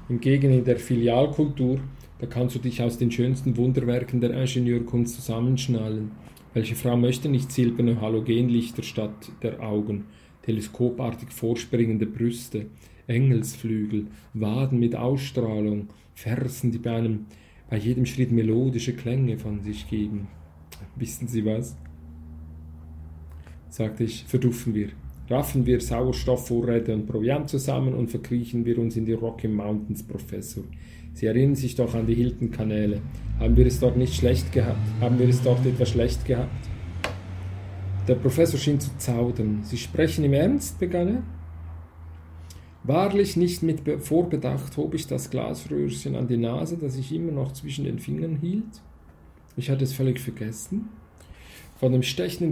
hingegen 0.09 0.51
in 0.51 0.65
der 0.65 0.79
Filialkultur, 0.79 1.79
da 2.23 2.29
kannst 2.29 2.55
du 2.55 2.59
dich 2.59 2.81
aus 2.81 2.97
den 2.97 3.11
schönsten 3.11 3.57
Wunderwerken 3.57 4.21
der 4.21 4.31
Ingenieurkunst 4.31 5.15
zusammenschnallen. 5.15 6.11
Welche 6.53 6.73
Frau 6.73 6.95
möchte 6.95 7.27
nicht 7.27 7.51
silberne 7.51 7.99
Halogenlichter 7.99 8.81
statt 8.81 9.29
der 9.41 9.61
Augen, 9.61 10.05
teleskopartig 10.43 11.33
vorspringende 11.33 12.05
Brüste, 12.05 12.67
Engelsflügel, 13.07 14.07
Waden 14.33 14.79
mit 14.79 14.95
Ausstrahlung, 14.95 15.89
Fersen, 16.13 16.71
die 16.71 16.77
bei 16.77 16.95
einem 16.95 17.25
bei 17.69 17.75
jedem 17.75 18.05
Schritt 18.05 18.31
melodische 18.31 18.93
Klänge 18.93 19.37
von 19.37 19.59
sich 19.59 19.89
geben. 19.89 20.29
Wissen 20.95 21.27
Sie 21.27 21.43
was? 21.43 21.75
sagte 23.67 24.05
ich, 24.05 24.23
verduffen 24.23 24.73
wir. 24.73 24.91
Raffen 25.29 25.65
wir 25.65 25.81
Sauerstoffvorräte 25.81 26.93
und 26.93 27.05
Proviant 27.05 27.49
zusammen 27.49 27.93
und 27.93 28.09
verkriechen 28.09 28.63
wir 28.63 28.77
uns 28.77 28.95
in 28.95 29.05
die 29.05 29.11
Rocky 29.11 29.49
Mountains, 29.49 30.03
Professor. 30.03 30.63
Sie 31.13 31.27
erinnern 31.27 31.55
sich 31.55 31.75
doch 31.75 31.93
an 31.93 32.07
die 32.07 32.15
Hilton-Kanäle. 32.15 33.01
Haben 33.39 33.55
wir 33.55 33.65
es 33.65 33.79
dort 33.79 33.97
nicht 33.97 34.15
schlecht 34.15 34.51
gehabt? 34.51 34.79
Haben 34.99 35.19
wir 35.19 35.29
es 35.29 35.41
dort 35.41 35.65
etwas 35.65 35.89
schlecht 35.89 36.25
gehabt? 36.25 36.49
Der 38.07 38.15
Professor 38.15 38.59
schien 38.59 38.79
zu 38.79 38.89
zaudern. 38.97 39.59
Sie 39.63 39.77
sprechen 39.77 40.25
im 40.25 40.33
Ernst, 40.33 40.79
begann 40.79 41.07
er. 41.07 41.23
Wahrlich 42.83 43.37
nicht 43.37 43.63
mit 43.63 43.81
Vorbedacht 44.01 44.75
hob 44.75 44.93
ich 44.93 45.07
das 45.07 45.29
Glasröhrchen 45.29 46.15
an 46.15 46.27
die 46.27 46.37
Nase, 46.37 46.77
das 46.77 46.97
ich 46.97 47.13
immer 47.13 47.31
noch 47.31 47.53
zwischen 47.53 47.85
den 47.85 47.99
Fingern 47.99 48.35
hielt. 48.35 48.81
Ich 49.55 49.69
hatte 49.69 49.85
es 49.85 49.93
völlig 49.93 50.19
vergessen. 50.19 50.89
Von 51.79 51.93
dem 51.93 52.03
stechenden 52.03 52.51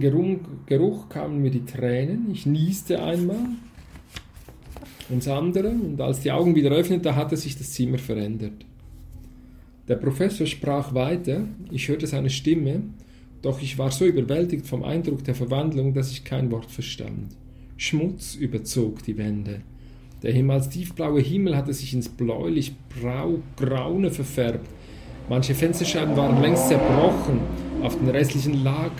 Geruch 0.65 1.09
kamen 1.09 1.41
mir 1.41 1.51
die 1.51 1.65
Tränen. 1.65 2.29
Ich 2.31 2.45
nieste 2.45 3.03
einmal 3.03 3.39
ins 5.11 5.27
andere 5.27 5.69
und 5.69 6.01
als 6.01 6.21
die 6.21 6.31
Augen 6.31 6.55
wieder 6.55 6.71
öffnete, 6.71 7.15
hatte 7.15 7.37
sich 7.37 7.57
das 7.57 7.71
Zimmer 7.71 7.97
verändert. 7.97 8.65
Der 9.87 9.95
Professor 9.95 10.47
sprach 10.47 10.93
weiter, 10.93 11.45
ich 11.71 11.87
hörte 11.87 12.07
seine 12.07 12.29
Stimme, 12.29 12.83
doch 13.41 13.61
ich 13.61 13.77
war 13.77 13.91
so 13.91 14.05
überwältigt 14.05 14.67
vom 14.67 14.83
Eindruck 14.83 15.23
der 15.23 15.35
Verwandlung, 15.35 15.93
dass 15.93 16.11
ich 16.11 16.23
kein 16.23 16.51
Wort 16.51 16.71
verstand. 16.71 17.35
Schmutz 17.77 18.35
überzog 18.35 19.03
die 19.03 19.17
Wände. 19.17 19.61
Der 20.21 20.31
himmels 20.31 20.69
tiefblaue 20.69 21.21
Himmel 21.21 21.57
hatte 21.57 21.73
sich 21.73 21.95
ins 21.95 22.07
bläulich-braune 22.07 24.11
verfärbt. 24.11 24.69
Manche 25.27 25.55
Fensterscheiben 25.55 26.15
waren 26.15 26.39
längst 26.41 26.67
zerbrochen. 26.67 27.39
Auf 27.81 27.97
den 27.97 28.09
restlichen 28.09 28.63
lag 28.63 28.91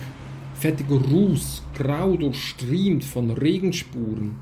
fettiger 0.54 1.00
Ruß, 1.00 1.62
grau 1.74 2.16
durchstriemt 2.16 3.04
von 3.04 3.30
Regenspuren. 3.30 4.34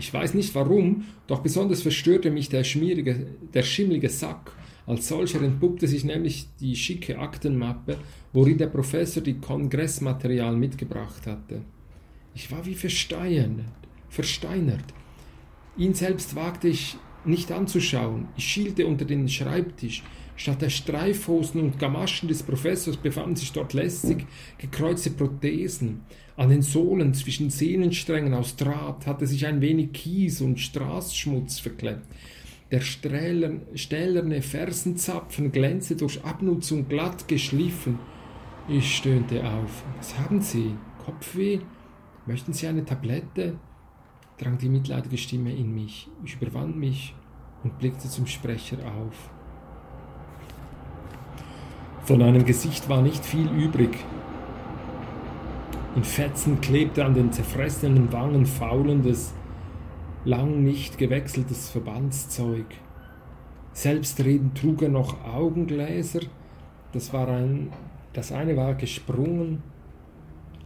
Ich 0.00 0.14
weiß 0.14 0.32
nicht 0.32 0.54
warum, 0.54 1.04
doch 1.26 1.40
besonders 1.40 1.82
verstörte 1.82 2.30
mich 2.30 2.48
der, 2.48 2.64
schmierige, 2.64 3.26
der 3.52 3.62
schimmlige 3.62 4.08
Sack. 4.08 4.52
Als 4.86 5.08
solcher 5.08 5.42
entpuppte 5.42 5.86
sich 5.86 6.04
nämlich 6.04 6.48
die 6.58 6.74
schicke 6.74 7.18
Aktenmappe, 7.18 7.98
worin 8.32 8.56
der 8.56 8.68
Professor 8.68 9.22
die 9.22 9.38
Kongressmaterial 9.38 10.56
mitgebracht 10.56 11.26
hatte. 11.26 11.60
Ich 12.34 12.50
war 12.50 12.64
wie 12.64 12.74
versteinert, 12.74 13.66
versteinert. 14.08 14.86
Ihn 15.76 15.92
selbst 15.92 16.34
wagte 16.34 16.68
ich 16.68 16.96
nicht 17.26 17.52
anzuschauen. 17.52 18.28
Ich 18.38 18.44
schielte 18.44 18.86
unter 18.86 19.04
den 19.04 19.28
Schreibtisch. 19.28 20.02
Statt 20.34 20.62
der 20.62 20.70
Streifhosen 20.70 21.60
und 21.60 21.78
Gamaschen 21.78 22.26
des 22.26 22.42
Professors 22.42 22.96
befanden 22.96 23.36
sich 23.36 23.52
dort 23.52 23.74
lässig 23.74 24.24
gekreuzte 24.56 25.10
Prothesen. 25.10 26.00
An 26.40 26.48
den 26.48 26.62
Sohlen 26.62 27.12
zwischen 27.12 27.50
Sehnensträngen 27.50 28.32
aus 28.32 28.56
Draht 28.56 29.06
hatte 29.06 29.26
sich 29.26 29.44
ein 29.44 29.60
wenig 29.60 29.92
Kies 29.92 30.40
und 30.40 30.58
Straßschmutz 30.58 31.58
verklemmt. 31.58 32.06
Der 32.70 32.80
stählerne 32.80 34.40
Fersenzapfen 34.40 35.52
glänzte 35.52 35.96
durch 35.96 36.24
Abnutzung 36.24 36.88
glatt 36.88 37.28
geschliffen. 37.28 37.98
Ich 38.70 38.96
stöhnte 38.96 39.44
auf. 39.44 39.84
Was 39.98 40.18
haben 40.18 40.40
Sie? 40.40 40.76
Kopfweh? 41.04 41.58
Möchten 42.24 42.54
Sie 42.54 42.66
eine 42.66 42.86
Tablette? 42.86 43.58
drang 44.38 44.56
die 44.56 44.70
mitleidige 44.70 45.18
Stimme 45.18 45.54
in 45.54 45.74
mich. 45.74 46.08
Ich 46.24 46.40
überwand 46.40 46.74
mich 46.74 47.14
und 47.62 47.78
blickte 47.78 48.08
zum 48.08 48.26
Sprecher 48.26 48.78
auf. 48.78 49.28
Von 52.06 52.22
einem 52.22 52.46
Gesicht 52.46 52.88
war 52.88 53.02
nicht 53.02 53.26
viel 53.26 53.50
übrig. 53.50 53.90
In 55.96 56.04
Fetzen 56.04 56.60
klebte 56.60 57.04
an 57.04 57.14
den 57.14 57.32
zerfressenen 57.32 58.12
Wangen 58.12 58.46
faulendes, 58.46 59.34
lang 60.24 60.62
nicht 60.62 60.98
gewechseltes 60.98 61.68
Verbandszeug. 61.70 62.66
Selbstredend 63.72 64.56
trug 64.56 64.82
er 64.82 64.88
noch 64.88 65.24
Augengläser, 65.24 66.20
das, 66.92 67.12
war 67.12 67.28
ein, 67.28 67.72
das 68.12 68.30
eine 68.30 68.56
war 68.56 68.74
gesprungen, 68.74 69.62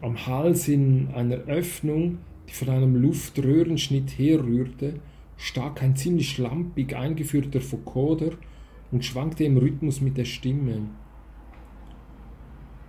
am 0.02 0.26
Hals 0.26 0.68
in 0.68 1.08
einer 1.14 1.36
Öffnung 1.46 2.18
die 2.48 2.52
von 2.52 2.68
einem 2.68 2.96
Luftröhrenschnitt 2.96 4.18
herrührte, 4.18 5.00
stak 5.36 5.82
ein 5.82 5.96
ziemlich 5.96 6.30
schlampig 6.30 6.94
eingeführter 6.94 7.60
Vokoder 7.60 8.32
und 8.92 9.04
schwankte 9.04 9.44
im 9.44 9.56
Rhythmus 9.56 10.00
mit 10.00 10.16
der 10.16 10.26
Stimme. 10.26 10.82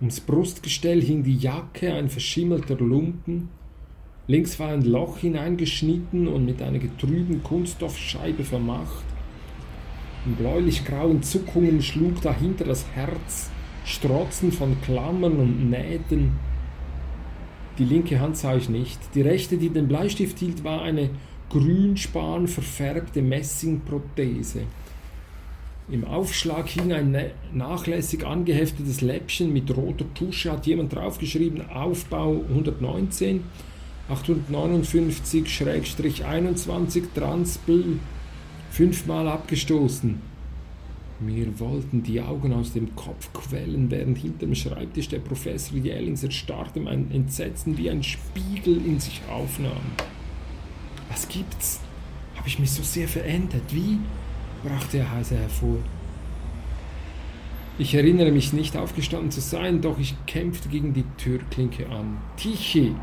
Ums 0.00 0.20
Brustgestell 0.20 1.02
hing 1.02 1.22
die 1.22 1.36
Jacke, 1.36 1.92
ein 1.92 2.08
verschimmelter 2.08 2.76
Lumpen. 2.76 3.48
Links 4.26 4.58
war 4.58 4.68
ein 4.68 4.82
Loch 4.82 5.18
hineingeschnitten 5.18 6.28
und 6.28 6.44
mit 6.44 6.60
einer 6.60 6.78
getrüben 6.78 7.42
Kunststoffscheibe 7.42 8.44
vermacht. 8.44 9.04
In 10.26 10.34
bläulich-grauen 10.34 11.22
Zuckungen 11.22 11.80
schlug 11.80 12.20
dahinter 12.20 12.64
das 12.64 12.84
Herz, 12.94 13.50
Strotzen 13.84 14.52
von 14.52 14.76
Klammern 14.82 15.36
und 15.36 15.70
Nähten 15.70 16.32
die 17.78 17.84
linke 17.84 18.20
Hand 18.20 18.38
sah 18.38 18.56
ich 18.56 18.68
nicht. 18.68 18.98
Die 19.14 19.20
rechte, 19.20 19.58
die 19.58 19.68
den 19.68 19.88
Bleistift 19.88 20.38
hielt, 20.38 20.64
war 20.64 20.82
eine 20.82 21.10
grünspan 21.50 22.48
verfärbte 22.48 23.20
Messingprothese. 23.20 24.62
Im 25.88 26.04
Aufschlag 26.04 26.68
hing 26.68 26.92
ein 26.92 27.16
nachlässig 27.52 28.26
angeheftetes 28.26 29.02
Läppchen 29.02 29.52
mit 29.52 29.70
roter 29.76 30.12
Tusche, 30.14 30.50
hat 30.50 30.66
jemand 30.66 30.92
draufgeschrieben, 30.92 31.70
Aufbau 31.70 32.42
119, 32.48 33.44
859-21, 34.10 37.04
Transpel, 37.14 38.00
fünfmal 38.72 39.28
abgestoßen. 39.28 40.20
Mir 41.20 41.60
wollten 41.60 42.02
die 42.02 42.20
Augen 42.20 42.52
aus 42.52 42.72
dem 42.72 42.96
Kopf 42.96 43.32
quellen, 43.32 43.88
während 43.88 44.18
hinter 44.18 44.40
dem 44.40 44.56
Schreibtisch 44.56 45.08
der 45.08 45.20
Professor 45.20 45.78
Jellings 45.78 46.24
erstarrte 46.24 46.80
mein 46.80 47.12
Entsetzen 47.12 47.78
wie 47.78 47.88
ein 47.88 48.02
Spiegel 48.02 48.84
in 48.84 48.98
sich 48.98 49.20
aufnahm. 49.30 49.92
Was 51.08 51.28
gibt's? 51.28 51.78
Habe 52.34 52.48
ich 52.48 52.58
mich 52.58 52.72
so 52.72 52.82
sehr 52.82 53.06
verändert? 53.06 53.62
Wie? 53.70 54.00
Brachte 54.62 54.98
er 54.98 55.12
heiser 55.12 55.36
hervor. 55.36 55.78
Ich 57.78 57.94
erinnere 57.94 58.30
mich 58.30 58.52
nicht 58.52 58.76
aufgestanden 58.76 59.30
zu 59.30 59.40
sein, 59.40 59.82
doch 59.82 59.98
ich 59.98 60.14
kämpfte 60.26 60.68
gegen 60.68 60.94
die 60.94 61.04
Türklinke 61.18 61.88
an. 61.90 62.16
Tichy! 62.36 62.94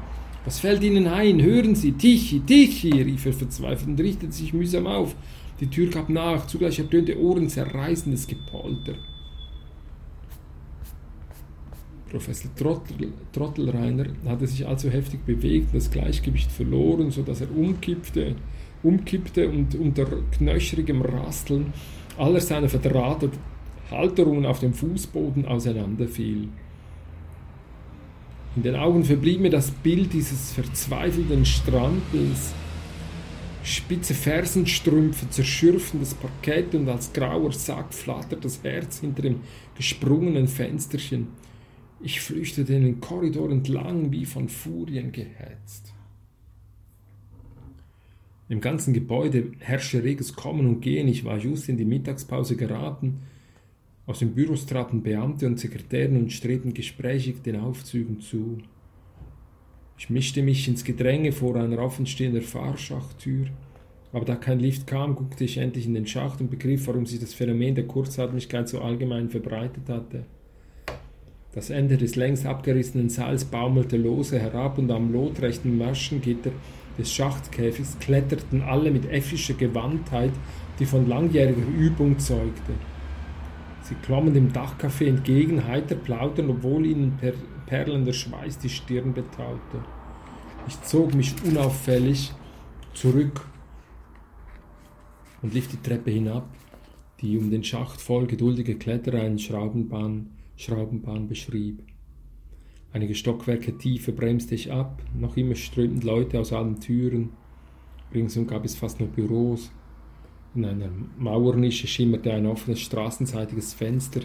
Was 0.45 0.59
fällt 0.59 0.83
Ihnen 0.83 1.07
ein? 1.07 1.41
Hören 1.41 1.75
Sie! 1.75 1.91
Tichy! 1.91 2.39
Tichy! 2.39 3.01
rief 3.01 3.25
er 3.25 3.33
verzweifelt 3.33 3.89
und 3.89 3.99
richtete 3.99 4.33
sich 4.33 4.51
mühsam 4.53 4.87
auf. 4.87 5.15
Die 5.59 5.67
Tür 5.67 5.89
gab 5.89 6.09
nach, 6.09 6.47
zugleich 6.47 6.79
ertönte 6.79 7.19
ohrenzerreißendes 7.19 8.25
Gepolter. 8.25 8.95
Professor 12.09 12.53
Trottel, 12.55 13.11
Trottelreiner 13.31 14.05
hatte 14.25 14.45
sich 14.45 14.67
allzu 14.67 14.89
heftig 14.89 15.25
bewegt 15.25 15.73
und 15.73 15.75
das 15.75 15.89
Gleichgewicht 15.89 16.51
verloren, 16.51 17.11
sodass 17.11 17.41
er 17.41 17.55
umkippte, 17.55 18.35
umkippte 18.83 19.49
und 19.49 19.75
unter 19.75 20.05
knöcherigem 20.37 21.01
Rasteln 21.01 21.73
aller 22.17 22.41
seiner 22.41 22.69
verdrahteten 22.69 23.39
Halterungen 23.89 24.45
auf 24.45 24.59
dem 24.59 24.73
Fußboden 24.73 25.45
auseinanderfiel. 25.45 26.49
In 28.55 28.61
den 28.61 28.75
Augen 28.75 29.03
verblieb 29.03 29.41
mir 29.41 29.49
das 29.49 29.71
Bild 29.71 30.13
dieses 30.13 30.51
verzweifelten 30.51 31.45
Strampels, 31.45 32.53
spitze 33.63 34.13
Fersenstrümpfe 34.13 35.29
zerschürfen 35.29 35.99
das 35.99 36.13
Parkett 36.13 36.75
und 36.75 36.87
als 36.89 37.11
grauer 37.13 37.51
Sack 37.51 37.93
flattert 37.93 38.45
das 38.45 38.63
Herz 38.63 38.99
hinter 38.99 39.23
dem 39.23 39.41
gesprungenen 39.75 40.47
Fensterchen. 40.47 41.29
Ich 42.01 42.19
flüchtete 42.19 42.73
den 42.73 42.99
Korridor 42.99 43.49
entlang, 43.49 44.11
wie 44.11 44.25
von 44.25 44.49
Furien 44.49 45.11
gehetzt. 45.11 45.92
Im 48.49 48.59
ganzen 48.61 48.93
Gebäude 48.93 49.51
herrschte 49.59 50.03
reges 50.03 50.33
Kommen 50.33 50.67
und 50.67 50.81
Gehen. 50.81 51.07
Ich 51.07 51.23
war 51.23 51.37
just 51.37 51.69
in 51.69 51.77
die 51.77 51.85
Mittagspause 51.85 52.55
geraten. 52.55 53.21
Aus 54.05 54.19
den 54.19 54.33
Büros 54.33 54.65
traten 54.65 55.01
Beamte 55.01 55.47
und 55.47 55.59
Sekretären 55.59 56.17
und 56.17 56.33
strebten 56.33 56.73
gesprächig 56.73 57.41
den 57.41 57.55
Aufzügen 57.55 58.19
zu. 58.19 58.57
Ich 59.97 60.09
mischte 60.09 60.41
mich 60.41 60.67
ins 60.67 60.83
Gedränge 60.83 61.31
vor 61.31 61.55
einer 61.55 61.79
offenstehenden 61.79 62.41
Fahrschachtür. 62.41 63.47
Aber 64.11 64.25
da 64.25 64.35
kein 64.35 64.59
Lift 64.59 64.85
kam, 64.85 65.15
guckte 65.15 65.45
ich 65.45 65.57
endlich 65.57 65.85
in 65.85 65.93
den 65.93 66.05
Schacht 66.05 66.41
und 66.41 66.51
begriff, 66.51 66.85
warum 66.87 67.05
sich 67.05 67.19
das 67.19 67.33
Phänomen 67.33 67.75
der 67.75 67.87
Kurzatmigkeit 67.87 68.67
so 68.67 68.81
allgemein 68.81 69.29
verbreitet 69.29 69.87
hatte. 69.87 70.25
Das 71.53 71.69
Ende 71.69 71.97
des 71.97 72.15
längst 72.15 72.45
abgerissenen 72.45 73.09
Seils 73.09 73.45
baumelte 73.45 73.95
lose 73.95 74.39
herab 74.39 74.77
und 74.77 74.91
am 74.91 75.13
lotrechten 75.13 75.77
Maschengitter 75.77 76.51
des 76.97 77.11
Schachtkäfigs 77.11 77.97
kletterten 77.99 78.61
alle 78.61 78.91
mit 78.91 79.09
effischer 79.09 79.53
Gewandtheit, 79.53 80.31
die 80.79 80.85
von 80.85 81.07
langjähriger 81.07 81.65
Übung 81.67 82.19
zeugte. 82.19 82.73
Sie 83.81 83.95
klommen 83.95 84.33
dem 84.33 84.53
Dachcafé 84.53 85.07
entgegen, 85.07 85.67
heiter 85.67 85.95
plaudern, 85.95 86.49
obwohl 86.49 86.85
ihnen 86.85 87.17
per 87.17 87.33
perlender 87.65 88.13
Schweiß 88.13 88.57
die 88.59 88.69
Stirn 88.69 89.13
betaute. 89.13 89.83
Ich 90.67 90.81
zog 90.83 91.13
mich 91.13 91.35
unauffällig 91.43 92.31
zurück 92.93 93.41
und 95.41 95.53
lief 95.53 95.67
die 95.67 95.81
Treppe 95.81 96.11
hinab, 96.11 96.47
die 97.19 97.37
um 97.37 97.51
den 97.51 97.63
Schacht 97.63 97.99
voll 97.99 98.27
geduldige 98.27 98.75
Kletterer 98.75 99.21
eine 99.21 99.39
Schraubenbahn, 99.39 100.29
Schraubenbahn 100.55 101.27
beschrieb. 101.27 101.83
Einige 102.93 103.15
Stockwerke 103.15 103.75
tiefer 103.75 104.11
bremste 104.11 104.53
ich 104.53 104.71
ab, 104.71 105.01
noch 105.15 105.35
immer 105.35 105.55
strömten 105.55 106.01
Leute 106.01 106.39
aus 106.39 106.53
allen 106.53 106.79
Türen. 106.79 107.31
Ringsum 108.13 108.45
gab 108.45 108.63
es 108.65 108.75
fast 108.75 108.99
nur 108.99 109.09
Büros. 109.09 109.71
In 110.53 110.63
einer 110.63 110.89
Mauernische 111.17 111.87
schimmerte 111.87 112.31
ein 112.31 112.45
offenes 112.45 112.81
straßenseitiges 112.81 113.73
Fenster. 113.73 114.21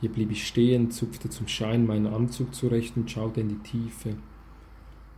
Hier 0.00 0.10
blieb 0.10 0.30
ich 0.30 0.46
stehen, 0.46 0.92
zupfte 0.92 1.28
zum 1.28 1.48
Schein 1.48 1.84
meinen 1.84 2.06
Anzug 2.06 2.54
zurecht 2.54 2.96
und 2.96 3.10
schaute 3.10 3.40
in 3.40 3.48
die 3.48 3.68
Tiefe. 3.68 4.14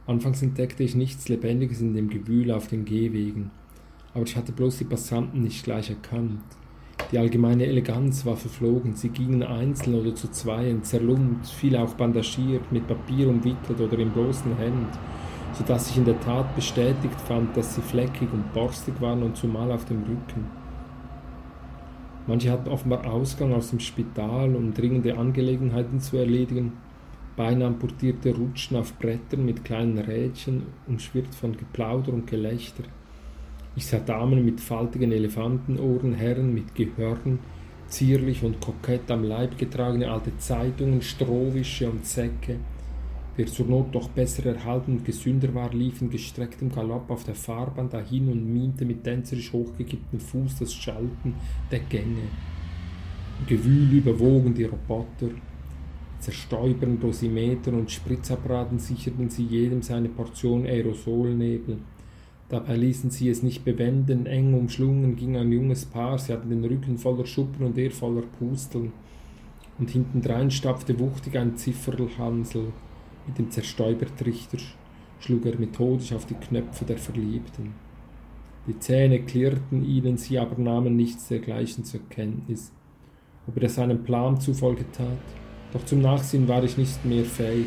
Anfangs 0.06 0.40
entdeckte 0.40 0.84
ich 0.84 0.94
nichts 0.94 1.28
Lebendiges 1.28 1.82
in 1.82 1.94
dem 1.94 2.08
Gewühl 2.08 2.50
auf 2.50 2.68
den 2.68 2.86
Gehwegen, 2.86 3.50
aber 4.14 4.24
ich 4.24 4.36
hatte 4.36 4.52
bloß 4.52 4.78
die 4.78 4.84
Passanten 4.84 5.42
nicht 5.42 5.64
gleich 5.64 5.90
erkannt. 5.90 6.40
Die 7.10 7.18
allgemeine 7.18 7.66
Eleganz 7.66 8.24
war 8.26 8.36
verflogen, 8.36 8.94
sie 8.94 9.08
gingen 9.08 9.42
einzeln 9.42 9.94
oder 9.94 10.14
zu 10.14 10.30
zweien, 10.30 10.82
zerlumpt, 10.82 11.46
viel 11.46 11.76
auch 11.76 11.94
bandagiert, 11.94 12.72
mit 12.72 12.86
Papier 12.86 13.28
umwickelt 13.28 13.80
oder 13.80 13.98
im 13.98 14.10
bloßen 14.10 14.56
Hemd, 14.56 14.98
so 15.52 15.64
dass 15.64 15.90
ich 15.90 15.96
in 15.96 16.04
der 16.04 16.20
Tat 16.20 16.54
bestätigt 16.56 17.20
fand, 17.20 17.56
dass 17.56 17.74
sie 17.74 17.82
fleckig 17.82 18.32
und 18.32 18.52
borstig 18.52 19.00
waren 19.00 19.22
und 19.22 19.36
zumal 19.36 19.70
auf 19.70 19.84
dem 19.84 20.02
Rücken. 20.02 20.46
Manche 22.26 22.50
hatten 22.50 22.70
offenbar 22.70 23.06
Ausgang 23.06 23.52
aus 23.52 23.70
dem 23.70 23.80
Spital, 23.80 24.56
um 24.56 24.72
dringende 24.72 25.16
Angelegenheiten 25.16 26.00
zu 26.00 26.16
erledigen, 26.16 26.72
beinahe 27.36 27.68
amputierte 27.68 28.34
Rutschen 28.34 28.76
auf 28.76 28.98
Brettern 28.98 29.44
mit 29.44 29.64
kleinen 29.64 29.98
Rädchen, 29.98 30.64
umschwirrt 30.86 31.34
von 31.34 31.56
Geplauder 31.56 32.12
und 32.12 32.26
Gelächter. 32.26 32.84
Ich 33.76 33.86
sah 33.86 33.98
Damen 33.98 34.44
mit 34.44 34.60
faltigen 34.60 35.10
Elefantenohren, 35.10 36.14
Herren 36.14 36.54
mit 36.54 36.76
Gehörn, 36.76 37.40
zierlich 37.88 38.44
und 38.44 38.60
kokett 38.60 39.10
am 39.10 39.24
Leib 39.24 39.58
getragene 39.58 40.10
alte 40.10 40.36
Zeitungen, 40.38 41.02
Strohwische 41.02 41.90
und 41.90 42.06
Säcke. 42.06 42.60
Wer 43.36 43.46
zur 43.46 43.66
Not 43.66 43.92
doch 43.92 44.08
besser 44.10 44.46
erhalten 44.46 44.98
und 44.98 45.04
gesünder 45.04 45.52
war, 45.54 45.72
lief 45.72 46.00
in 46.00 46.08
gestrecktem 46.08 46.70
Galopp 46.70 47.10
auf 47.10 47.24
der 47.24 47.34
Fahrbahn 47.34 47.90
dahin 47.90 48.28
und 48.28 48.52
miente 48.52 48.84
mit 48.84 49.02
tänzerisch 49.02 49.52
hochgekipptem 49.52 50.20
Fuß 50.20 50.60
das 50.60 50.72
Schalten 50.72 51.34
der 51.72 51.80
Gänge. 51.80 52.28
Gewühl 53.48 53.92
überwogen 53.98 54.54
die 54.54 54.64
Roboter, 54.64 55.30
zerstäubern 56.20 57.00
Dosimeter 57.00 57.72
und 57.72 57.90
Spritzapparaten 57.90 58.78
sicherten 58.78 59.28
sie 59.30 59.46
jedem 59.46 59.82
seine 59.82 60.10
Portion 60.10 60.64
Aerosolnebel. 60.64 61.78
Dabei 62.48 62.76
ließen 62.76 63.10
sie 63.10 63.30
es 63.30 63.42
nicht 63.42 63.64
bewenden, 63.64 64.26
eng 64.26 64.54
umschlungen 64.54 65.16
ging 65.16 65.36
ein 65.36 65.50
junges 65.50 65.86
Paar, 65.86 66.18
sie 66.18 66.32
hatten 66.32 66.50
den 66.50 66.64
Rücken 66.64 66.98
voller 66.98 67.26
Schuppen 67.26 67.66
und 67.66 67.78
er 67.78 67.90
voller 67.90 68.22
Pusteln. 68.38 68.92
Und 69.78 69.90
hintendrein 69.90 70.50
stapfte 70.50 70.98
wuchtig 71.00 71.36
ein 71.38 71.56
Zifferlhansel. 71.56 72.72
Mit 73.26 73.38
dem 73.38 73.50
Zerstäubertrichter 73.50 74.58
schlug 75.20 75.46
er 75.46 75.58
methodisch 75.58 76.12
auf 76.12 76.26
die 76.26 76.34
Knöpfe 76.34 76.84
der 76.84 76.98
Verliebten. 76.98 77.72
Die 78.66 78.78
Zähne 78.78 79.20
klirrten 79.20 79.84
ihnen, 79.84 80.16
sie 80.16 80.38
aber 80.38 80.60
nahmen 80.60 80.96
nichts 80.96 81.28
dergleichen 81.28 81.84
zur 81.84 82.00
Kenntnis. 82.08 82.72
Ob 83.46 83.56
er 83.56 83.62
das 83.62 83.78
einem 83.78 84.04
Plan 84.04 84.40
zufolge 84.40 84.84
tat? 84.92 85.06
Doch 85.72 85.84
zum 85.84 86.00
Nachsehen 86.00 86.46
war 86.46 86.62
ich 86.62 86.78
nicht 86.78 87.04
mehr 87.04 87.24
fähig. 87.24 87.66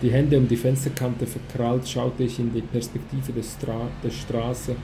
Die 0.00 0.12
Hände 0.12 0.38
um 0.38 0.46
die 0.46 0.56
Fensterkante 0.56 1.26
verkrallt, 1.26 1.88
schaute 1.88 2.22
ich 2.22 2.38
in 2.38 2.52
die 2.52 2.62
Perspektive 2.62 3.32
der, 3.32 3.42
Stra 3.42 3.88
der 4.04 4.10
Straße, 4.10 4.76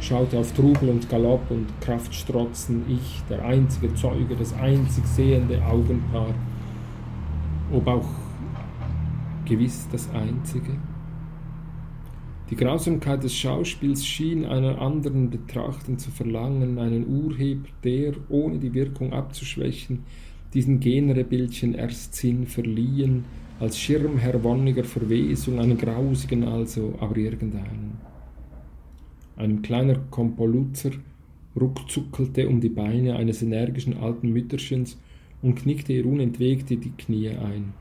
schaute 0.00 0.38
auf 0.38 0.52
Trubel 0.52 0.88
und 0.88 1.08
Galopp 1.08 1.50
und 1.50 1.66
Kraftstrotzen, 1.80 2.84
ich, 2.88 3.22
der 3.28 3.44
einzige 3.44 3.92
Zeuge, 3.94 4.36
das 4.36 4.52
einzig 4.54 5.04
sehende 5.06 5.60
Augenpaar, 5.64 6.32
ob 7.72 7.88
auch 7.88 8.08
gewiss 9.44 9.88
das 9.90 10.08
einzige. 10.10 10.76
Die 12.48 12.56
Grausamkeit 12.56 13.24
des 13.24 13.34
Schauspiels 13.34 14.06
schien 14.06 14.44
einer 14.44 14.80
anderen 14.80 15.30
Betrachten 15.30 15.98
zu 15.98 16.12
verlangen, 16.12 16.78
einen 16.78 17.08
Urheber, 17.08 17.66
der, 17.82 18.12
ohne 18.28 18.58
die 18.58 18.74
Wirkung 18.74 19.12
abzuschwächen, 19.12 20.04
diesen 20.54 20.78
Genrebildchen 20.78 21.74
erst 21.74 22.14
Sinn 22.14 22.46
verliehen, 22.46 23.24
als 23.62 23.78
Schirmherr 23.78 24.42
wonniger 24.42 24.82
Verwesung, 24.82 25.60
einen 25.60 25.78
grausigen 25.78 26.42
also, 26.42 26.94
aber 26.98 27.16
irgendeinen. 27.16 27.96
Ein 29.36 29.62
kleiner 29.62 30.00
Kompolutzer 30.10 30.90
ruckzuckelte 31.58 32.48
um 32.48 32.60
die 32.60 32.68
Beine 32.68 33.14
eines 33.14 33.40
energischen 33.40 33.96
alten 33.98 34.32
Mütterchens 34.32 34.98
und 35.42 35.54
knickte 35.54 35.92
ihr 35.92 36.06
unentwegt 36.06 36.70
die 36.70 36.92
Knie 36.98 37.28
ein. 37.28 37.72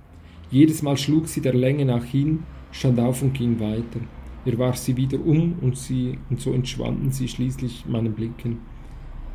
Jedes 0.52 0.84
Mal 0.84 0.98
schlug 0.98 1.28
sie 1.28 1.42
der 1.42 1.56
Länge 1.56 1.86
nach 1.86 2.06
hin, 2.06 2.44
stand 2.72 3.00
auf 3.00 3.24
und 3.24 3.34
ging 3.34 3.60
weiter. 3.60 4.02
Er 4.46 4.60
warf 4.60 4.78
sie 4.78 4.96
wieder 4.96 5.20
um 5.20 5.56
und 5.62 5.78
sie, 5.78 6.20
und 6.30 6.40
so 6.40 6.54
entschwanden 6.54 7.12
sie 7.12 7.28
schließlich 7.28 7.86
meinen 7.88 8.14
Blicken. 8.14 8.60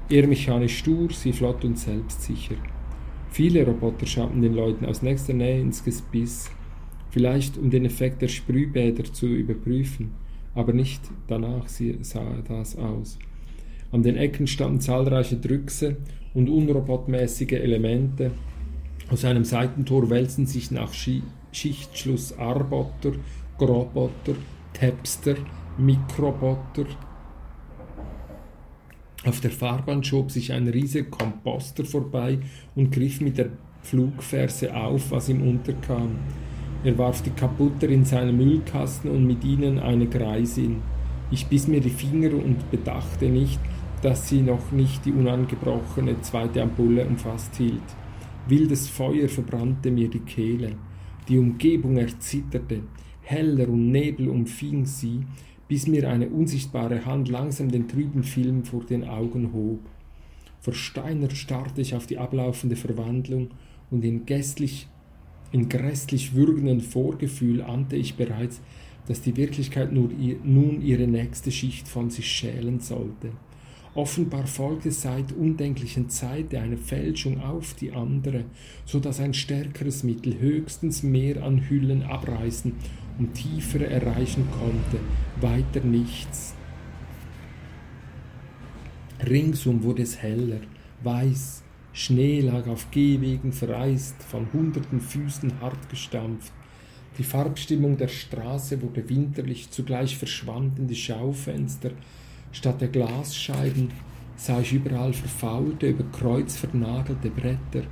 Er 0.08 0.28
mechanisch 0.28 0.78
stur, 0.78 1.08
sie 1.10 1.32
flott 1.32 1.64
und 1.64 1.76
selbstsicher. 1.76 2.54
Viele 3.36 3.66
Roboter 3.66 4.06
schauten 4.06 4.40
den 4.40 4.54
Leuten 4.54 4.86
aus 4.86 5.02
nächster 5.02 5.34
Nähe 5.34 5.60
ins 5.60 5.84
Gebiss, 5.84 6.50
vielleicht 7.10 7.58
um 7.58 7.68
den 7.68 7.84
Effekt 7.84 8.22
der 8.22 8.28
Sprühbäder 8.28 9.04
zu 9.04 9.26
überprüfen, 9.26 10.12
aber 10.54 10.72
nicht 10.72 11.02
danach 11.28 11.68
sah 11.68 12.42
das 12.48 12.78
aus. 12.78 13.18
An 13.92 14.02
den 14.02 14.16
Ecken 14.16 14.46
standen 14.46 14.80
zahlreiche 14.80 15.36
Drüchse 15.36 15.98
und 16.32 16.48
unrobotmäßige 16.48 17.52
Elemente. 17.52 18.30
Aus 19.10 19.26
einem 19.26 19.44
Seitentor 19.44 20.08
wälzen 20.08 20.46
sich 20.46 20.70
nach 20.70 20.94
Schichtschluss 21.52 22.38
Arboter, 22.38 23.12
Groboter, 23.58 24.32
Tepster, 24.72 25.34
Mikroboter, 25.76 26.86
auf 29.26 29.40
der 29.40 29.50
Fahrbahn 29.50 30.04
schob 30.04 30.30
sich 30.30 30.52
ein 30.52 30.68
riesiger 30.68 31.10
Komposter 31.10 31.84
vorbei 31.84 32.38
und 32.74 32.92
griff 32.92 33.20
mit 33.20 33.38
der 33.38 33.50
Flugferse 33.82 34.74
auf, 34.74 35.10
was 35.10 35.28
ihm 35.28 35.42
unterkam. 35.42 36.16
Er 36.84 36.96
warf 36.98 37.22
die 37.22 37.30
Kaputter 37.30 37.88
in 37.88 38.04
seinen 38.04 38.36
Müllkasten 38.36 39.10
und 39.10 39.26
mit 39.26 39.44
ihnen 39.44 39.78
eine 39.78 40.06
Greisin. 40.06 40.82
Ich 41.30 41.46
biss 41.46 41.66
mir 41.66 41.80
die 41.80 41.90
Finger 41.90 42.32
und 42.34 42.70
bedachte 42.70 43.28
nicht, 43.28 43.58
dass 44.02 44.28
sie 44.28 44.42
noch 44.42 44.70
nicht 44.70 45.04
die 45.04 45.12
unangebrochene 45.12 46.20
zweite 46.20 46.62
Ampulle 46.62 47.04
umfasst 47.04 47.56
hielt. 47.56 47.82
Wildes 48.46 48.88
Feuer 48.88 49.28
verbrannte 49.28 49.90
mir 49.90 50.08
die 50.08 50.20
Kehle. 50.20 50.72
Die 51.28 51.38
Umgebung 51.38 51.96
erzitterte. 51.96 52.82
Heller 53.22 53.68
und 53.68 53.90
Nebel 53.90 54.28
umfing 54.28 54.86
sie, 54.86 55.22
bis 55.68 55.86
mir 55.86 56.08
eine 56.08 56.28
unsichtbare 56.28 57.04
Hand 57.04 57.28
langsam 57.28 57.70
den 57.70 57.88
trüben 57.88 58.22
Film 58.22 58.64
vor 58.64 58.84
den 58.84 59.04
Augen 59.04 59.52
hob. 59.52 59.80
Versteinert 60.60 61.32
starrte 61.32 61.80
ich 61.80 61.94
auf 61.94 62.06
die 62.06 62.18
ablaufende 62.18 62.76
Verwandlung 62.76 63.50
und 63.90 64.04
in 64.04 64.26
gästlich 64.26 64.88
In 65.52 65.68
grässlich 65.68 66.34
würgenden 66.34 66.80
Vorgefühl 66.80 67.62
ahnte 67.62 67.96
ich 67.96 68.16
bereits, 68.16 68.60
dass 69.06 69.22
die 69.22 69.36
Wirklichkeit 69.36 69.92
nun 69.92 70.82
ihre 70.82 71.06
nächste 71.06 71.52
Schicht 71.52 71.86
von 71.86 72.10
sich 72.10 72.26
schälen 72.26 72.80
sollte. 72.80 73.30
Offenbar 73.94 74.46
folgte 74.46 74.90
seit 74.90 75.32
undenklichen 75.32 76.10
Zeiten 76.10 76.56
eine 76.56 76.76
Fälschung 76.76 77.40
auf 77.40 77.74
die 77.74 77.92
andere, 77.92 78.44
so 78.84 78.98
dass 79.00 79.20
ein 79.20 79.32
stärkeres 79.32 80.02
Mittel 80.02 80.38
höchstens 80.38 81.02
mehr 81.02 81.42
an 81.42 81.70
Hüllen 81.70 82.02
abreißen 82.02 82.74
und 83.18 83.34
tiefere 83.34 83.86
erreichen 83.88 84.46
konnte, 84.58 85.02
weiter 85.40 85.84
nichts. 85.84 86.54
Ringsum 89.26 89.82
wurde 89.82 90.02
es 90.02 90.22
heller, 90.22 90.60
weiß, 91.02 91.62
Schnee 91.92 92.40
lag 92.40 92.66
auf 92.66 92.90
Gehwegen 92.90 93.52
vereist, 93.52 94.22
von 94.22 94.46
hunderten 94.52 95.00
Füßen 95.00 95.60
hart 95.60 95.88
gestampft. 95.88 96.52
Die 97.16 97.24
Farbstimmung 97.24 97.96
der 97.96 98.08
Straße 98.08 98.82
wurde 98.82 99.08
winterlich, 99.08 99.70
zugleich 99.70 100.18
verschwanden 100.18 100.86
die 100.86 100.94
Schaufenster, 100.94 101.92
Statt 102.56 102.80
der 102.80 102.88
Glasscheiben 102.88 103.90
sah 104.34 104.60
ich 104.60 104.72
überall 104.72 105.12
verfaulte, 105.12 105.88
über 105.88 106.04
Kreuz 106.04 106.56
vernagelte 106.56 107.28
Bretter. 107.28 107.86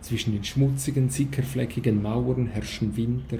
Zwischen 0.00 0.32
den 0.32 0.44
schmutzigen, 0.44 1.10
sickerfleckigen 1.10 2.00
Mauern 2.00 2.46
herrschten 2.46 2.96
Winter. 2.96 3.38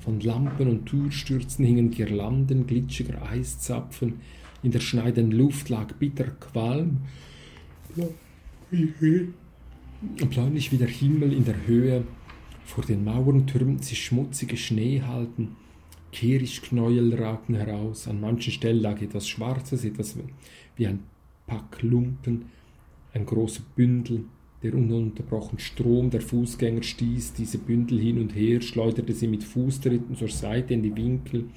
Von 0.00 0.20
Lampen 0.20 0.68
und 0.68 0.86
Türstürzen 0.86 1.64
hingen 1.64 1.90
Girlanden 1.90 2.66
glitschiger 2.66 3.22
Eiszapfen. 3.22 4.20
In 4.62 4.70
der 4.70 4.80
schneidenden 4.80 5.38
Luft 5.38 5.68
lag 5.68 5.92
bitter 5.94 6.24
Qualm. 6.24 6.98
Bläulich 10.30 10.72
wie 10.72 10.78
der 10.78 10.88
Himmel 10.88 11.32
in 11.32 11.44
der 11.44 11.66
Höhe. 11.66 12.04
Vor 12.64 12.84
den 12.84 13.04
Mauern 13.04 13.46
türmten 13.46 13.82
sich 13.82 14.04
schmutzige 14.04 14.56
Schneehalden. 14.56 15.56
Kehrichknäuel 16.12 17.14
ragten 17.14 17.54
heraus, 17.54 18.08
an 18.08 18.20
manchen 18.20 18.52
Stellen 18.52 18.80
lag 18.80 19.00
etwas 19.02 19.28
Schwarzes, 19.28 19.84
etwas 19.84 20.16
wie 20.76 20.86
ein 20.86 21.00
Pack 21.46 21.82
Lumpen, 21.82 22.46
ein 23.12 23.26
großer 23.26 23.62
Bündel, 23.76 24.24
der 24.62 24.74
ununterbrochen 24.74 25.58
Strom 25.58 26.10
der 26.10 26.20
Fußgänger 26.20 26.82
stieß, 26.82 27.34
diese 27.34 27.58
Bündel 27.58 28.00
hin 28.00 28.20
und 28.20 28.34
her, 28.34 28.60
schleuderte 28.60 29.12
sie 29.12 29.28
mit 29.28 29.44
Fußtritten 29.44 30.16
zur 30.16 30.28
Seite 30.28 30.74
in 30.74 30.82
die 30.82 30.96
Winkel 30.96 31.48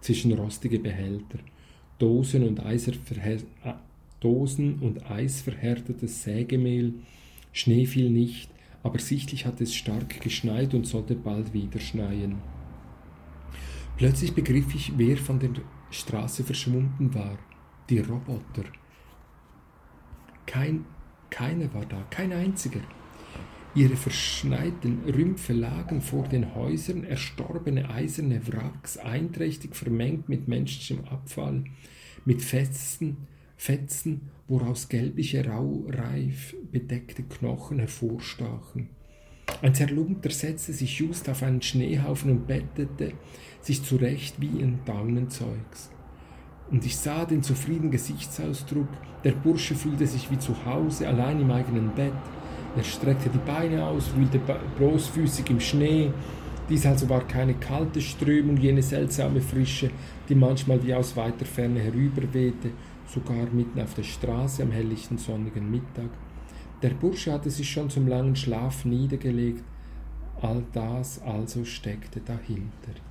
zwischen 0.00 0.32
rostige 0.32 0.78
Behälter. 0.78 1.38
Dosen 1.98 2.46
und, 2.46 2.58
äh, 2.58 3.38
Dosen 4.20 4.78
und 4.80 5.10
eisverhärtetes 5.10 6.22
Sägemehl, 6.24 6.94
Schnee 7.52 7.86
fiel 7.86 8.10
nicht, 8.10 8.50
aber 8.82 8.98
sichtlich 8.98 9.46
hatte 9.46 9.64
es 9.64 9.74
stark 9.74 10.20
geschneit 10.20 10.74
und 10.74 10.86
sollte 10.86 11.14
bald 11.14 11.52
wieder 11.52 11.80
schneien. 11.80 12.36
Plötzlich 13.96 14.32
begriff 14.32 14.74
ich, 14.74 14.92
wer 14.96 15.16
von 15.16 15.40
der 15.40 15.50
Straße 15.90 16.44
verschwunden 16.44 17.12
war. 17.14 17.38
Die 17.90 17.98
Roboter. 17.98 18.64
Kein, 20.46 20.84
keiner 21.30 21.72
war 21.74 21.86
da, 21.86 22.04
kein 22.10 22.32
einziger. 22.32 22.80
Ihre 23.74 23.96
verschneiten 23.96 25.04
Rümpfe 25.04 25.52
lagen 25.52 26.00
vor 26.00 26.26
den 26.26 26.54
Häusern, 26.54 27.04
erstorbene 27.04 27.90
eiserne 27.90 28.46
Wracks, 28.48 28.96
einträchtig 28.96 29.76
vermengt 29.76 30.28
mit 30.28 30.48
menschlichem 30.48 31.04
Abfall, 31.04 31.64
mit 32.24 32.42
Fetzen, 32.42 33.28
Fetzen, 33.56 34.30
woraus 34.48 34.88
gelbliche, 34.88 35.46
raureif 35.46 36.56
bedeckte 36.72 37.22
Knochen 37.22 37.78
hervorstachen. 37.78 38.88
Ein 39.62 39.74
Zerlumpter 39.74 40.30
setzte 40.30 40.72
sich 40.72 40.98
just 40.98 41.28
auf 41.28 41.42
einen 41.42 41.62
Schneehaufen 41.62 42.30
und 42.30 42.46
bettete 42.46 43.12
sich 43.60 43.82
zurecht 43.82 44.40
wie 44.40 44.62
ein 44.62 44.80
Daunenzeugs. 44.84 45.90
Und 46.70 46.84
ich 46.84 46.96
sah 46.96 47.24
den 47.24 47.42
zufriedenen 47.42 47.90
Gesichtsausdruck. 47.90 48.88
Der 49.24 49.32
Bursche 49.32 49.74
fühlte 49.74 50.06
sich 50.06 50.30
wie 50.30 50.38
zu 50.38 50.54
Hause, 50.66 51.08
allein 51.08 51.40
im 51.40 51.50
eigenen 51.50 51.90
Bett. 51.94 52.12
Er 52.76 52.84
streckte 52.84 53.30
die 53.30 53.38
Beine 53.38 53.86
aus, 53.86 54.14
wühlte 54.14 54.40
bloßfüßig 54.76 55.48
im 55.50 55.60
Schnee. 55.60 56.12
Dies 56.68 56.84
also 56.84 57.08
war 57.08 57.26
keine 57.26 57.54
kalte 57.54 58.00
Strömung, 58.00 58.58
jene 58.58 58.82
seltsame 58.82 59.40
Frische, 59.40 59.90
die 60.28 60.34
manchmal 60.34 60.82
wie 60.84 60.92
aus 60.92 61.16
weiter 61.16 61.46
Ferne 61.46 61.80
herüberwehte, 61.80 62.70
sogar 63.06 63.46
mitten 63.50 63.80
auf 63.80 63.94
der 63.94 64.02
Straße 64.02 64.62
am 64.62 64.70
helllichen 64.70 65.16
sonnigen 65.16 65.70
Mittag. 65.70 66.10
Der 66.82 66.90
Bursche 66.90 67.32
hatte 67.32 67.50
sich 67.50 67.70
schon 67.70 67.88
zum 67.88 68.06
langen 68.06 68.36
Schlaf 68.36 68.84
niedergelegt, 68.84 69.64
all 70.42 70.62
das 70.74 71.20
also 71.22 71.64
steckte 71.64 72.20
dahinter. 72.20 73.07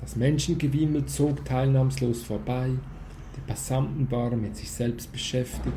Das 0.00 0.16
Menschengewimmel 0.16 1.06
zog 1.06 1.44
teilnahmslos 1.44 2.22
vorbei, 2.22 2.70
die 3.36 3.40
Passanten 3.46 4.10
waren 4.10 4.40
mit 4.40 4.56
sich 4.56 4.70
selbst 4.70 5.12
beschäftigt, 5.12 5.76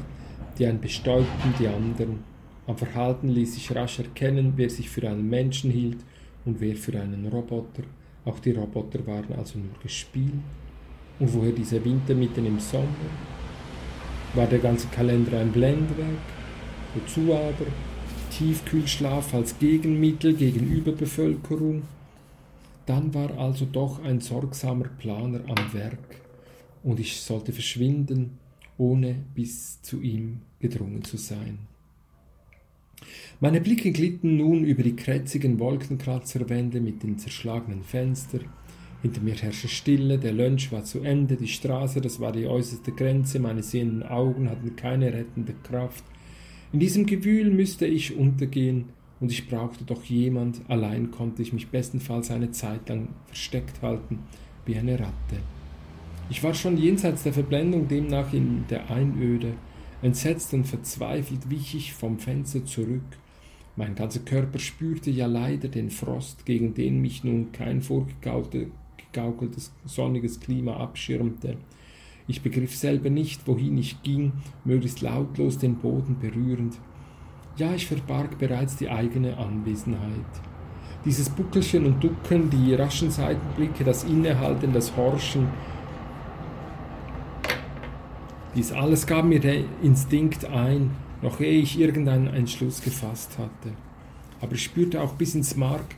die 0.57 0.65
einen 0.65 0.79
bestäubten 0.79 1.53
die 1.59 1.67
anderen. 1.67 2.19
Am 2.65 2.77
Verhalten 2.77 3.29
ließ 3.29 3.55
sich 3.55 3.75
rasch 3.75 3.99
erkennen, 3.99 4.53
wer 4.55 4.69
sich 4.69 4.89
für 4.89 5.09
einen 5.09 5.29
Menschen 5.29 5.69
hielt 5.69 5.97
und 6.45 6.61
wer 6.61 6.75
für 6.75 6.99
einen 6.99 7.27
Roboter. 7.27 7.83
Auch 8.25 8.39
die 8.39 8.51
Roboter 8.51 9.05
waren 9.05 9.33
also 9.37 9.59
nur 9.59 9.77
gespielt. 9.81 10.31
Und 11.19 11.33
woher 11.33 11.51
dieser 11.51 11.83
Winter 11.83 12.15
mitten 12.15 12.45
im 12.45 12.59
Sommer? 12.59 12.87
War 14.33 14.47
der 14.47 14.59
ganze 14.59 14.87
Kalender 14.87 15.39
ein 15.39 15.51
Blendwerk? 15.51 16.07
Wozu 16.95 17.33
aber? 17.33 17.67
Tiefkühlschlaf 18.31 19.33
als 19.33 19.59
Gegenmittel 19.59 20.33
gegen 20.33 20.65
Überbevölkerung? 20.71 21.83
Dann 22.85 23.13
war 23.13 23.37
also 23.37 23.65
doch 23.65 24.03
ein 24.03 24.19
sorgsamer 24.19 24.89
Planer 24.97 25.41
am 25.47 25.73
Werk, 25.73 26.21
und 26.83 26.99
ich 26.99 27.21
sollte 27.21 27.53
verschwinden, 27.53 28.37
ohne 28.77 29.15
bis 29.35 29.81
zu 29.81 30.01
ihm 30.01 30.41
gedrungen 30.59 31.03
zu 31.03 31.17
sein. 31.17 31.59
Meine 33.39 33.61
Blicke 33.61 33.91
glitten 33.91 34.37
nun 34.37 34.63
über 34.63 34.83
die 34.83 34.95
krätzigen 34.95 35.59
Wolkenkratzerwände 35.59 36.81
mit 36.81 37.03
den 37.03 37.17
zerschlagenen 37.17 37.83
Fenstern. 37.83 38.45
Hinter 39.01 39.21
mir 39.21 39.35
herrschte 39.35 39.67
Stille, 39.67 40.17
der 40.17 40.31
Lunch 40.31 40.71
war 40.71 40.85
zu 40.85 41.01
Ende, 41.01 41.35
die 41.35 41.49
Straße, 41.49 41.99
das 41.99 42.21
war 42.21 42.31
die 42.31 42.47
äußerste 42.47 42.93
Grenze, 42.93 43.39
meine 43.39 43.61
sehenden 43.61 44.03
Augen 44.03 44.49
hatten 44.49 44.75
keine 44.77 45.11
rettende 45.11 45.53
Kraft. 45.63 46.05
In 46.71 46.79
diesem 46.79 47.05
Gewühl 47.05 47.51
müsste 47.51 47.85
ich 47.85 48.15
untergehen, 48.15 48.85
und 49.23 49.31
ich 49.31 49.47
brauchte 49.47 49.85
doch 49.85 50.03
jemand, 50.03 50.59
allein 50.67 51.09
konnte 51.09 51.41
ich 51.41 51.53
mich 51.53 51.69
bestenfalls 51.69 52.29
eine 52.29 52.51
Zeit 52.51 52.89
lang 52.89 53.07
versteckt 53.27 53.81
halten, 53.81 54.19
wie 54.65 54.75
eine 54.75 54.99
Ratte. 54.99 55.37
Ich 56.29 56.43
war 56.43 56.53
schon 56.53 56.75
jenseits 56.77 57.23
der 57.23 57.31
Verblendung, 57.31 57.87
demnach 57.87 58.33
in 58.33 58.65
der 58.69 58.91
Einöde. 58.91 59.53
Entsetzt 60.01 60.53
und 60.53 60.67
verzweifelt 60.67 61.49
wich 61.49 61.73
ich 61.73 61.93
vom 61.93 62.19
Fenster 62.19 62.65
zurück. 62.65 63.01
Mein 63.77 63.95
ganzer 63.95 64.19
Körper 64.19 64.59
spürte 64.59 65.09
ja 65.09 65.25
leider 65.25 65.69
den 65.69 65.89
Frost, 65.89 66.45
gegen 66.45 66.73
den 66.73 66.99
mich 66.99 67.23
nun 67.23 67.53
kein 67.53 67.81
vorgegaukeltes 67.81 69.71
sonniges 69.85 70.41
Klima 70.41 70.75
abschirmte. 70.75 71.55
Ich 72.27 72.41
begriff 72.41 72.75
selber 72.75 73.09
nicht, 73.09 73.47
wohin 73.47 73.77
ich 73.77 74.03
ging, 74.03 74.33
möglichst 74.65 74.99
lautlos 74.99 75.59
den 75.59 75.75
Boden 75.75 76.17
berührend. 76.19 76.77
Ja, 77.55 77.71
ich 77.73 77.85
verbarg 77.85 78.39
bereits 78.39 78.77
die 78.77 78.89
eigene 78.89 79.37
Anwesenheit. 79.37 80.25
Dieses 81.05 81.29
Buckelchen 81.29 81.85
und 81.85 82.03
Ducken, 82.03 82.49
die 82.49 82.73
raschen 82.73 83.11
Seitenblicke, 83.11 83.83
das 83.83 84.05
Innehalten, 84.05 84.73
das 84.73 84.95
Horchen, 84.95 85.49
dies 88.55 88.71
alles 88.71 89.07
gab 89.07 89.25
mir 89.25 89.39
der 89.39 89.63
Instinkt 89.81 90.45
ein, 90.45 90.91
noch 91.21 91.39
ehe 91.39 91.61
ich 91.61 91.79
irgendeinen 91.79 92.27
Entschluss 92.27 92.81
gefasst 92.81 93.37
hatte. 93.39 93.75
Aber 94.41 94.53
ich 94.53 94.63
spürte 94.63 95.01
auch 95.01 95.13
bis 95.13 95.33
ins 95.33 95.55
Mark, 95.55 95.95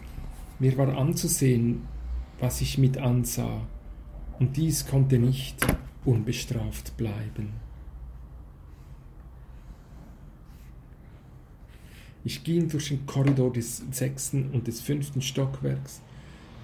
mir 0.59 0.77
war 0.77 0.97
anzusehen, 0.97 1.83
was 2.39 2.61
ich 2.61 2.77
mit 2.77 2.97
ansah, 2.97 3.61
und 4.39 4.55
dies 4.55 4.87
konnte 4.87 5.19
nicht 5.19 5.65
unbestraft 6.05 6.95
bleiben. 6.95 7.64
Ich 12.27 12.43
ging 12.43 12.67
durch 12.67 12.87
den 12.87 13.05
Korridor 13.05 13.53
des 13.53 13.83
sechsten 13.91 14.49
und 14.51 14.65
des 14.65 14.81
fünften 14.81 15.21
Stockwerks. 15.21 16.01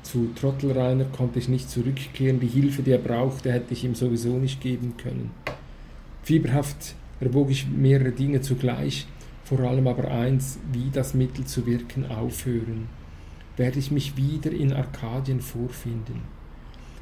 Zu 0.01 0.31
Trottelreiner 0.33 1.05
konnte 1.05 1.38
ich 1.38 1.49
nicht 1.49 1.69
zurückkehren. 1.69 2.39
Die 2.39 2.47
Hilfe, 2.47 2.81
die 2.81 2.89
er 2.89 2.97
brauchte, 2.97 3.51
hätte 3.51 3.73
ich 3.73 3.83
ihm 3.83 3.93
sowieso 3.93 4.39
nicht 4.39 4.59
geben 4.59 4.97
können. 4.97 5.29
Fieberhaft 6.23 6.95
erwog 7.19 7.51
ich 7.51 7.67
mehrere 7.67 8.11
Dinge 8.11 8.41
zugleich, 8.41 9.05
vor 9.43 9.59
allem 9.59 9.85
aber 9.85 10.09
eins, 10.09 10.57
wie 10.73 10.89
das 10.91 11.13
Mittel 11.13 11.45
zu 11.45 11.67
wirken 11.67 12.07
aufhören. 12.07 12.88
Werde 13.55 13.77
ich 13.77 13.91
mich 13.91 14.17
wieder 14.17 14.51
in 14.51 14.73
Arkadien 14.73 15.41
vorfinden? 15.41 16.23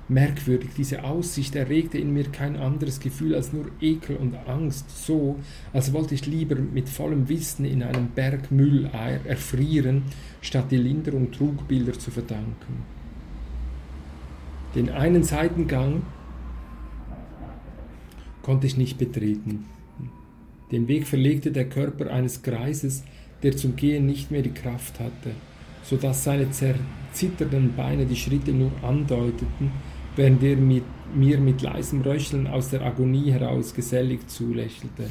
Merkwürdig, 0.09 0.71
diese 0.75 1.03
Aussicht 1.03 1.55
erregte 1.55 1.99
in 1.99 2.11
mir 2.11 2.23
kein 2.23 2.57
anderes 2.57 2.99
Gefühl 2.99 3.35
als 3.35 3.53
nur 3.53 3.67
Ekel 3.79 4.15
und 4.15 4.35
Angst, 4.47 5.05
so, 5.05 5.37
als 5.71 5.93
wollte 5.93 6.15
ich 6.15 6.25
lieber 6.25 6.55
mit 6.55 6.89
vollem 6.89 7.29
Wissen 7.29 7.63
in 7.63 7.83
einem 7.83 8.07
Berg 8.07 8.49
Müll 8.51 8.89
erfrieren, 9.25 10.01
statt 10.41 10.71
die 10.71 10.77
Linderung 10.77 11.31
Trugbilder 11.31 11.93
zu 11.93 12.09
verdanken. 12.09 12.83
Den 14.73 14.89
einen 14.89 15.23
Seitengang 15.23 16.01
konnte 18.41 18.65
ich 18.65 18.77
nicht 18.77 18.97
betreten. 18.97 19.65
Den 20.71 20.87
Weg 20.87 21.05
verlegte 21.05 21.51
der 21.51 21.69
Körper 21.69 22.11
eines 22.11 22.41
Greises, 22.41 23.03
der 23.43 23.55
zum 23.55 23.75
Gehen 23.75 24.07
nicht 24.07 24.31
mehr 24.31 24.41
die 24.41 24.53
Kraft 24.53 24.99
hatte, 24.99 25.31
so 25.83 25.97
dass 25.97 26.23
seine 26.23 26.49
zerzitternden 26.49 27.75
Beine 27.75 28.07
die 28.07 28.15
Schritte 28.15 28.51
nur 28.51 28.71
andeuteten, 28.81 29.71
während 30.19 30.43
er 30.43 30.57
mit, 30.57 30.83
mir 31.15 31.39
mit 31.39 31.61
leisem 31.61 32.01
Röcheln 32.01 32.45
aus 32.45 32.71
der 32.71 32.81
Agonie 32.81 33.31
heraus 33.31 33.73
gesellig 33.73 34.27
zulächelte. 34.27 35.09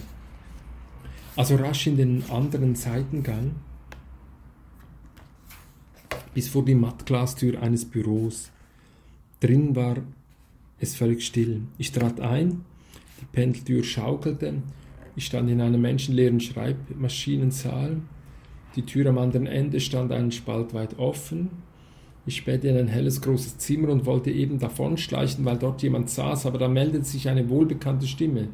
Also 1.35 1.57
rasch 1.57 1.87
in 1.87 1.97
den 1.97 2.25
anderen 2.29 2.75
Seitengang, 2.75 3.53
bis 6.35 6.49
vor 6.49 6.63
die 6.63 6.75
Mattglastür 6.75 7.63
eines 7.63 7.87
Büros. 7.87 8.51
Drin 9.41 9.75
war 9.75 9.97
es 10.79 10.95
völlig 10.95 11.25
still. 11.25 11.63
Ich 11.79 11.91
trat 11.91 12.21
ein, 12.21 12.67
die 13.19 13.25
Pendeltür 13.33 13.85
schaukelte, 13.85 14.63
ich 15.17 15.25
stand 15.25 15.49
in 15.49 15.63
einem 15.63 15.81
menschenleeren 15.81 16.39
Schreibmaschinensaal, 16.39 18.03
die 18.77 18.83
Tür 18.83 19.07
am 19.07 19.17
anderen 19.17 19.47
Ende 19.47 19.81
stand 19.81 20.13
einen 20.13 20.33
Spalt 20.33 20.75
weit 20.75 20.99
offen, 20.99 21.49
ich 22.29 22.37
spähte 22.37 22.69
in 22.69 22.77
ein 22.77 22.89
helles, 22.89 23.23
großes 23.23 23.57
Zimmer 23.57 23.89
und 23.89 24.05
wollte 24.05 24.31
eben 24.31 24.59
davonschleichen, 24.59 25.45
weil 25.47 25.57
dort 25.57 25.83
jemand 25.83 26.11
saß, 26.11 26.45
aber 26.45 26.59
da 26.59 26.69
meldete 26.69 27.05
sich 27.05 27.27
eine 27.29 27.49
wohlbekannte 27.49 28.07
Stimme. 28.07 28.49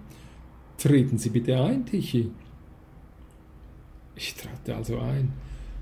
Treten 0.79 1.19
Sie 1.19 1.31
bitte 1.31 1.61
ein, 1.61 1.85
Tichy. 1.85 2.31
Ich 4.15 4.35
trat 4.35 4.77
also 4.77 5.01
ein. 5.01 5.33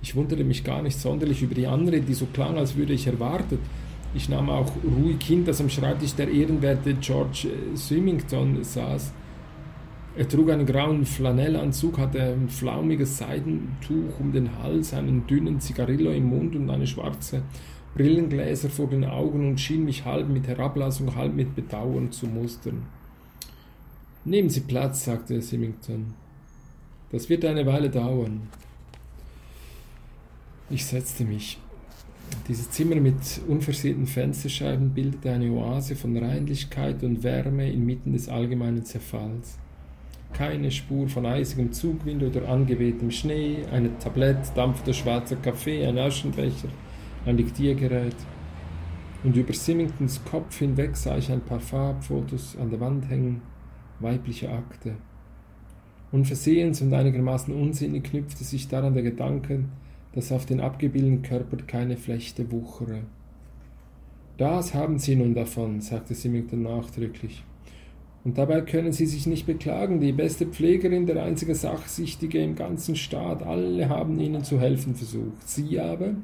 Ich 0.00 0.16
wunderte 0.16 0.42
mich 0.42 0.64
gar 0.64 0.80
nicht 0.80 0.98
sonderlich 0.98 1.42
über 1.42 1.54
die 1.54 1.66
andere, 1.66 2.00
die 2.00 2.14
so 2.14 2.26
klang, 2.32 2.56
als 2.56 2.76
würde 2.76 2.94
ich 2.94 3.06
erwartet. 3.06 3.60
Ich 4.14 4.28
nahm 4.28 4.48
auch 4.48 4.72
ruhig 4.84 5.22
hin, 5.22 5.44
dass 5.44 5.60
am 5.60 5.68
Schreibtisch 5.68 6.14
der 6.14 6.30
ehrenwerte 6.30 6.94
George 6.94 7.48
Symington 7.74 8.64
saß. 8.64 9.12
Er 10.16 10.28
trug 10.28 10.50
einen 10.50 10.66
grauen 10.66 11.04
Flanellanzug, 11.04 11.98
hatte 11.98 12.22
ein 12.22 12.48
flaumiges 12.48 13.18
Seidentuch 13.18 14.18
um 14.18 14.32
den 14.32 14.58
Hals, 14.62 14.94
einen 14.94 15.26
dünnen 15.26 15.60
Zigarillo 15.60 16.10
im 16.10 16.24
Mund 16.24 16.56
und 16.56 16.70
eine 16.70 16.86
schwarze 16.86 17.42
Brillengläser 17.94 18.70
vor 18.70 18.88
den 18.88 19.04
Augen 19.04 19.48
und 19.50 19.60
schien 19.60 19.84
mich 19.84 20.04
halb 20.04 20.28
mit 20.28 20.46
Herablassung, 20.48 21.14
halb 21.14 21.34
mit 21.34 21.54
Bedauern 21.54 22.10
zu 22.10 22.26
mustern. 22.26 22.86
Nehmen 24.24 24.48
Sie 24.48 24.60
Platz, 24.60 25.04
sagte 25.04 25.42
Symington. 25.42 26.14
Das 27.10 27.28
wird 27.28 27.44
eine 27.44 27.66
Weile 27.66 27.90
dauern. 27.90 28.48
Ich 30.70 30.86
setzte 30.86 31.24
mich. 31.24 31.58
Dieses 32.48 32.70
Zimmer 32.70 32.96
mit 32.96 33.16
unversehrten 33.46 34.06
Fensterscheiben 34.06 34.90
bildete 34.90 35.30
eine 35.30 35.50
Oase 35.52 35.94
von 35.94 36.16
Reinlichkeit 36.16 37.02
und 37.04 37.22
Wärme 37.22 37.70
inmitten 37.70 38.14
des 38.14 38.28
allgemeinen 38.28 38.84
Zerfalls. 38.84 39.58
Keine 40.32 40.70
Spur 40.70 41.08
von 41.08 41.26
eisigem 41.26 41.72
Zugwind 41.72 42.22
oder 42.22 42.48
angewehtem 42.48 43.10
Schnee, 43.10 43.58
ein 43.70 43.98
Tablett, 43.98 44.56
dampfter 44.56 44.94
schwarzer 44.94 45.36
Kaffee, 45.36 45.84
ein 45.84 45.98
Aschenbecher, 45.98 46.68
ein 47.26 47.36
Diktiergerät. 47.36 48.16
Und 49.24 49.36
über 49.36 49.52
Symingtons 49.52 50.24
Kopf 50.24 50.58
hinweg 50.58 50.96
sah 50.96 51.16
ich 51.16 51.30
ein 51.30 51.42
paar 51.42 51.60
Farbfotos 51.60 52.56
an 52.60 52.70
der 52.70 52.80
Wand 52.80 53.08
hängen, 53.08 53.42
weibliche 54.00 54.50
Akte. 54.50 54.96
Unversehens 56.10 56.82
und 56.82 56.92
einigermaßen 56.92 57.54
unsinnig 57.54 58.04
knüpfte 58.04 58.44
sich 58.44 58.68
daran 58.68 58.94
der 58.94 59.02
Gedanke, 59.02 59.64
dass 60.12 60.32
auf 60.32 60.44
den 60.44 60.60
abgebildeten 60.60 61.22
Körper 61.22 61.56
keine 61.66 61.96
Flechte 61.96 62.50
wuchere. 62.50 63.04
Das 64.36 64.74
haben 64.74 64.98
Sie 64.98 65.14
nun 65.14 65.34
davon, 65.34 65.80
sagte 65.80 66.14
Symington 66.14 66.62
nachdrücklich. 66.62 67.44
Und 68.24 68.38
dabei 68.38 68.60
können 68.60 68.92
Sie 68.92 69.06
sich 69.06 69.26
nicht 69.26 69.46
beklagen, 69.46 70.00
die 70.00 70.12
beste 70.12 70.46
Pflegerin, 70.46 71.06
der 71.06 71.22
einzige 71.22 71.54
Sachsichtige 71.54 72.42
im 72.42 72.54
ganzen 72.54 72.94
Staat, 72.94 73.42
alle 73.42 73.88
haben 73.88 74.18
Ihnen 74.20 74.44
zu 74.44 74.60
helfen 74.60 74.94
versucht. 74.94 75.48
Sie 75.48 75.80
aber, 75.80 76.14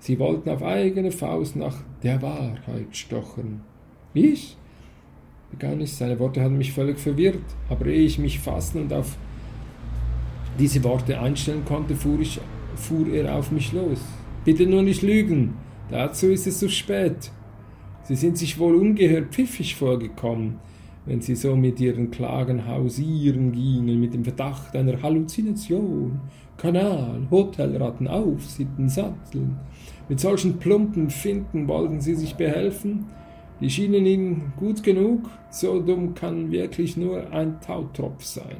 Sie 0.00 0.18
wollten 0.18 0.50
auf 0.50 0.62
eigene 0.62 1.12
Faust 1.12 1.56
nach 1.56 1.76
der 2.02 2.20
Wahrheit 2.22 2.96
stochern. 2.96 3.60
Ich? 4.14 4.56
begann 5.50 5.80
ich, 5.80 5.92
seine 5.92 6.18
Worte 6.18 6.40
hatten 6.42 6.58
mich 6.58 6.72
völlig 6.72 6.98
verwirrt, 6.98 7.42
aber 7.68 7.86
ehe 7.86 8.04
ich 8.04 8.18
mich 8.18 8.38
fassen 8.38 8.82
und 8.82 8.92
auf 8.92 9.16
diese 10.58 10.82
Worte 10.84 11.20
einstellen 11.20 11.64
konnte, 11.64 11.94
fuhr, 11.94 12.20
ich, 12.20 12.40
fuhr 12.76 13.08
er 13.08 13.34
auf 13.34 13.50
mich 13.50 13.72
los. 13.72 14.00
Bitte 14.44 14.66
nur 14.66 14.82
nicht 14.82 15.02
lügen, 15.02 15.54
dazu 15.90 16.28
ist 16.28 16.46
es 16.46 16.58
zu 16.58 16.68
spät. 16.68 17.30
Sie 18.04 18.16
sind 18.16 18.38
sich 18.38 18.58
wohl 18.58 18.74
ungehört 18.74 19.34
pfiffig 19.34 19.74
vorgekommen, 19.74 20.58
wenn 21.06 21.20
Sie 21.20 21.34
so 21.34 21.56
mit 21.56 21.80
Ihren 21.80 22.10
Klagen 22.10 22.66
hausieren 22.66 23.52
gingen, 23.52 24.00
mit 24.00 24.14
dem 24.14 24.24
Verdacht 24.24 24.74
einer 24.74 25.02
Halluzination, 25.02 26.20
Kanal, 26.56 27.26
Hotelratten, 27.30 28.06
Aufsitten, 28.08 28.88
Satteln. 28.88 29.56
Mit 30.10 30.18
solchen 30.18 30.58
plumpen 30.58 31.08
Finden 31.08 31.68
wollten 31.68 32.00
sie 32.00 32.16
sich 32.16 32.34
behelfen. 32.34 33.06
Die 33.60 33.70
schienen 33.70 34.04
ihnen 34.04 34.52
gut 34.56 34.82
genug. 34.82 35.30
So 35.50 35.80
dumm 35.80 36.14
kann 36.14 36.50
wirklich 36.50 36.96
nur 36.96 37.32
ein 37.32 37.60
Tautropf 37.60 38.24
sein. 38.24 38.56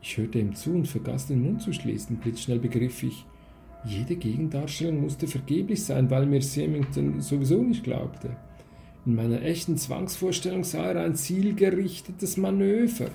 Ich 0.00 0.16
hörte 0.16 0.38
ihm 0.38 0.54
zu 0.54 0.70
und 0.70 0.88
vergaß 0.88 1.26
den 1.26 1.42
Mund 1.42 1.60
zu 1.60 1.74
schließen. 1.74 2.16
Blitzschnell 2.16 2.60
begriff 2.60 3.02
ich, 3.02 3.26
jede 3.84 4.16
Gegendarstellung 4.16 5.02
musste 5.02 5.26
vergeblich 5.26 5.84
sein, 5.84 6.08
weil 6.08 6.24
mir 6.24 6.40
Symington 6.40 7.20
sowieso 7.20 7.62
nicht 7.62 7.84
glaubte. 7.84 8.34
In 9.04 9.16
meiner 9.16 9.42
echten 9.42 9.76
Zwangsvorstellung 9.76 10.64
sah 10.64 10.92
er 10.92 11.04
ein 11.04 11.14
zielgerichtetes 11.14 12.38
Manöver. 12.38 13.10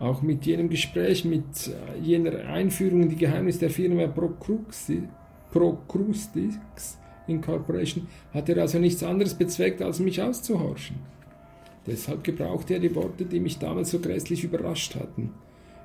Auch 0.00 0.22
mit 0.22 0.44
jenem 0.46 0.68
Gespräch, 0.68 1.24
mit 1.24 1.68
äh, 1.68 2.00
jener 2.00 2.48
Einführung 2.48 3.02
in 3.02 3.10
die 3.10 3.16
Geheimnisse 3.16 3.60
der 3.60 3.70
Firma 3.70 4.06
Procrustix 5.52 6.98
Incorporation 7.26 8.08
hat 8.32 8.48
er 8.48 8.58
also 8.58 8.78
nichts 8.78 9.02
anderes 9.02 9.34
bezweckt, 9.34 9.82
als 9.82 10.00
mich 10.00 10.20
auszuhorchen. 10.20 10.96
Deshalb 11.86 12.24
gebrauchte 12.24 12.74
er 12.74 12.80
die 12.80 12.94
Worte, 12.94 13.24
die 13.24 13.40
mich 13.40 13.58
damals 13.58 13.90
so 13.90 14.00
grässlich 14.00 14.42
überrascht 14.42 14.94
hatten. 14.96 15.32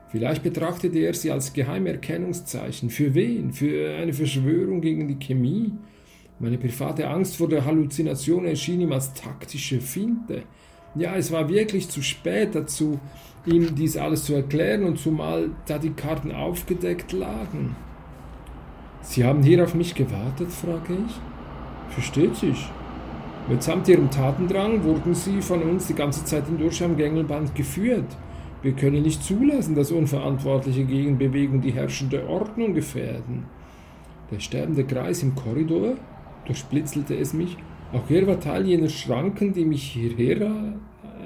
Vielleicht 0.10 0.44
betrachtete 0.44 1.00
er 1.00 1.14
sie 1.14 1.32
als 1.32 1.54
geheime 1.54 1.90
Erkennungszeichen. 1.90 2.90
Für 2.90 3.14
wen? 3.14 3.52
Für 3.52 3.96
eine 3.96 4.14
Verschwörung 4.14 4.82
gegen 4.82 5.08
die 5.08 5.20
Chemie? 5.20 5.74
Meine 6.40 6.58
private 6.58 7.08
Angst 7.08 7.38
vor 7.38 7.50
der 7.50 7.66
Halluzination 7.66 8.46
erschien 8.46 8.82
ihm 8.82 8.92
als 8.92 9.14
taktische 9.14 9.80
Finte. 9.80 10.44
Ja, 10.96 11.16
es 11.16 11.32
war 11.32 11.50
wirklich 11.50 11.90
zu 11.90 12.02
spät 12.02 12.56
dazu, 12.56 13.00
ihm 13.46 13.76
dies 13.76 13.98
alles 13.98 14.24
zu 14.24 14.34
erklären 14.34 14.86
und 14.86 14.98
zumal 14.98 15.50
da 15.68 15.78
die 15.78 15.92
Karten 15.92 16.32
aufgedeckt 16.32 17.12
lagen. 17.12 17.76
Sie 19.02 19.24
haben 19.24 19.44
hier 19.44 19.64
auf 19.64 19.76
mich 19.76 19.94
gewartet, 19.94 20.52
frage 20.52 20.98
ich. 21.06 21.94
Versteht 21.94 22.36
sich. 22.38 22.70
Mitsamt 23.48 23.88
Ihrem 23.88 24.10
Tatendrang 24.10 24.84
wurden 24.84 25.14
Sie 25.14 25.42
von 25.42 25.62
uns 25.62 25.88
die 25.88 25.94
ganze 25.94 26.26
Zeit 26.26 26.48
hindurch 26.48 26.82
am 26.84 26.98
Gängelband 26.98 27.54
geführt. 27.54 28.08
Wir 28.64 28.72
können 28.72 29.04
nicht 29.04 29.22
zulassen, 29.22 29.76
dass 29.76 29.92
unverantwortliche 29.92 30.86
Gegenbewegungen 30.86 31.62
die 31.62 31.74
herrschende 31.74 32.28
Ordnung 32.28 32.74
gefährden. 32.74 33.46
Der 34.32 34.40
sterbende 34.40 34.84
Greis 34.84 35.22
im 35.22 35.36
Korridor, 35.36 35.94
durchblitzelte 36.46 37.16
es 37.16 37.34
mich, 37.34 37.58
auch 37.94 38.10
er 38.10 38.28
war 38.28 38.40
Teil 38.40 38.68
jener 38.68 38.90
Schranken, 38.90 39.54
die 39.54 39.66
mich 39.66 39.84
hierher 39.84 40.74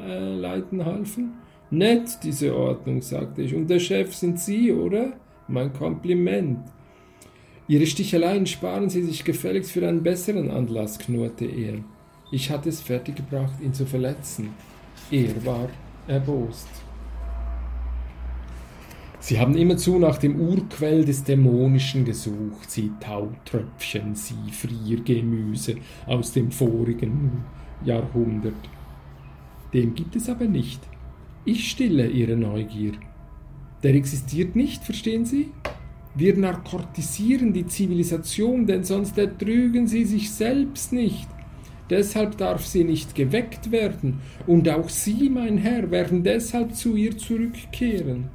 äh, 0.07 0.35
leiten 0.35 0.85
halfen. 0.85 1.33
Nett, 1.71 2.19
diese 2.23 2.55
Ordnung, 2.55 3.01
sagte 3.01 3.41
ich. 3.41 3.53
Und 3.55 3.69
der 3.69 3.79
Chef 3.79 4.15
sind 4.15 4.39
Sie, 4.39 4.71
oder? 4.71 5.13
Mein 5.47 5.71
Kompliment. 5.73 6.59
Ihre 7.67 7.85
Sticheleien 7.85 8.47
sparen 8.47 8.89
Sie 8.89 9.03
sich 9.03 9.23
gefälligst 9.23 9.71
für 9.71 9.87
einen 9.87 10.01
besseren 10.01 10.49
Anlass, 10.49 10.97
knurrte 10.97 11.45
er. 11.45 11.75
Ich 12.31 12.49
hatte 12.49 12.69
es 12.69 12.81
fertiggebracht, 12.81 13.61
ihn 13.61 13.73
zu 13.73 13.85
verletzen. 13.85 14.49
Er 15.11 15.45
war 15.45 15.69
erbost. 16.07 16.67
Sie 19.21 19.39
haben 19.39 19.55
immerzu 19.55 19.99
nach 19.99 20.17
dem 20.17 20.39
Urquell 20.39 21.03
des 21.03 21.23
Dämonischen 21.23 22.05
gesucht, 22.05 22.71
Sie 22.71 22.91
Tautröpfchen, 23.01 24.15
Sie 24.15 24.51
Friergemüse 24.51 25.75
aus 26.05 26.31
dem 26.31 26.51
vorigen 26.51 27.43
Jahrhundert. 27.83 28.53
Den 29.73 29.93
gibt 29.93 30.15
es 30.15 30.29
aber 30.29 30.45
nicht. 30.45 30.81
Ich 31.43 31.69
stille 31.69 32.07
Ihre 32.07 32.37
Neugier. 32.37 32.93
Der 33.83 33.93
existiert 33.93 34.55
nicht, 34.55 34.83
verstehen 34.83 35.25
Sie? 35.25 35.51
Wir 36.15 36.35
narkotisieren 36.35 37.53
die 37.53 37.67
Zivilisation, 37.67 38.65
denn 38.65 38.83
sonst 38.83 39.17
ertrügen 39.17 39.87
sie 39.87 40.05
sich 40.05 40.31
selbst 40.31 40.91
nicht. 40.91 41.27
Deshalb 41.89 42.37
darf 42.37 42.65
sie 42.65 42.83
nicht 42.83 43.15
geweckt 43.15 43.71
werden, 43.71 44.19
und 44.47 44.67
auch 44.69 44.89
Sie, 44.89 45.29
mein 45.29 45.57
Herr, 45.57 45.91
werden 45.91 46.23
deshalb 46.23 46.75
zu 46.75 46.95
ihr 46.95 47.17
zurückkehren. 47.17 48.29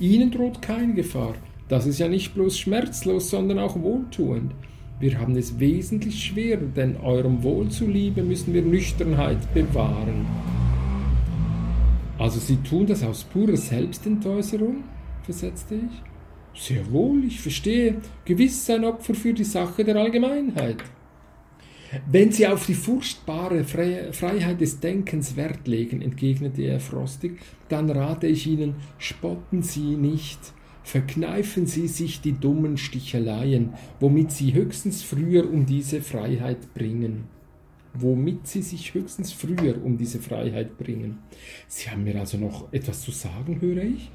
Ihnen 0.00 0.30
droht 0.30 0.62
keine 0.62 0.94
Gefahr. 0.94 1.34
Das 1.68 1.86
ist 1.86 1.98
ja 1.98 2.08
nicht 2.08 2.34
bloß 2.34 2.58
schmerzlos, 2.58 3.30
sondern 3.30 3.58
auch 3.58 3.80
wohltuend. 3.80 4.52
Wir 5.00 5.18
haben 5.18 5.36
es 5.36 5.60
wesentlich 5.60 6.24
schwerer, 6.24 6.66
denn 6.74 6.96
eurem 6.96 7.42
Wohl 7.42 7.68
zuliebe 7.68 8.22
müssen 8.22 8.54
wir 8.54 8.62
Nüchternheit 8.62 9.52
bewahren. 9.54 10.26
Also 12.18 12.40
Sie 12.40 12.56
tun 12.56 12.86
das 12.86 13.04
aus 13.04 13.24
purer 13.24 13.56
Selbstentäußerung? 13.56 14.84
versetzte 15.22 15.74
ich. 15.76 16.60
Sehr 16.60 16.90
wohl, 16.90 17.24
ich 17.24 17.40
verstehe. 17.40 17.96
Gewiss 18.24 18.68
ein 18.70 18.84
Opfer 18.84 19.14
für 19.14 19.32
die 19.32 19.44
Sache 19.44 19.84
der 19.84 19.96
Allgemeinheit. 19.96 20.78
Wenn 22.10 22.32
Sie 22.32 22.46
auf 22.46 22.66
die 22.66 22.74
furchtbare 22.74 23.64
Freiheit 23.64 24.60
des 24.60 24.80
Denkens 24.80 25.36
Wert 25.36 25.66
legen, 25.66 26.02
entgegnete 26.02 26.62
er 26.62 26.80
frostig, 26.80 27.38
dann 27.68 27.88
rate 27.90 28.26
ich 28.26 28.46
Ihnen, 28.46 28.74
spotten 28.98 29.62
Sie 29.62 29.96
nicht, 29.96 30.38
verkneifen 30.82 31.66
Sie 31.66 31.88
sich 31.88 32.20
die 32.20 32.32
dummen 32.32 32.76
Sticheleien, 32.76 33.74
womit 34.00 34.32
Sie 34.32 34.52
höchstens 34.52 35.02
früher 35.02 35.50
um 35.50 35.64
diese 35.64 36.02
Freiheit 36.02 36.74
bringen. 36.74 37.24
Womit 37.94 38.46
Sie 38.46 38.62
sich 38.62 38.92
höchstens 38.92 39.32
früher 39.32 39.82
um 39.82 39.96
diese 39.96 40.18
Freiheit 40.18 40.76
bringen. 40.76 41.18
Sie 41.68 41.88
haben 41.88 42.04
mir 42.04 42.20
also 42.20 42.36
noch 42.36 42.70
etwas 42.70 43.00
zu 43.00 43.12
sagen, 43.12 43.60
höre 43.62 43.82
ich? 43.82 44.10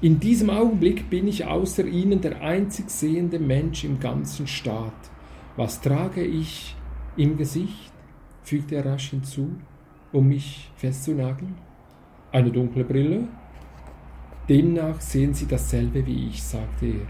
In 0.00 0.18
diesem 0.20 0.50
Augenblick 0.50 1.08
bin 1.08 1.26
ich 1.28 1.44
außer 1.44 1.86
Ihnen 1.86 2.20
der 2.20 2.40
einzig 2.42 2.90
sehende 2.90 3.38
Mensch 3.38 3.84
im 3.84 4.00
ganzen 4.00 4.46
Staat. 4.46 4.92
Was 5.56 5.80
trage 5.80 6.22
ich 6.24 6.76
im 7.18 7.36
Gesicht, 7.36 7.92
fügte 8.42 8.76
er 8.76 8.86
rasch 8.86 9.10
hinzu, 9.10 9.50
um 10.12 10.28
mich 10.28 10.70
festzunageln. 10.76 11.54
Eine 12.32 12.50
dunkle 12.50 12.84
Brille? 12.84 13.28
Demnach 14.48 15.00
sehen 15.00 15.34
Sie 15.34 15.46
dasselbe 15.46 16.06
wie 16.06 16.28
ich, 16.28 16.42
sagte 16.42 16.86
er. 16.86 17.06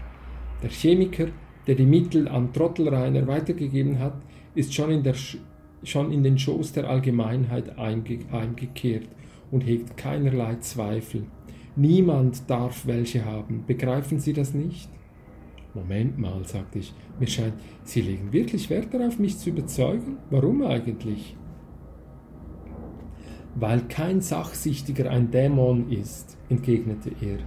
Der 0.61 0.69
Chemiker, 0.69 1.27
der 1.67 1.75
die 1.75 1.85
Mittel 1.85 2.27
an 2.27 2.51
Trottelreiner 2.51 3.27
weitergegeben 3.27 3.99
hat, 3.99 4.17
ist 4.55 4.73
schon 4.73 4.89
in, 4.89 5.03
der, 5.03 5.15
schon 5.83 6.11
in 6.11 6.23
den 6.23 6.37
Schoß 6.37 6.73
der 6.73 6.89
Allgemeinheit 6.89 7.77
heimgekehrt 7.77 9.07
und 9.51 9.61
hegt 9.61 9.95
keinerlei 9.95 10.55
Zweifel. 10.55 11.23
Niemand 11.75 12.49
darf 12.49 12.87
welche 12.87 13.23
haben. 13.23 13.63
Begreifen 13.65 14.19
Sie 14.19 14.33
das 14.33 14.53
nicht? 14.53 14.89
Moment 15.73 16.17
mal, 16.17 16.43
sagte 16.45 16.79
ich, 16.79 16.93
mir 17.19 17.27
scheint, 17.27 17.53
Sie 17.83 18.01
legen 18.01 18.33
wirklich 18.33 18.69
Wert 18.69 18.93
darauf, 18.93 19.19
mich 19.19 19.37
zu 19.37 19.49
überzeugen. 19.49 20.17
Warum 20.31 20.63
eigentlich? 20.63 21.35
Weil 23.55 23.81
kein 23.81 24.21
Sachsichtiger 24.21 25.11
ein 25.11 25.29
Dämon 25.29 25.91
ist, 25.91 26.37
entgegnete 26.49 27.11
er. 27.21 27.37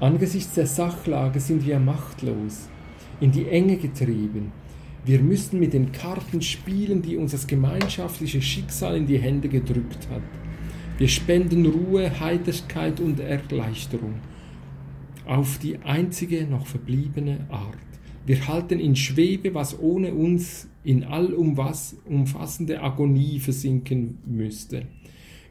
Angesichts 0.00 0.54
der 0.54 0.66
Sachlage 0.66 1.40
sind 1.40 1.64
wir 1.66 1.78
machtlos, 1.78 2.68
in 3.20 3.32
die 3.32 3.48
Enge 3.48 3.76
getrieben. 3.76 4.52
Wir 5.04 5.20
müssen 5.20 5.60
mit 5.60 5.72
den 5.72 5.92
Karten 5.92 6.42
spielen, 6.42 7.00
die 7.00 7.16
uns 7.16 7.32
das 7.32 7.46
gemeinschaftliche 7.46 8.42
Schicksal 8.42 8.96
in 8.96 9.06
die 9.06 9.18
Hände 9.18 9.48
gedrückt 9.48 10.08
hat. 10.10 10.22
Wir 10.98 11.08
spenden 11.08 11.64
Ruhe, 11.64 12.20
Heiterkeit 12.20 13.00
und 13.00 13.18
Erleichterung 13.20 14.14
auf 15.26 15.58
die 15.58 15.78
einzige 15.78 16.46
noch 16.46 16.66
verbliebene 16.66 17.46
Art. 17.50 17.76
Wir 18.26 18.46
halten 18.48 18.78
in 18.78 18.96
Schwebe, 18.96 19.54
was 19.54 19.78
ohne 19.78 20.14
uns 20.14 20.68
in 20.84 21.04
allumfassende 21.04 22.82
Agonie 22.82 23.40
versinken 23.40 24.18
müsste. 24.26 24.86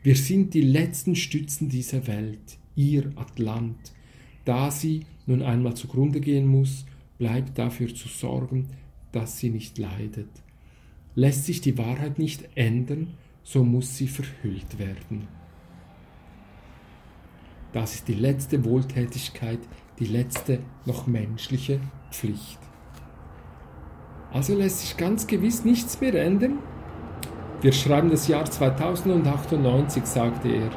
Wir 0.01 0.15
sind 0.15 0.53
die 0.53 0.61
letzten 0.61 1.15
Stützen 1.15 1.69
dieser 1.69 2.07
Welt, 2.07 2.57
ihr 2.75 3.11
Atlant. 3.15 3.93
Da 4.45 4.71
sie 4.71 5.01
nun 5.25 5.41
einmal 5.41 5.75
zugrunde 5.75 6.21
gehen 6.21 6.47
muss, 6.47 6.85
bleibt 7.17 7.57
dafür 7.57 7.93
zu 7.93 8.07
sorgen, 8.07 8.67
dass 9.11 9.39
sie 9.39 9.49
nicht 9.49 9.77
leidet. 9.77 10.29
Lässt 11.15 11.45
sich 11.45 11.61
die 11.61 11.77
Wahrheit 11.77 12.17
nicht 12.17 12.47
ändern, 12.55 13.07
so 13.43 13.63
muss 13.63 13.97
sie 13.97 14.07
verhüllt 14.07 14.79
werden. 14.79 15.27
Das 17.71 17.93
ist 17.93 18.07
die 18.07 18.15
letzte 18.15 18.65
Wohltätigkeit, 18.65 19.59
die 19.99 20.05
letzte 20.05 20.59
noch 20.85 21.05
menschliche 21.05 21.79
Pflicht. 22.11 22.57
Also 24.31 24.55
lässt 24.55 24.81
sich 24.81 24.97
ganz 24.97 25.27
gewiss 25.27 25.65
nichts 25.65 26.01
mehr 26.01 26.15
ändern. 26.15 26.59
Wir 27.61 27.71
schreiben 27.71 28.09
das 28.09 28.27
Jahr 28.27 28.45
2098, 28.45 30.05
sagte 30.05 30.49
er. 30.49 30.69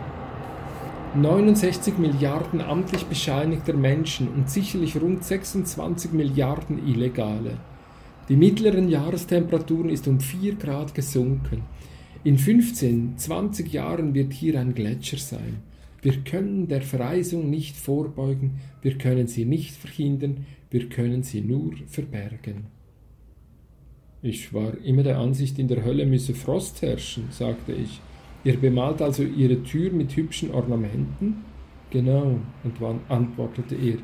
69 1.14 1.98
Milliarden 1.98 2.60
amtlich 2.60 3.04
bescheinigter 3.04 3.74
Menschen 3.74 4.28
und 4.28 4.50
sicherlich 4.50 5.00
rund 5.00 5.22
26 5.22 6.12
Milliarden 6.12 6.86
Illegale. 6.86 7.58
Die 8.28 8.36
mittleren 8.36 8.88
Jahrestemperaturen 8.88 9.90
ist 9.90 10.08
um 10.08 10.20
4 10.20 10.54
Grad 10.54 10.94
gesunken. 10.94 11.62
In 12.24 12.38
15, 12.38 13.18
20 13.18 13.72
Jahren 13.72 14.14
wird 14.14 14.32
hier 14.32 14.58
ein 14.58 14.74
Gletscher 14.74 15.18
sein. 15.18 15.62
Wir 16.02 16.18
können 16.24 16.66
der 16.66 16.82
Verreisung 16.82 17.48
nicht 17.48 17.76
vorbeugen, 17.76 18.58
wir 18.82 18.98
können 18.98 19.28
sie 19.28 19.44
nicht 19.44 19.74
verhindern, 19.74 20.46
wir 20.70 20.88
können 20.88 21.22
sie 21.22 21.40
nur 21.40 21.74
verbergen. 21.86 22.66
Ich 24.20 24.52
war 24.52 24.76
immer 24.84 25.04
der 25.04 25.18
Ansicht, 25.18 25.58
in 25.58 25.68
der 25.68 25.84
Hölle 25.84 26.04
müsse 26.04 26.34
Frost 26.34 26.82
herrschen, 26.82 27.28
sagte 27.30 27.72
ich. 27.72 28.00
Ihr 28.44 28.56
bemalt 28.56 29.00
also 29.00 29.22
Ihre 29.22 29.62
Tür 29.62 29.92
mit 29.92 30.16
hübschen 30.16 30.50
Ornamenten? 30.50 31.44
Genau, 31.90 32.40
antwortete 33.08 33.76
er. 33.76 33.98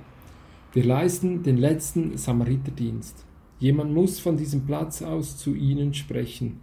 Wir 0.72 0.84
leisten 0.84 1.42
den 1.42 1.56
letzten 1.56 2.16
Samariterdienst. 2.16 3.24
Jemand 3.58 3.92
muss 3.92 4.20
von 4.20 4.36
diesem 4.36 4.66
Platz 4.66 5.02
aus 5.02 5.36
zu 5.36 5.54
Ihnen 5.54 5.94
sprechen. 5.94 6.60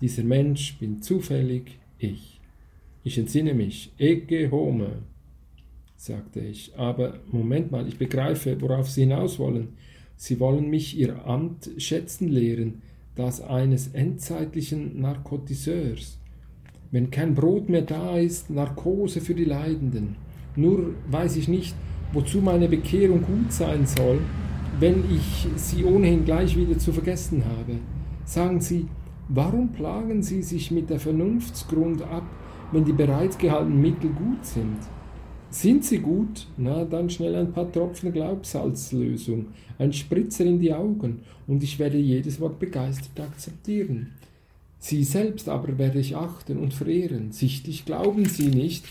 Dieser 0.00 0.22
Mensch 0.22 0.78
bin 0.78 1.02
zufällig 1.02 1.78
ich. 1.98 2.37
Ich 3.08 3.16
entsinne 3.16 3.54
mich. 3.54 3.90
Ege 3.96 4.50
Home, 4.50 4.98
sagte 5.96 6.40
ich. 6.40 6.76
Aber 6.76 7.14
Moment 7.32 7.72
mal, 7.72 7.88
ich 7.88 7.96
begreife, 7.96 8.60
worauf 8.60 8.90
Sie 8.90 9.00
hinaus 9.00 9.38
wollen. 9.38 9.68
Sie 10.16 10.38
wollen 10.40 10.68
mich 10.68 10.98
Ihr 10.98 11.24
Amt 11.24 11.70
schätzen 11.78 12.28
lehren, 12.28 12.82
das 13.14 13.40
eines 13.40 13.88
endzeitlichen 13.94 15.00
Narkotiseurs. 15.00 16.18
Wenn 16.90 17.10
kein 17.10 17.34
Brot 17.34 17.70
mehr 17.70 17.80
da 17.80 18.18
ist, 18.18 18.50
Narkose 18.50 19.22
für 19.22 19.34
die 19.34 19.46
Leidenden. 19.46 20.16
Nur 20.54 20.94
weiß 21.10 21.36
ich 21.36 21.48
nicht, 21.48 21.74
wozu 22.12 22.42
meine 22.42 22.68
Bekehrung 22.68 23.22
gut 23.22 23.54
sein 23.54 23.86
soll, 23.86 24.20
wenn 24.80 25.02
ich 25.10 25.48
sie 25.56 25.82
ohnehin 25.82 26.26
gleich 26.26 26.58
wieder 26.58 26.76
zu 26.76 26.92
vergessen 26.92 27.42
habe. 27.46 27.78
Sagen 28.26 28.60
Sie, 28.60 28.86
warum 29.28 29.72
plagen 29.72 30.22
Sie 30.22 30.42
sich 30.42 30.70
mit 30.70 30.90
der 30.90 31.00
Vernunftsgrund 31.00 32.02
ab, 32.02 32.24
wenn 32.72 32.84
die 32.84 32.92
bereitgehaltenen 32.92 33.80
Mittel 33.80 34.10
gut 34.10 34.44
sind. 34.44 34.78
Sind 35.50 35.84
sie 35.84 35.98
gut? 35.98 36.46
Na, 36.58 36.84
dann 36.84 37.08
schnell 37.08 37.34
ein 37.34 37.52
paar 37.52 37.72
Tropfen 37.72 38.12
Glaubsalzlösung, 38.12 39.46
ein 39.78 39.92
Spritzer 39.92 40.44
in 40.44 40.60
die 40.60 40.74
Augen, 40.74 41.22
und 41.46 41.62
ich 41.62 41.78
werde 41.78 41.96
jedes 41.96 42.38
Wort 42.40 42.58
begeistert 42.58 43.18
akzeptieren. 43.18 44.12
Sie 44.78 45.02
selbst 45.04 45.48
aber 45.48 45.78
werde 45.78 45.98
ich 45.98 46.16
achten 46.16 46.58
und 46.58 46.74
verehren. 46.74 47.32
Sichtlich 47.32 47.84
glauben 47.84 48.26
Sie 48.26 48.48
nicht 48.48 48.84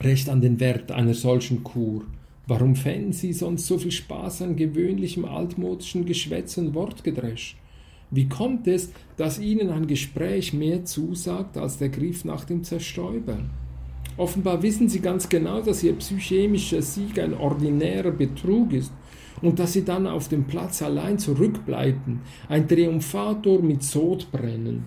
recht 0.00 0.28
an 0.28 0.40
den 0.40 0.60
Wert 0.60 0.92
einer 0.92 1.14
solchen 1.14 1.64
Kur. 1.64 2.02
Warum 2.46 2.76
fänden 2.76 3.12
Sie 3.12 3.32
sonst 3.32 3.66
so 3.66 3.78
viel 3.78 3.90
Spaß 3.90 4.42
an 4.42 4.56
gewöhnlichem 4.56 5.24
altmodischen 5.24 6.04
Geschwätz 6.04 6.56
und 6.58 6.74
Wortgedresch? 6.74 7.56
Wie 8.10 8.28
kommt 8.28 8.68
es, 8.68 8.92
dass 9.16 9.38
ihnen 9.38 9.70
ein 9.70 9.86
Gespräch 9.86 10.52
mehr 10.52 10.84
zusagt 10.84 11.56
als 11.56 11.78
der 11.78 11.88
Griff 11.88 12.24
nach 12.24 12.44
dem 12.44 12.62
Zerstäuber? 12.62 13.38
Offenbar 14.16 14.62
wissen 14.62 14.88
sie 14.88 15.00
ganz 15.00 15.28
genau, 15.28 15.60
dass 15.60 15.82
ihr 15.82 15.94
psychemischer 15.94 16.82
Sieg 16.82 17.18
ein 17.18 17.34
ordinärer 17.34 18.12
Betrug 18.12 18.72
ist 18.72 18.92
und 19.42 19.58
dass 19.58 19.74
sie 19.74 19.84
dann 19.84 20.06
auf 20.06 20.28
dem 20.28 20.44
Platz 20.44 20.82
allein 20.82 21.18
zurückbleiben, 21.18 22.20
ein 22.48 22.66
Triumphator 22.66 23.60
mit 23.60 23.82
Sodbrennen. 23.82 24.86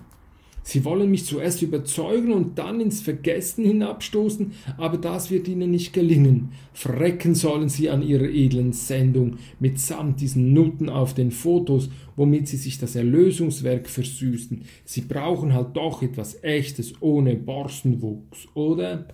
Sie 0.62 0.84
wollen 0.84 1.10
mich 1.10 1.24
zuerst 1.24 1.62
überzeugen 1.62 2.32
und 2.32 2.58
dann 2.58 2.80
ins 2.80 3.00
Vergessen 3.00 3.64
hinabstoßen, 3.64 4.52
aber 4.76 4.98
das 4.98 5.30
wird 5.30 5.48
ihnen 5.48 5.70
nicht 5.70 5.92
gelingen. 5.92 6.52
Frecken 6.72 7.34
sollen 7.34 7.68
sie 7.68 7.88
an 7.90 8.02
ihrer 8.02 8.28
edlen 8.28 8.72
Sendung 8.72 9.38
mitsamt 9.58 10.20
diesen 10.20 10.52
Nutten 10.52 10.88
auf 10.88 11.14
den 11.14 11.30
Fotos, 11.30 11.88
womit 12.16 12.48
sie 12.48 12.58
sich 12.58 12.78
das 12.78 12.94
Erlösungswerk 12.94 13.88
versüßen. 13.88 14.62
Sie 14.84 15.02
brauchen 15.02 15.54
halt 15.54 15.76
doch 15.76 16.02
etwas 16.02 16.42
Echtes 16.44 16.92
ohne 17.00 17.36
Borstenwuchs, 17.36 18.46
oder? 18.54 19.06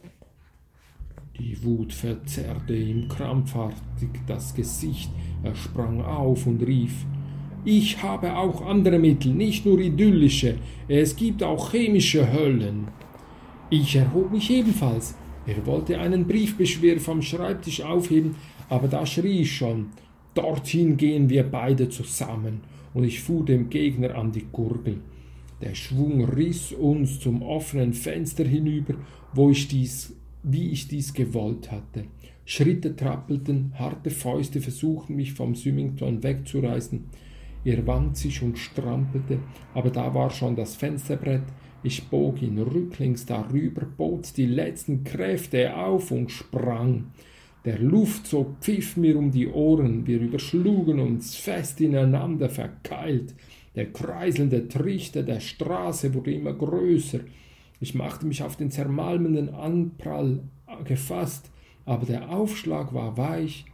Die 1.38 1.62
Wut 1.62 1.92
verzerrte 1.92 2.74
ihm 2.74 3.08
krampfartig 3.08 4.08
das 4.26 4.54
Gesicht. 4.54 5.10
Er 5.42 5.54
sprang 5.54 6.00
auf 6.00 6.46
und 6.46 6.62
rief 6.62 7.04
Ich 7.66 8.00
habe 8.00 8.36
auch 8.36 8.64
andere 8.64 8.96
Mittel, 9.00 9.34
nicht 9.34 9.66
nur 9.66 9.80
idyllische. 9.80 10.54
Es 10.86 11.16
gibt 11.16 11.42
auch 11.42 11.72
chemische 11.72 12.32
Höllen. 12.32 12.86
Ich 13.70 13.96
erhob 13.96 14.30
mich 14.30 14.48
ebenfalls. 14.52 15.16
Er 15.48 15.66
wollte 15.66 15.98
einen 15.98 16.28
Briefbeschwer 16.28 17.00
vom 17.00 17.22
Schreibtisch 17.22 17.80
aufheben, 17.80 18.36
aber 18.68 18.86
da 18.86 19.04
schrie 19.04 19.40
ich 19.40 19.56
schon 19.56 19.88
Dorthin 20.34 20.96
gehen 20.96 21.28
wir 21.28 21.42
beide 21.42 21.88
zusammen, 21.88 22.60
und 22.94 23.02
ich 23.02 23.20
fuhr 23.20 23.44
dem 23.44 23.68
Gegner 23.68 24.14
an 24.14 24.30
die 24.30 24.46
Gurgel. 24.52 25.00
Der 25.60 25.74
Schwung 25.74 26.24
riss 26.24 26.70
uns 26.70 27.18
zum 27.18 27.42
offenen 27.42 27.94
Fenster 27.94 28.44
hinüber, 28.44 28.94
wo 29.34 29.50
ich 29.50 29.66
dies 29.66 30.14
wie 30.44 30.70
ich 30.70 30.86
dies 30.86 31.12
gewollt 31.12 31.72
hatte. 31.72 32.04
Schritte 32.44 32.94
trappelten, 32.94 33.72
harte 33.74 34.10
Fäuste 34.10 34.60
versuchten 34.60 35.16
mich 35.16 35.32
vom 35.32 35.56
Symington 35.56 36.22
wegzureißen. 36.22 37.02
Er 37.66 37.84
wand 37.84 38.16
sich 38.16 38.44
und 38.44 38.60
strampelte, 38.60 39.40
aber 39.74 39.90
da 39.90 40.14
war 40.14 40.30
schon 40.30 40.54
das 40.54 40.76
Fensterbrett. 40.76 41.42
Ich 41.82 42.08
bog 42.08 42.40
ihn 42.40 42.60
rücklings 42.60 43.26
darüber, 43.26 43.84
bot 43.84 44.36
die 44.36 44.46
letzten 44.46 45.02
Kräfte 45.02 45.76
auf 45.76 46.12
und 46.12 46.30
sprang. 46.30 47.06
Der 47.64 47.80
Luftzug 47.80 48.58
pfiff 48.60 48.96
mir 48.96 49.18
um 49.18 49.32
die 49.32 49.48
Ohren, 49.48 50.06
wir 50.06 50.20
überschlugen 50.20 51.00
uns 51.00 51.34
fest 51.34 51.80
ineinander 51.80 52.48
verkeilt. 52.48 53.34
Der 53.74 53.92
kreiselnde 53.92 54.68
Trichter 54.68 55.24
der 55.24 55.40
Straße 55.40 56.14
wurde 56.14 56.32
immer 56.32 56.52
größer. 56.52 57.18
Ich 57.80 57.96
machte 57.96 58.26
mich 58.26 58.44
auf 58.44 58.54
den 58.54 58.70
zermalmenden 58.70 59.52
Anprall 59.52 60.38
gefasst, 60.84 61.50
aber 61.84 62.06
der 62.06 62.30
Aufschlag 62.30 62.94
war 62.94 63.16
weich, 63.16 63.64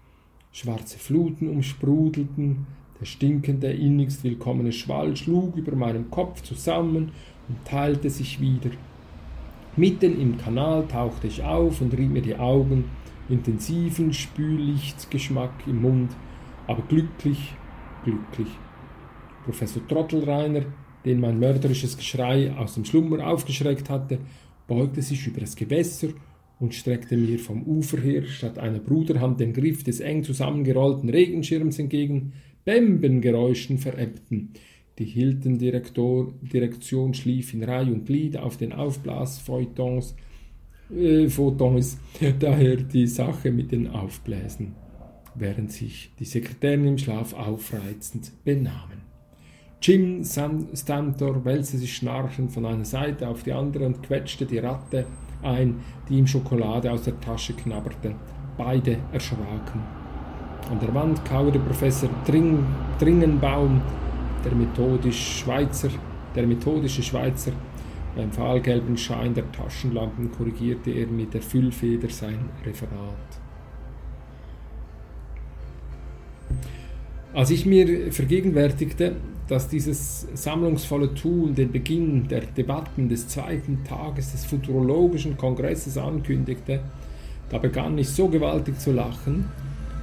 schwarze 0.50 0.98
Fluten 0.98 1.46
umsprudelten, 1.46 2.66
der 3.02 3.06
stinkende, 3.06 3.72
innigst 3.72 4.24
willkommene 4.24 4.72
Schwall 4.72 5.16
schlug 5.16 5.56
über 5.56 5.76
meinem 5.76 6.10
Kopf 6.10 6.42
zusammen 6.42 7.12
und 7.48 7.64
teilte 7.64 8.08
sich 8.10 8.40
wieder. 8.40 8.70
Mitten 9.76 10.20
im 10.20 10.38
Kanal 10.38 10.86
tauchte 10.86 11.26
ich 11.26 11.42
auf 11.42 11.80
und 11.80 11.96
rieb 11.96 12.10
mir 12.10 12.22
die 12.22 12.36
Augen, 12.36 12.84
intensiven 13.28 14.12
Spüllichtgeschmack 14.12 15.52
im 15.66 15.82
Mund, 15.82 16.10
aber 16.66 16.82
glücklich, 16.88 17.54
glücklich. 18.04 18.48
Professor 19.44 19.86
Trottelreiner 19.86 20.62
den 21.04 21.20
mein 21.20 21.38
mörderisches 21.38 21.96
Geschrei 21.96 22.52
aus 22.56 22.74
dem 22.74 22.84
Schlummer 22.84 23.26
aufgeschreckt 23.26 23.90
hatte, 23.90 24.18
beugte 24.66 25.02
sich 25.02 25.26
über 25.26 25.40
das 25.40 25.56
Gewässer 25.56 26.08
und 26.60 26.74
streckte 26.74 27.16
mir 27.16 27.38
vom 27.38 27.64
Ufer 27.64 27.98
her 27.98 28.24
statt 28.24 28.58
einer 28.58 28.78
Bruderhand 28.78 29.40
den 29.40 29.52
Griff 29.52 29.82
des 29.82 30.00
eng 30.00 30.22
zusammengerollten 30.22 31.08
Regenschirms 31.08 31.78
entgegen. 31.78 32.34
Bembengeräuschen 32.64 33.78
verebbten. 33.78 34.50
Die 34.98 35.04
Hilton-Direktion 35.04 37.14
schlief 37.14 37.54
in 37.54 37.64
Reih 37.64 37.90
und 37.90 38.06
Glied 38.06 38.36
auf 38.36 38.56
den 38.56 38.72
Aufblasfeuilletons, 38.72 40.14
äh, 40.94 41.28
Photons, 41.28 41.98
daher 42.38 42.76
die 42.76 43.06
Sache 43.06 43.50
mit 43.50 43.72
den 43.72 43.88
Aufbläsen, 43.88 44.74
während 45.34 45.72
sich 45.72 46.12
die 46.18 46.24
Sekretärin 46.24 46.86
im 46.86 46.98
Schlaf 46.98 47.32
aufreizend 47.32 48.32
benahmen. 48.44 49.02
Jim 49.80 50.22
Stantor 50.24 51.44
wälzte 51.44 51.78
sich 51.78 51.96
schnarchend 51.96 52.52
von 52.52 52.66
einer 52.66 52.84
Seite 52.84 53.28
auf 53.28 53.42
die 53.42 53.52
andere 53.52 53.86
und 53.86 54.02
quetschte 54.02 54.46
die 54.46 54.58
Ratte 54.58 55.06
ein, 55.42 55.80
die 56.08 56.18
ihm 56.18 56.28
Schokolade 56.28 56.92
aus 56.92 57.02
der 57.02 57.18
Tasche 57.18 57.54
knabberte. 57.54 58.14
Beide 58.56 58.98
erschraken. 59.12 60.01
An 60.70 60.80
der 60.80 60.94
Wand 60.94 61.24
kauerte 61.24 61.58
Professor 61.58 62.08
Dring, 62.26 62.64
Dringenbaum, 62.98 63.80
der, 64.44 64.54
methodisch 64.54 65.40
Schweizer, 65.40 65.90
der 66.34 66.46
methodische 66.46 67.02
Schweizer. 67.02 67.52
Beim 68.14 68.30
fahlgelben 68.30 68.96
Schein 68.96 69.34
der 69.34 69.50
Taschenlampen 69.52 70.30
korrigierte 70.32 70.90
er 70.90 71.06
mit 71.06 71.32
der 71.34 71.42
Füllfeder 71.42 72.08
sein 72.08 72.50
Referat. 72.64 73.42
Als 77.34 77.50
ich 77.50 77.64
mir 77.64 78.12
vergegenwärtigte, 78.12 79.16
dass 79.48 79.68
dieses 79.68 80.28
sammlungsvolle 80.34 81.14
Tun 81.14 81.54
den 81.54 81.72
Beginn 81.72 82.28
der 82.28 82.42
Debatten 82.42 83.08
des 83.08 83.28
zweiten 83.28 83.84
Tages 83.84 84.32
des 84.32 84.44
Futurologischen 84.44 85.36
Kongresses 85.36 85.96
ankündigte, 85.96 86.80
da 87.48 87.58
begann 87.58 87.96
ich 87.96 88.08
so 88.08 88.28
gewaltig 88.28 88.78
zu 88.78 88.92
lachen, 88.92 89.46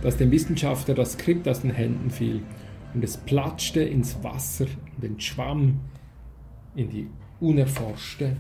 dass 0.02 0.18
dem 0.18 0.32
Wissenschaftler 0.32 0.96
das 0.96 1.14
Skript 1.14 1.48
aus 1.48 1.62
den 1.62 1.72
Händen 1.72 2.10
fiel 2.10 2.42
und 2.94 3.04
es 3.04 3.18
platschte 3.18 3.82
ins 3.82 4.24
Wasser 4.24 4.66
und 4.98 5.04
entschwamm 5.04 5.80
in 6.76 6.90
die 6.90 7.08
unerforschte 7.40 8.38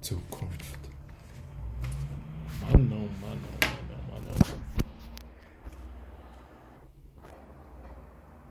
Zukunft. 0.00 0.78
Mann, 2.70 2.92
oh. 2.92 3.17